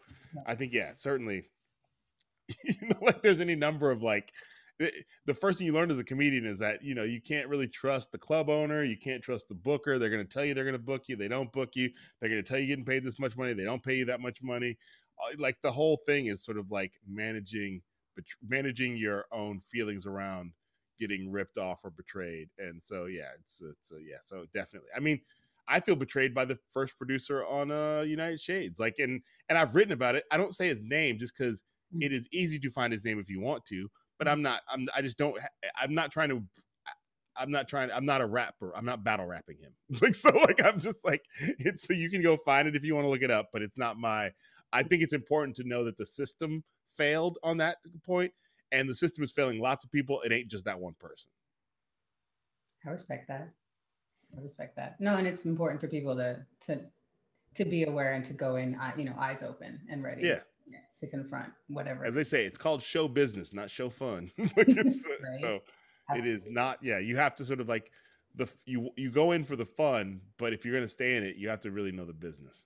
I 0.46 0.56
think 0.56 0.72
yeah, 0.72 0.92
certainly, 0.96 1.46
you 2.64 2.88
know, 2.88 2.98
like 3.02 3.22
there's 3.22 3.42
any 3.42 3.56
number 3.56 3.92
of 3.92 4.02
like 4.02 4.32
the 5.26 5.34
first 5.34 5.58
thing 5.58 5.66
you 5.66 5.74
learn 5.74 5.90
as 5.90 6.00
a 6.00 6.04
comedian 6.04 6.46
is 6.46 6.60
that 6.60 6.84
you 6.84 6.94
know 6.94 7.04
you 7.04 7.20
can't 7.22 7.48
really 7.48 7.68
trust 7.68 8.12
the 8.12 8.18
club 8.18 8.50
owner 8.50 8.84
you 8.84 8.98
can't 8.98 9.24
trust 9.24 9.48
the 9.48 9.56
booker 9.56 9.98
they're 9.98 10.10
going 10.10 10.26
to 10.26 10.32
tell 10.32 10.46
you 10.46 10.54
they're 10.54 10.64
going 10.64 10.74
to 10.74 10.80
book 10.80 11.04
you 11.08 11.16
they 11.16 11.28
don't 11.28 11.52
book 11.52 11.76
you 11.76 11.90
they're 12.20 12.30
going 12.30 12.44
to 12.44 12.48
tell 12.48 12.60
you 12.60 12.68
getting 12.68 12.86
paid 12.86 13.04
this 13.04 13.20
much 13.20 13.36
money 13.36 13.54
they 13.54 13.64
don't 13.64 13.84
pay 13.84 13.96
you 13.96 14.06
that 14.06 14.22
much 14.22 14.42
money 14.44 14.78
uh, 15.24 15.36
like 15.40 15.58
the 15.64 15.72
whole 15.72 16.00
thing 16.06 16.28
is 16.28 16.44
sort 16.44 16.58
of 16.58 16.70
like 16.72 16.94
managing 17.08 17.82
managing 18.48 18.96
your 18.96 19.26
own 19.32 19.60
feelings 19.62 20.06
around 20.06 20.52
getting 21.00 21.32
ripped 21.32 21.58
off 21.58 21.80
or 21.84 21.90
betrayed 21.90 22.50
and 22.60 22.82
so 22.82 23.06
yeah 23.06 23.30
it's 23.40 23.62
it's 23.62 23.92
uh, 23.92 23.98
yeah 23.98 24.18
so 24.22 24.46
definitely 24.54 24.90
i 24.96 25.00
mean 25.00 25.20
i 25.68 25.80
feel 25.80 25.96
betrayed 25.96 26.34
by 26.34 26.46
the 26.46 26.58
first 26.72 26.98
producer 26.98 27.46
on 27.46 27.72
uh 27.72 28.02
united 28.02 28.40
shades 28.40 28.80
like 28.80 28.96
and 29.00 29.22
and 29.50 29.58
i've 29.58 29.76
written 29.76 29.94
about 29.94 30.16
it 30.16 30.24
i 30.32 30.38
don't 30.38 30.56
say 30.56 30.68
his 30.68 30.84
name 30.84 31.18
just 31.18 31.36
because. 31.36 31.64
It 32.00 32.12
is 32.12 32.28
easy 32.32 32.60
to 32.60 32.70
find 32.70 32.92
his 32.92 33.04
name 33.04 33.20
if 33.20 33.30
you 33.30 33.40
want 33.40 33.66
to 33.66 33.90
but 34.18 34.28
mm. 34.28 34.32
i'm 34.32 34.42
not 34.42 34.62
i'm 34.70 34.88
i 34.96 35.02
just 35.02 35.18
don't 35.18 35.38
i'm 35.80 35.94
not 35.94 36.12
trying 36.12 36.30
to 36.30 36.44
I'm 37.40 37.52
not 37.52 37.68
trying. 37.68 37.92
I'm 37.92 38.06
not 38.06 38.22
a 38.22 38.26
rapper. 38.26 38.76
I'm 38.76 38.86
not 38.86 39.04
battle 39.04 39.26
rapping 39.26 39.58
him. 39.58 39.74
Like 40.02 40.16
so, 40.16 40.30
like 40.32 40.64
I'm 40.64 40.80
just 40.80 41.06
like 41.06 41.26
it's. 41.40 41.84
So 41.84 41.94
you 41.94 42.10
can 42.10 42.22
go 42.22 42.36
find 42.36 42.68
it 42.68 42.76
if 42.76 42.84
you 42.84 42.96
want 42.96 43.06
to 43.06 43.10
look 43.10 43.22
it 43.22 43.32
up, 43.32 43.50
but 43.54 43.62
it's 43.62 43.78
not 43.78 43.98
my. 43.98 44.32
I 44.74 44.84
think 44.84 45.02
it's 45.02 45.14
important 45.14 45.56
to 45.58 45.64
know 45.64 45.86
that 45.86 45.98
the 45.98 46.06
system 46.06 46.64
failed 46.88 47.38
on 47.44 47.58
that 47.58 47.78
point, 48.06 48.34
and 48.72 48.90
the 48.90 48.96
system 48.96 49.24
is 49.24 49.32
failing 49.32 49.62
lots 49.62 49.86
of 49.86 49.92
people. 49.92 50.22
It 50.22 50.32
ain't 50.32 50.50
just 50.50 50.66
that 50.66 50.80
one 50.80 50.96
person. 51.00 51.30
I 52.86 52.90
respect 52.90 53.28
that. 53.28 53.50
I 54.38 54.42
respect 54.42 54.76
that. 54.76 55.00
No, 55.00 55.16
and 55.16 55.28
it's 55.28 55.46
important 55.46 55.80
for 55.80 55.88
people 55.88 56.16
to 56.16 56.40
to 56.66 56.82
to 57.56 57.66
be 57.66 57.84
aware 57.84 58.14
and 58.14 58.26
to 58.26 58.34
go 58.34 58.56
in, 58.58 58.78
you 58.98 59.06
know, 59.06 59.16
eyes 59.18 59.42
open 59.42 59.80
and 59.90 60.04
ready. 60.04 60.28
Yeah. 60.28 60.42
To 61.00 61.08
confront 61.08 61.52
whatever. 61.68 62.06
As 62.06 62.16
they 62.16 62.24
say, 62.24 62.46
it's 62.46 62.58
called 62.58 62.82
show 62.82 63.08
business, 63.08 63.54
not 63.54 63.70
show 63.70 63.90
fun. 63.90 64.32
like 64.38 64.52
it's, 64.58 65.06
uh, 65.06 65.10
right? 65.10 65.42
So 65.42 65.60
Absolutely. 66.10 66.30
it 66.30 66.36
is 66.36 66.44
not. 66.48 66.80
Yeah, 66.82 67.00
you 67.00 67.18
have 67.18 67.36
to 67.36 67.46
sort 67.46 67.60
of 67.60 67.68
like 67.68 67.92
the 68.36 68.52
you 68.66 68.90
you 68.96 69.12
go 69.12 69.32
in 69.32 69.44
for 69.44 69.56
the 69.56 69.66
fun, 69.66 70.22
but 70.38 70.54
if 70.54 70.66
you're 70.66 70.74
going 70.74 70.86
to 70.86 70.90
stay 70.90 71.16
in 71.18 71.24
it, 71.24 71.36
you 71.36 71.50
have 71.50 71.62
to 71.62 71.72
really 71.72 71.92
know 71.92 72.06
the 72.06 72.14
business. 72.14 72.66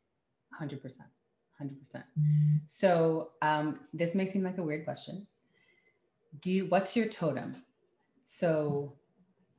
Hundred 0.57 0.81
percent. 0.81 1.09
100%. 1.61 2.03
So 2.67 3.31
um, 3.41 3.79
this 3.93 4.15
may 4.15 4.25
seem 4.25 4.43
like 4.43 4.57
a 4.57 4.63
weird 4.63 4.85
question. 4.85 5.27
Do 6.41 6.51
you, 6.51 6.65
what's 6.67 6.95
your 6.95 7.07
totem? 7.07 7.55
So 8.25 8.93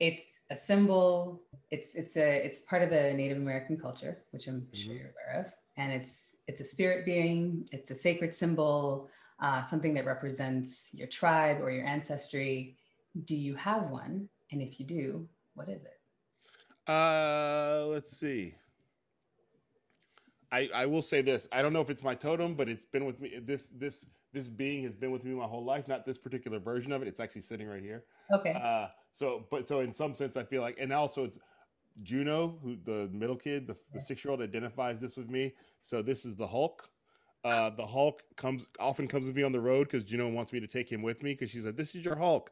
it's 0.00 0.40
a 0.50 0.56
symbol. 0.56 1.42
It's, 1.70 1.94
it's 1.94 2.16
a, 2.16 2.44
it's 2.44 2.64
part 2.64 2.82
of 2.82 2.90
the 2.90 3.12
Native 3.12 3.36
American 3.36 3.78
culture, 3.78 4.18
which 4.30 4.46
I'm 4.46 4.62
mm-hmm. 4.62 4.76
sure 4.76 4.94
you're 4.94 5.10
aware 5.10 5.46
of. 5.46 5.52
And 5.76 5.92
it's, 5.92 6.36
it's 6.46 6.60
a 6.60 6.64
spirit 6.64 7.04
being, 7.04 7.66
it's 7.72 7.90
a 7.90 7.94
sacred 7.94 8.34
symbol, 8.34 9.08
uh, 9.40 9.62
something 9.62 9.94
that 9.94 10.06
represents 10.06 10.94
your 10.94 11.08
tribe 11.08 11.60
or 11.60 11.70
your 11.70 11.86
ancestry. 11.86 12.76
Do 13.24 13.34
you 13.34 13.54
have 13.54 13.90
one? 13.90 14.28
And 14.50 14.60
if 14.60 14.78
you 14.78 14.86
do, 14.86 15.28
what 15.54 15.68
is 15.68 15.82
it? 15.82 15.98
Uh, 16.86 17.86
let's 17.86 18.16
see. 18.16 18.54
I, 20.50 20.68
I 20.74 20.86
will 20.86 21.00
say 21.00 21.22
this. 21.22 21.48
I 21.50 21.62
don't 21.62 21.72
know 21.72 21.80
if 21.80 21.88
it's 21.88 22.02
my 22.02 22.14
totem, 22.14 22.54
but 22.54 22.68
it's 22.68 22.84
been 22.84 23.06
with 23.06 23.20
me. 23.20 23.38
This 23.42 23.68
this 23.68 24.04
this 24.34 24.48
being 24.48 24.84
has 24.84 24.94
been 24.94 25.10
with 25.10 25.24
me 25.24 25.32
my 25.34 25.44
whole 25.44 25.64
life. 25.64 25.88
Not 25.88 26.04
this 26.04 26.18
particular 26.18 26.58
version 26.58 26.92
of 26.92 27.00
it. 27.00 27.08
It's 27.08 27.20
actually 27.20 27.42
sitting 27.42 27.66
right 27.66 27.82
here. 27.82 28.04
Okay. 28.30 28.52
Uh, 28.52 28.88
so, 29.12 29.46
but 29.50 29.66
so 29.66 29.80
in 29.80 29.92
some 29.92 30.14
sense, 30.14 30.36
I 30.36 30.44
feel 30.44 30.60
like, 30.60 30.76
and 30.78 30.92
also 30.92 31.24
it's 31.24 31.38
Juno, 32.02 32.58
who 32.62 32.76
the 32.84 33.08
middle 33.12 33.36
kid, 33.36 33.66
the, 33.66 33.76
the 33.92 34.00
six 34.00 34.24
year 34.24 34.32
old, 34.32 34.40
identifies 34.40 35.00
this 35.00 35.16
with 35.16 35.28
me. 35.28 35.52
So 35.82 36.02
this 36.02 36.24
is 36.24 36.34
the 36.34 36.46
Hulk. 36.46 36.88
Uh, 37.44 37.70
the 37.70 37.84
Hulk 37.84 38.22
comes 38.36 38.68
often 38.78 39.08
comes 39.08 39.26
with 39.26 39.34
me 39.34 39.42
on 39.42 39.52
the 39.52 39.60
road 39.60 39.88
because 39.88 40.04
Juno 40.04 40.28
wants 40.28 40.52
me 40.52 40.60
to 40.60 40.66
take 40.66 40.90
him 40.90 41.02
with 41.02 41.22
me 41.22 41.32
because 41.32 41.50
she 41.50 41.58
said, 41.58 41.76
"This 41.76 41.94
is 41.94 42.04
your 42.04 42.16
Hulk." 42.16 42.50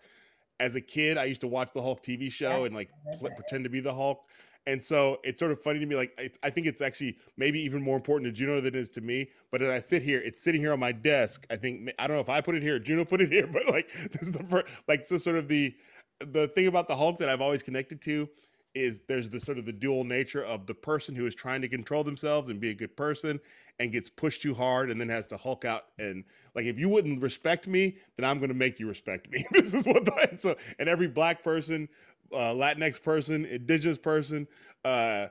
As 0.59 0.74
a 0.74 0.80
kid, 0.80 1.16
I 1.16 1.24
used 1.24 1.41
to 1.41 1.47
watch 1.47 1.72
the 1.72 1.80
Hulk 1.80 2.03
TV 2.03 2.30
show 2.30 2.64
and 2.64 2.74
like 2.74 2.91
pl- 3.18 3.30
pretend 3.30 3.64
to 3.64 3.70
be 3.70 3.80
the 3.80 3.95
Hulk. 3.95 4.24
And 4.66 4.82
so 4.82 5.18
it's 5.24 5.38
sort 5.38 5.53
of 5.53 5.62
funny 5.62 5.78
to 5.78 5.86
me. 5.86 5.97
Like 5.97 6.38
I 6.43 6.51
think 6.51 6.66
it's 6.66 6.80
actually 6.80 7.16
maybe 7.36 7.61
even 7.61 7.82
more 7.82 7.97
important 7.97 8.26
to 8.26 8.38
Juno 8.38 8.57
than 8.57 8.74
it 8.74 8.76
is 8.76 8.91
to 8.91 9.01
me. 9.01 9.30
But 9.51 9.62
as 9.62 9.68
I 9.70 9.78
sit 9.78 10.03
here, 10.03 10.20
it's 10.20 10.43
sitting 10.43 10.61
here 10.61 10.72
on 10.72 10.80
my 10.80 10.93
desk. 10.93 11.47
I 11.51 11.57
think 11.57 11.93
I 11.99 12.07
don't 12.07 12.16
know 12.16 12.20
if 12.20 12.28
I 12.28 12.41
put 12.41 12.57
it 12.57 12.62
here, 12.62 12.78
Juno 12.78 13.05
put 13.05 13.20
it 13.20 13.30
here, 13.30 13.47
but 13.53 13.66
like 13.68 13.91
this 14.12 14.22
is 14.22 14.32
the 14.32 14.45
first, 14.45 14.66
like 14.86 15.07
so 15.07 15.18
sort 15.18 15.36
of 15.36 15.49
the 15.49 15.74
the 16.18 16.49
thing 16.49 16.66
about 16.66 16.88
the 16.88 16.97
Hulk 16.97 17.18
that 17.18 17.28
I've 17.28 17.41
always 17.41 17.62
connected 17.62 18.03
to 18.03 18.28
is 18.75 19.01
there's 19.09 19.29
the 19.31 19.41
sort 19.41 19.59
of 19.59 19.66
the 19.66 19.73
dual 19.73 20.05
nature 20.05 20.45
of 20.45 20.66
the 20.66 20.75
person 20.75 21.14
who 21.14 21.27
is 21.27 21.35
trying 21.35 21.61
to 21.61 21.68
control 21.68 22.05
themselves 22.05 22.49
and 22.49 22.61
be 22.61 22.71
a 22.71 22.75
good 22.75 22.97
person 22.97 23.41
and 23.79 23.93
gets 23.93 24.09
pushed 24.09 24.43
too 24.43 24.55
hard 24.55 24.91
and 24.91 25.01
then 25.01 25.09
has 25.09 25.27
to 25.27 25.37
hulk 25.37 25.64
out 25.64 25.87
and 25.99 26.25
like 26.55 26.66
if 26.66 26.79
you 26.79 26.89
wouldn't 26.89 27.21
respect 27.23 27.66
me 27.66 27.97
then 28.16 28.29
i'm 28.29 28.39
going 28.39 28.49
to 28.49 28.55
make 28.55 28.79
you 28.79 28.87
respect 28.87 29.29
me 29.31 29.45
this 29.53 29.75
is 29.75 29.87
what 29.87 30.05
the 30.05 30.35
so 30.39 30.55
and 30.79 30.89
every 30.89 31.09
black 31.09 31.43
person 31.43 31.89
uh, 32.33 32.55
Latinx 32.55 33.03
person, 33.03 33.45
indigenous 33.45 33.99
person, 33.99 34.47
uh, 34.85 35.29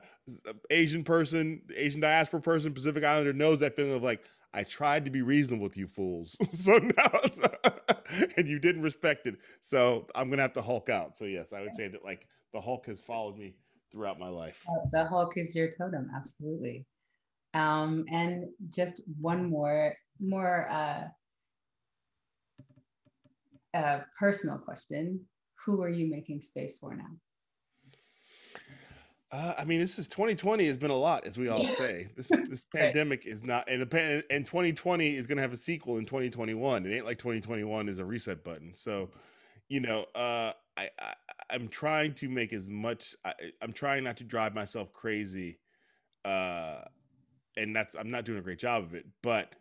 Asian 0.70 1.04
person, 1.04 1.62
Asian 1.74 2.00
diaspora 2.00 2.40
person, 2.40 2.72
Pacific 2.72 3.04
Islander 3.04 3.32
knows 3.32 3.60
that 3.60 3.76
feeling 3.76 3.94
of 3.94 4.02
like, 4.02 4.22
I 4.52 4.64
tried 4.64 5.04
to 5.04 5.10
be 5.10 5.22
reasonable 5.22 5.62
with 5.62 5.76
you 5.76 5.86
fools. 5.86 6.36
so 6.50 6.78
now, 6.78 7.70
and 8.36 8.48
you 8.48 8.58
didn't 8.58 8.82
respect 8.82 9.26
it. 9.26 9.36
So 9.60 10.08
I'm 10.14 10.28
going 10.28 10.38
to 10.38 10.42
have 10.42 10.52
to 10.54 10.62
Hulk 10.62 10.88
out. 10.88 11.16
So, 11.16 11.24
yes, 11.24 11.52
I 11.52 11.60
would 11.60 11.74
say 11.74 11.88
that 11.88 12.04
like 12.04 12.26
the 12.52 12.60
Hulk 12.60 12.86
has 12.86 13.00
followed 13.00 13.36
me 13.38 13.54
throughout 13.90 14.18
my 14.18 14.28
life. 14.28 14.64
Uh, 14.68 14.86
the 14.92 15.04
Hulk 15.06 15.36
is 15.36 15.54
your 15.54 15.68
totem. 15.70 16.10
Absolutely. 16.14 16.86
Um, 17.54 18.04
and 18.10 18.44
just 18.70 19.02
one 19.20 19.50
more, 19.50 19.94
more, 20.20 20.68
uh, 20.70 21.04
uh, 23.74 24.00
personal 24.18 24.58
question 24.58 25.20
who 25.64 25.82
are 25.82 25.88
you 25.88 26.10
making 26.10 26.40
space 26.40 26.78
for 26.78 26.94
now? 26.94 27.10
Uh, 29.32 29.54
I 29.58 29.64
mean, 29.64 29.78
this 29.78 29.98
is 29.98 30.08
2020 30.08 30.66
has 30.66 30.76
been 30.76 30.90
a 30.90 30.96
lot, 30.96 31.24
as 31.24 31.38
we 31.38 31.48
all 31.48 31.66
say. 31.66 32.08
This 32.16 32.28
this 32.48 32.64
pandemic 32.64 33.26
is 33.26 33.44
not, 33.44 33.68
and 33.68 33.82
the 33.82 34.24
and 34.28 34.44
2020 34.44 35.14
is 35.14 35.26
going 35.28 35.36
to 35.36 35.42
have 35.42 35.52
a 35.52 35.56
sequel 35.56 35.98
in 35.98 36.04
2021. 36.04 36.84
It 36.84 36.92
ain't 36.92 37.04
like 37.04 37.18
2021 37.18 37.88
is 37.88 38.00
a 38.00 38.04
reset 38.04 38.42
button. 38.42 38.74
So, 38.74 39.10
you 39.68 39.80
know, 39.80 40.06
uh, 40.16 40.52
I, 40.76 40.88
I 40.98 41.12
I'm 41.52 41.68
trying 41.68 42.14
to 42.14 42.28
make 42.28 42.52
as 42.52 42.68
much. 42.68 43.14
I, 43.24 43.34
I'm 43.62 43.72
trying 43.72 44.04
not 44.04 44.16
to 44.18 44.24
drive 44.24 44.54
myself 44.54 44.92
crazy, 44.92 45.58
uh, 46.24 46.82
and 47.56 47.74
that's 47.74 47.94
I'm 47.94 48.10
not 48.10 48.24
doing 48.24 48.38
a 48.38 48.42
great 48.42 48.58
job 48.58 48.84
of 48.84 48.94
it. 48.94 49.06
But 49.22 49.54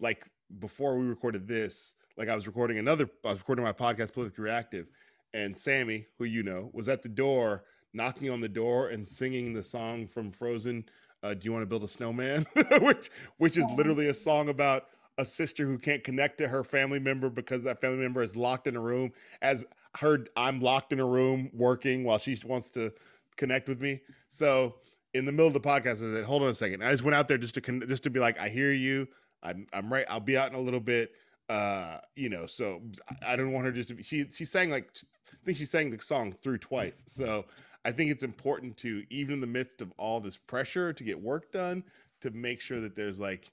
like 0.00 0.26
before 0.58 0.96
we 0.96 1.06
recorded 1.06 1.46
this, 1.46 1.94
like 2.16 2.28
I 2.28 2.34
was 2.34 2.46
recording 2.46 2.78
another, 2.78 3.08
I 3.24 3.28
was 3.30 3.38
recording 3.38 3.64
my 3.64 3.72
podcast, 3.72 4.12
Politically 4.12 4.44
Reactive 4.44 4.86
and 5.32 5.56
Sammy, 5.56 6.06
who 6.18 6.24
you 6.24 6.42
know, 6.42 6.70
was 6.72 6.88
at 6.88 7.02
the 7.02 7.08
door 7.08 7.64
knocking 7.92 8.30
on 8.30 8.40
the 8.40 8.48
door 8.48 8.88
and 8.88 9.06
singing 9.06 9.52
the 9.52 9.62
song 9.62 10.06
from 10.06 10.30
Frozen. 10.30 10.84
Uh, 11.22 11.34
Do 11.34 11.44
you 11.44 11.52
want 11.52 11.62
to 11.62 11.66
build 11.66 11.84
a 11.84 11.88
snowman? 11.88 12.46
which 12.80 13.10
which 13.36 13.56
is 13.56 13.66
literally 13.76 14.08
a 14.08 14.14
song 14.14 14.48
about 14.48 14.86
a 15.18 15.24
sister 15.24 15.66
who 15.66 15.78
can't 15.78 16.02
connect 16.02 16.38
to 16.38 16.48
her 16.48 16.64
family 16.64 16.98
member 16.98 17.28
because 17.28 17.64
that 17.64 17.80
family 17.80 17.98
member 17.98 18.22
is 18.22 18.36
locked 18.36 18.66
in 18.66 18.76
a 18.76 18.80
room. 18.80 19.12
As 19.42 19.66
her 19.98 20.24
I'm 20.36 20.60
locked 20.60 20.92
in 20.92 21.00
a 21.00 21.06
room 21.06 21.50
working 21.52 22.04
while 22.04 22.18
she 22.18 22.38
wants 22.44 22.70
to 22.72 22.92
connect 23.36 23.68
with 23.68 23.80
me. 23.80 24.00
So 24.28 24.76
in 25.14 25.24
the 25.24 25.32
middle 25.32 25.48
of 25.48 25.54
the 25.54 25.60
podcast, 25.60 25.96
I 25.96 26.14
said, 26.14 26.24
"Hold 26.24 26.42
on 26.42 26.48
a 26.48 26.54
second. 26.54 26.84
I 26.84 26.92
just 26.92 27.02
went 27.02 27.14
out 27.14 27.28
there 27.28 27.38
just 27.38 27.54
to 27.54 27.86
just 27.86 28.04
to 28.04 28.10
be 28.10 28.20
like, 28.20 28.38
I 28.38 28.48
hear 28.48 28.72
you. 28.72 29.08
I'm 29.42 29.66
I'm 29.72 29.92
right. 29.92 30.06
I'll 30.08 30.20
be 30.20 30.36
out 30.36 30.50
in 30.50 30.58
a 30.58 30.60
little 30.60 30.80
bit. 30.80 31.12
Uh, 31.48 31.98
you 32.14 32.28
know, 32.28 32.46
so 32.46 32.80
I 33.26 33.34
don't 33.34 33.52
want 33.52 33.66
her 33.66 33.72
just 33.72 33.88
to 33.88 33.94
be. 33.94 34.02
She 34.02 34.26
she 34.30 34.44
sang 34.44 34.70
like 34.70 34.90
I 35.32 35.44
think 35.44 35.58
she 35.58 35.64
sang 35.64 35.90
the 35.90 35.98
song 35.98 36.32
through 36.32 36.58
twice. 36.58 37.02
So 37.06 37.46
I 37.84 37.92
think 37.92 38.10
it's 38.10 38.22
important 38.22 38.76
to, 38.78 39.04
even 39.10 39.34
in 39.34 39.40
the 39.40 39.46
midst 39.46 39.80
of 39.80 39.92
all 39.96 40.20
this 40.20 40.36
pressure 40.36 40.92
to 40.92 41.04
get 41.04 41.20
work 41.20 41.50
done, 41.50 41.82
to 42.20 42.30
make 42.30 42.60
sure 42.60 42.80
that 42.80 42.94
there's 42.94 43.18
like 43.18 43.50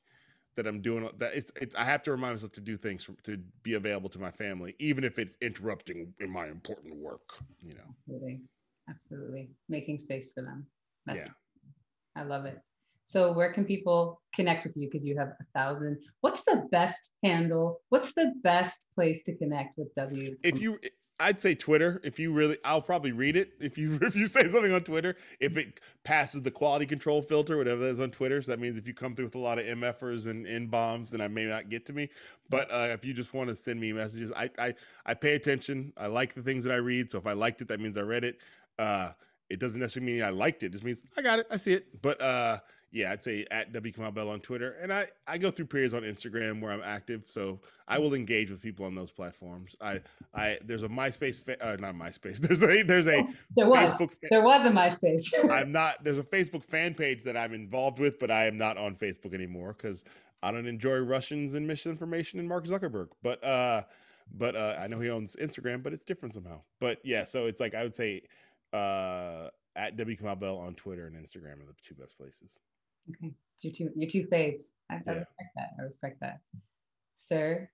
that 0.58 0.68
I'm 0.68 0.82
doing 0.82 1.10
that. 1.20 1.34
It's, 1.34 1.52
it's 1.56 1.76
I 1.76 1.86
have 1.86 2.04
to 2.04 2.12
remind 2.12 2.34
myself 2.34 2.52
to 2.54 2.62
do 2.62 2.76
things 2.76 3.04
for, 3.04 3.14
to 3.24 3.38
be 3.64 3.76
available 3.76 4.10
to 4.10 4.20
my 4.20 4.32
family, 4.32 4.76
even 4.80 5.04
if 5.04 5.18
it's 5.18 5.38
interrupting 5.40 6.14
in 6.20 6.30
my 6.30 6.48
important 6.48 6.96
work. 6.98 7.38
You 7.62 7.76
know, 7.76 7.96
absolutely, 8.06 8.42
absolutely, 8.90 9.50
making 9.70 10.00
space 10.00 10.34
for 10.34 10.42
them. 10.42 10.66
That's, 11.06 11.28
yeah, 11.28 12.22
I 12.22 12.24
love 12.26 12.46
it. 12.46 12.60
So 13.06 13.32
where 13.32 13.54
can 13.54 13.64
people 13.64 14.22
connect 14.36 14.66
with 14.66 14.76
you? 14.76 14.88
Because 14.88 15.06
you 15.06 15.18
have 15.18 15.30
a 15.30 15.46
thousand. 15.58 15.98
What's 16.20 16.44
the 16.44 16.68
best 16.72 17.12
handle? 17.24 17.80
What's 17.88 18.12
the 18.14 18.34
best 18.44 18.88
place 18.96 19.24
to 19.24 19.36
connect 19.38 19.78
with 19.78 19.94
W? 19.96 20.36
If 20.44 20.60
you 20.60 20.78
I'd 21.20 21.42
say 21.42 21.56
Twitter. 21.56 22.00
If 22.04 22.20
you 22.20 22.32
really, 22.32 22.58
I'll 22.64 22.82
probably 22.82 23.12
read 23.12 23.36
it. 23.36 23.54
If 23.60 23.78
you 23.78 23.98
if 24.02 24.16
you 24.16 24.28
say 24.28 24.48
something 24.48 24.72
on 24.72 24.84
Twitter, 24.84 25.16
if 25.40 25.58
it 25.58 25.80
passes 26.04 26.44
the 26.44 26.52
quality 26.52 26.86
control 26.86 27.22
filter, 27.22 27.58
whatever 27.58 27.82
that 27.82 27.90
is 27.90 28.00
on 28.00 28.12
Twitter, 28.12 28.42
so 28.42 28.52
that 28.52 28.60
means 28.60 28.78
if 28.78 28.88
you 28.88 28.94
come 28.94 29.16
through 29.16 29.26
with 29.26 29.36
a 29.36 29.40
lot 29.40 29.60
of 29.60 29.66
MFers 29.66 30.28
and 30.28 30.46
N 30.46 30.68
bombs, 30.68 31.12
then 31.12 31.22
I 31.22 31.28
may 31.28 31.46
not 31.46 31.70
get 31.70 31.86
to 31.88 31.94
me. 31.94 32.10
But 32.50 32.72
uh, 32.72 32.90
if 32.92 33.04
you 33.04 33.14
just 33.14 33.34
want 33.34 33.50
to 33.50 33.56
send 33.56 33.80
me 33.80 33.92
messages, 33.94 34.32
I, 34.36 34.50
I 34.60 34.74
I 35.06 35.14
pay 35.14 35.36
attention. 35.36 35.94
I 35.98 36.08
like 36.08 36.34
the 36.34 36.44
things 36.44 36.64
that 36.66 36.74
I 36.74 36.78
read. 36.78 37.10
So 37.10 37.18
if 37.18 37.26
I 37.26 37.34
liked 37.34 37.62
it, 37.62 37.68
that 37.70 37.80
means 37.80 37.98
I 37.98 38.02
read 38.02 38.24
it. 38.24 38.38
Uh, 38.78 39.12
it 39.50 39.60
doesn't 39.60 39.80
necessarily 39.80 40.14
mean 40.14 40.24
I 40.24 40.30
liked 40.30 40.64
it. 40.64 40.68
It 40.68 40.72
just 40.74 40.84
means 40.84 41.02
I 41.16 41.22
got 41.22 41.40
it. 41.40 41.48
I 41.50 41.58
see 41.58 41.74
it. 41.74 42.02
But 42.02 42.22
uh, 42.22 42.60
yeah, 42.92 43.12
I'd 43.12 43.22
say 43.22 43.46
at 43.52 43.74
W 43.74 43.94
Kamau 43.94 44.14
Bell 44.14 44.30
on 44.30 44.40
Twitter, 44.40 44.78
and 44.82 44.94
I 44.94 45.08
I 45.28 45.38
go 45.38 45.52
through 45.52 45.66
periods 45.66 45.94
on 45.94 46.04
Instagram 46.04 46.62
where 46.62 46.72
I'm 46.72 46.82
active, 46.84 47.24
so 47.26 47.60
I 47.88 48.00
will 48.00 48.14
engage 48.14 48.50
with 48.50 48.62
people 48.62 48.86
on 48.86 48.96
those 48.96 49.12
platforms. 49.12 49.76
I 49.82 50.02
I 50.34 50.60
there's 50.64 50.84
a 50.84 50.88
MySpace, 50.88 51.44
fa- 51.44 51.62
uh, 51.66 51.76
not 51.80 51.96
MySpace. 51.96 52.38
There's 52.48 52.64
a 52.64 52.84
there's 52.84 53.08
a 53.08 53.28
there 53.56 53.68
was 53.68 53.98
fa- 53.98 54.08
there 54.30 54.42
was 54.42 54.66
a 54.66 54.70
MySpace. 54.70 55.34
I'm 55.52 55.72
not. 55.72 56.04
There's 56.04 56.18
a 56.18 56.24
Facebook 56.24 56.64
fan 56.64 56.94
page 56.94 57.24
that 57.24 57.36
I'm 57.36 57.54
involved 57.54 58.00
with, 58.00 58.20
but 58.20 58.32
I 58.32 58.46
am 58.48 58.58
not 58.58 58.78
on 58.78 58.96
Facebook 58.96 59.34
anymore 59.34 59.76
because 59.78 60.06
I 60.42 60.52
don't 60.52 60.68
enjoy 60.68 60.98
Russians 61.00 61.56
and 61.56 61.68
misinformation 61.68 62.40
and 62.40 62.48
Mark 62.48 62.66
Zuckerberg. 62.66 63.10
But 63.22 63.44
uh, 63.44 63.84
but 64.32 64.56
uh, 64.56 64.78
I 64.82 64.88
know 64.88 65.00
he 65.00 65.10
owns 65.10 65.36
Instagram, 65.36 65.84
but 65.84 65.94
it's 65.94 66.04
different 66.04 66.34
somehow. 66.34 66.62
But 66.80 67.00
yeah, 67.04 67.26
so 67.26 67.48
it's 67.48 67.60
like 67.60 67.76
I 67.76 67.84
would 67.84 67.96
say 67.96 68.24
uh 68.74 69.50
at 69.76 69.96
W 69.96 70.18
Kamau 70.18 70.40
Bell 70.40 70.58
on 70.58 70.74
Twitter 70.74 71.06
and 71.06 71.16
Instagram 71.16 71.62
are 71.62 71.68
the 71.68 71.76
two 71.84 71.96
best 71.96 72.18
places. 72.18 72.58
Okay, 73.10 73.34
your 73.62 73.74
two 73.74 73.90
your 73.96 74.10
two 74.10 74.26
fades. 74.26 74.74
I, 74.90 74.96
I 74.96 75.12
respect 75.12 75.52
that. 75.56 75.70
I 75.80 75.82
respect 75.84 76.20
that, 76.22 76.40
sir. 77.16 77.70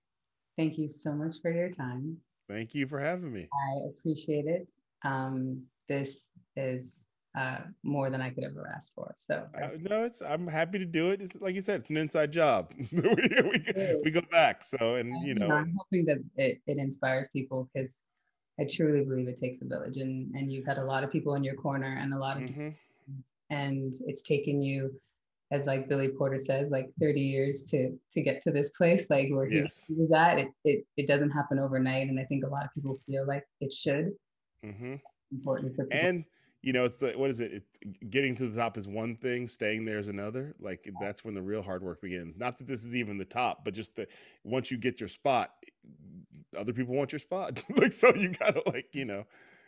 Thank 0.56 0.78
you 0.78 0.88
so 0.88 1.12
much 1.12 1.36
for 1.42 1.50
your 1.50 1.70
time. 1.70 2.18
Thank 2.48 2.74
you 2.74 2.86
for 2.86 3.00
having 3.00 3.32
me. 3.32 3.48
I 3.52 3.88
appreciate 3.88 4.46
it. 4.46 4.70
Um, 5.04 5.62
this 5.88 6.30
is 6.56 7.08
uh, 7.36 7.58
more 7.82 8.10
than 8.10 8.20
I 8.20 8.30
could 8.30 8.44
ever 8.44 8.70
ask 8.74 8.94
for. 8.94 9.14
So 9.18 9.46
uh, 9.60 9.70
no, 9.80 10.04
it's 10.04 10.22
I'm 10.22 10.46
happy 10.46 10.78
to 10.78 10.84
do 10.84 11.10
it. 11.10 11.20
It's 11.20 11.40
like 11.40 11.54
you 11.54 11.62
said, 11.62 11.80
it's 11.80 11.90
an 11.90 11.96
inside 11.96 12.32
job. 12.32 12.72
we, 12.92 13.00
we, 13.00 14.00
we, 14.04 14.10
go 14.10 14.22
back. 14.30 14.62
So 14.62 14.96
and 14.96 15.12
you 15.26 15.34
know, 15.34 15.50
I'm 15.50 15.74
hoping 15.76 16.04
that 16.06 16.18
it, 16.36 16.60
it 16.66 16.78
inspires 16.78 17.28
people 17.28 17.68
because 17.72 18.04
I 18.60 18.66
truly 18.70 19.04
believe 19.04 19.26
it 19.26 19.36
takes 19.36 19.62
a 19.62 19.64
village, 19.64 19.96
and 19.96 20.32
and 20.34 20.52
you've 20.52 20.66
had 20.66 20.78
a 20.78 20.84
lot 20.84 21.02
of 21.02 21.10
people 21.10 21.34
in 21.34 21.42
your 21.42 21.56
corner 21.56 21.98
and 22.00 22.14
a 22.14 22.18
lot 22.18 22.36
of, 22.36 22.44
mm-hmm. 22.44 22.68
and 23.50 23.94
it's 24.06 24.22
taken 24.22 24.62
you 24.62 24.94
as 25.54 25.66
like 25.66 25.88
Billy 25.88 26.08
Porter 26.08 26.38
says, 26.38 26.70
like 26.70 26.88
30 27.00 27.20
years 27.20 27.66
to 27.70 27.96
to 28.10 28.20
get 28.20 28.42
to 28.42 28.50
this 28.50 28.72
place, 28.72 29.08
like 29.08 29.28
where 29.30 29.48
yes. 29.48 29.84
he 29.86 29.94
was 29.94 30.10
at. 30.12 30.38
It, 30.38 30.48
it 30.64 30.86
it 30.96 31.06
doesn't 31.06 31.30
happen 31.30 31.58
overnight, 31.58 32.08
and 32.08 32.18
I 32.18 32.24
think 32.24 32.44
a 32.44 32.48
lot 32.48 32.64
of 32.64 32.74
people 32.74 32.96
feel 33.06 33.26
like 33.26 33.44
it 33.60 33.72
should. 33.72 34.12
Mm-hmm. 34.64 34.94
important 35.32 35.76
for 35.76 35.84
people. 35.84 36.06
And 36.06 36.24
you 36.62 36.72
know, 36.72 36.84
it's 36.84 36.96
the 36.96 37.12
what 37.12 37.30
is 37.30 37.40
it? 37.40 37.52
it? 37.52 38.10
Getting 38.10 38.34
to 38.36 38.48
the 38.48 38.58
top 38.58 38.76
is 38.76 38.88
one 38.88 39.16
thing, 39.16 39.46
staying 39.46 39.84
there 39.84 39.98
is 39.98 40.08
another. 40.08 40.54
Like 40.58 40.88
that's 41.00 41.24
when 41.24 41.34
the 41.34 41.42
real 41.42 41.62
hard 41.62 41.82
work 41.82 42.00
begins. 42.00 42.36
Not 42.38 42.58
that 42.58 42.66
this 42.66 42.84
is 42.84 42.96
even 42.96 43.16
the 43.16 43.24
top, 43.24 43.64
but 43.64 43.74
just 43.74 43.94
that 43.96 44.10
once 44.42 44.70
you 44.70 44.76
get 44.76 45.00
your 45.00 45.08
spot, 45.08 45.50
other 46.58 46.72
people 46.72 46.94
want 46.94 47.12
your 47.12 47.20
spot. 47.20 47.62
like 47.76 47.92
so, 47.92 48.12
you 48.14 48.30
gotta 48.30 48.62
like 48.66 48.88
you 48.94 49.04
know, 49.04 49.24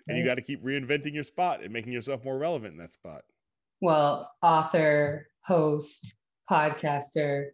and 0.08 0.18
you 0.18 0.24
got 0.24 0.36
to 0.36 0.42
keep 0.42 0.64
reinventing 0.64 1.14
your 1.14 1.24
spot 1.24 1.62
and 1.62 1.72
making 1.72 1.92
yourself 1.92 2.24
more 2.24 2.38
relevant 2.38 2.72
in 2.72 2.78
that 2.78 2.92
spot. 2.92 3.24
Well, 3.80 4.30
author, 4.42 5.28
host, 5.44 6.14
podcaster. 6.50 7.48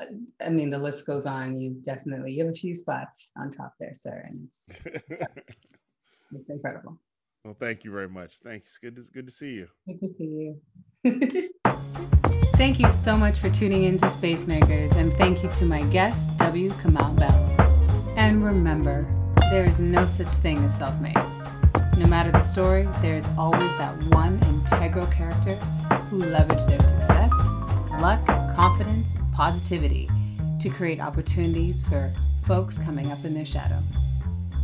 Uh, 0.00 0.06
I 0.44 0.50
mean, 0.50 0.70
the 0.70 0.78
list 0.78 1.06
goes 1.06 1.26
on. 1.26 1.60
You 1.60 1.76
definitely 1.84 2.32
you 2.32 2.44
have 2.44 2.52
a 2.52 2.56
few 2.56 2.74
spots 2.74 3.32
on 3.36 3.50
top 3.50 3.74
there, 3.78 3.94
sir, 3.94 4.24
and 4.28 4.46
it's, 4.46 4.82
it's 4.86 6.50
incredible. 6.50 6.98
Well, 7.44 7.56
thank 7.58 7.84
you 7.84 7.92
very 7.92 8.08
much. 8.08 8.38
Thanks. 8.38 8.78
Good 8.78 8.96
to, 8.96 9.02
good 9.12 9.26
to 9.26 9.32
see 9.32 9.52
you. 9.54 9.68
Good 9.86 10.00
to 10.00 10.08
see 10.08 10.24
you. 11.04 11.50
thank 12.56 12.80
you 12.80 12.92
so 12.92 13.16
much 13.16 13.38
for 13.38 13.48
tuning 13.50 13.84
in 13.84 13.98
to 13.98 14.10
Space 14.10 14.46
Makers, 14.46 14.92
and 14.92 15.12
thank 15.14 15.42
you 15.42 15.50
to 15.52 15.64
my 15.64 15.82
guest, 15.84 16.36
W. 16.38 16.70
Kamau 16.70 17.16
Bell. 17.16 18.14
And 18.16 18.44
remember, 18.44 19.06
there 19.50 19.64
is 19.64 19.80
no 19.80 20.06
such 20.06 20.28
thing 20.28 20.58
as 20.64 20.76
self 20.76 20.98
made. 21.00 21.37
No 21.98 22.06
matter 22.06 22.30
the 22.30 22.40
story, 22.40 22.88
there 23.02 23.16
is 23.16 23.26
always 23.36 23.76
that 23.78 23.92
one 24.14 24.40
integral 24.44 25.08
character 25.08 25.56
who 26.08 26.18
leverage 26.18 26.64
their 26.66 26.80
success, 26.80 27.32
luck, 28.00 28.24
confidence, 28.54 29.16
positivity 29.34 30.08
to 30.60 30.70
create 30.70 31.00
opportunities 31.00 31.82
for 31.82 32.12
folks 32.44 32.78
coming 32.78 33.10
up 33.10 33.24
in 33.24 33.34
their 33.34 33.44
shadow. 33.44 33.82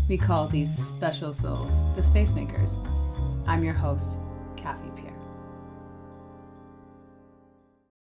We 0.09 0.17
call 0.17 0.47
these 0.47 0.73
special 0.73 1.33
souls 1.33 1.81
the 1.97 2.05
Space 2.05 2.33
Makers. 2.35 2.79
I'm 3.49 3.65
your 3.65 3.75
host, 3.75 4.17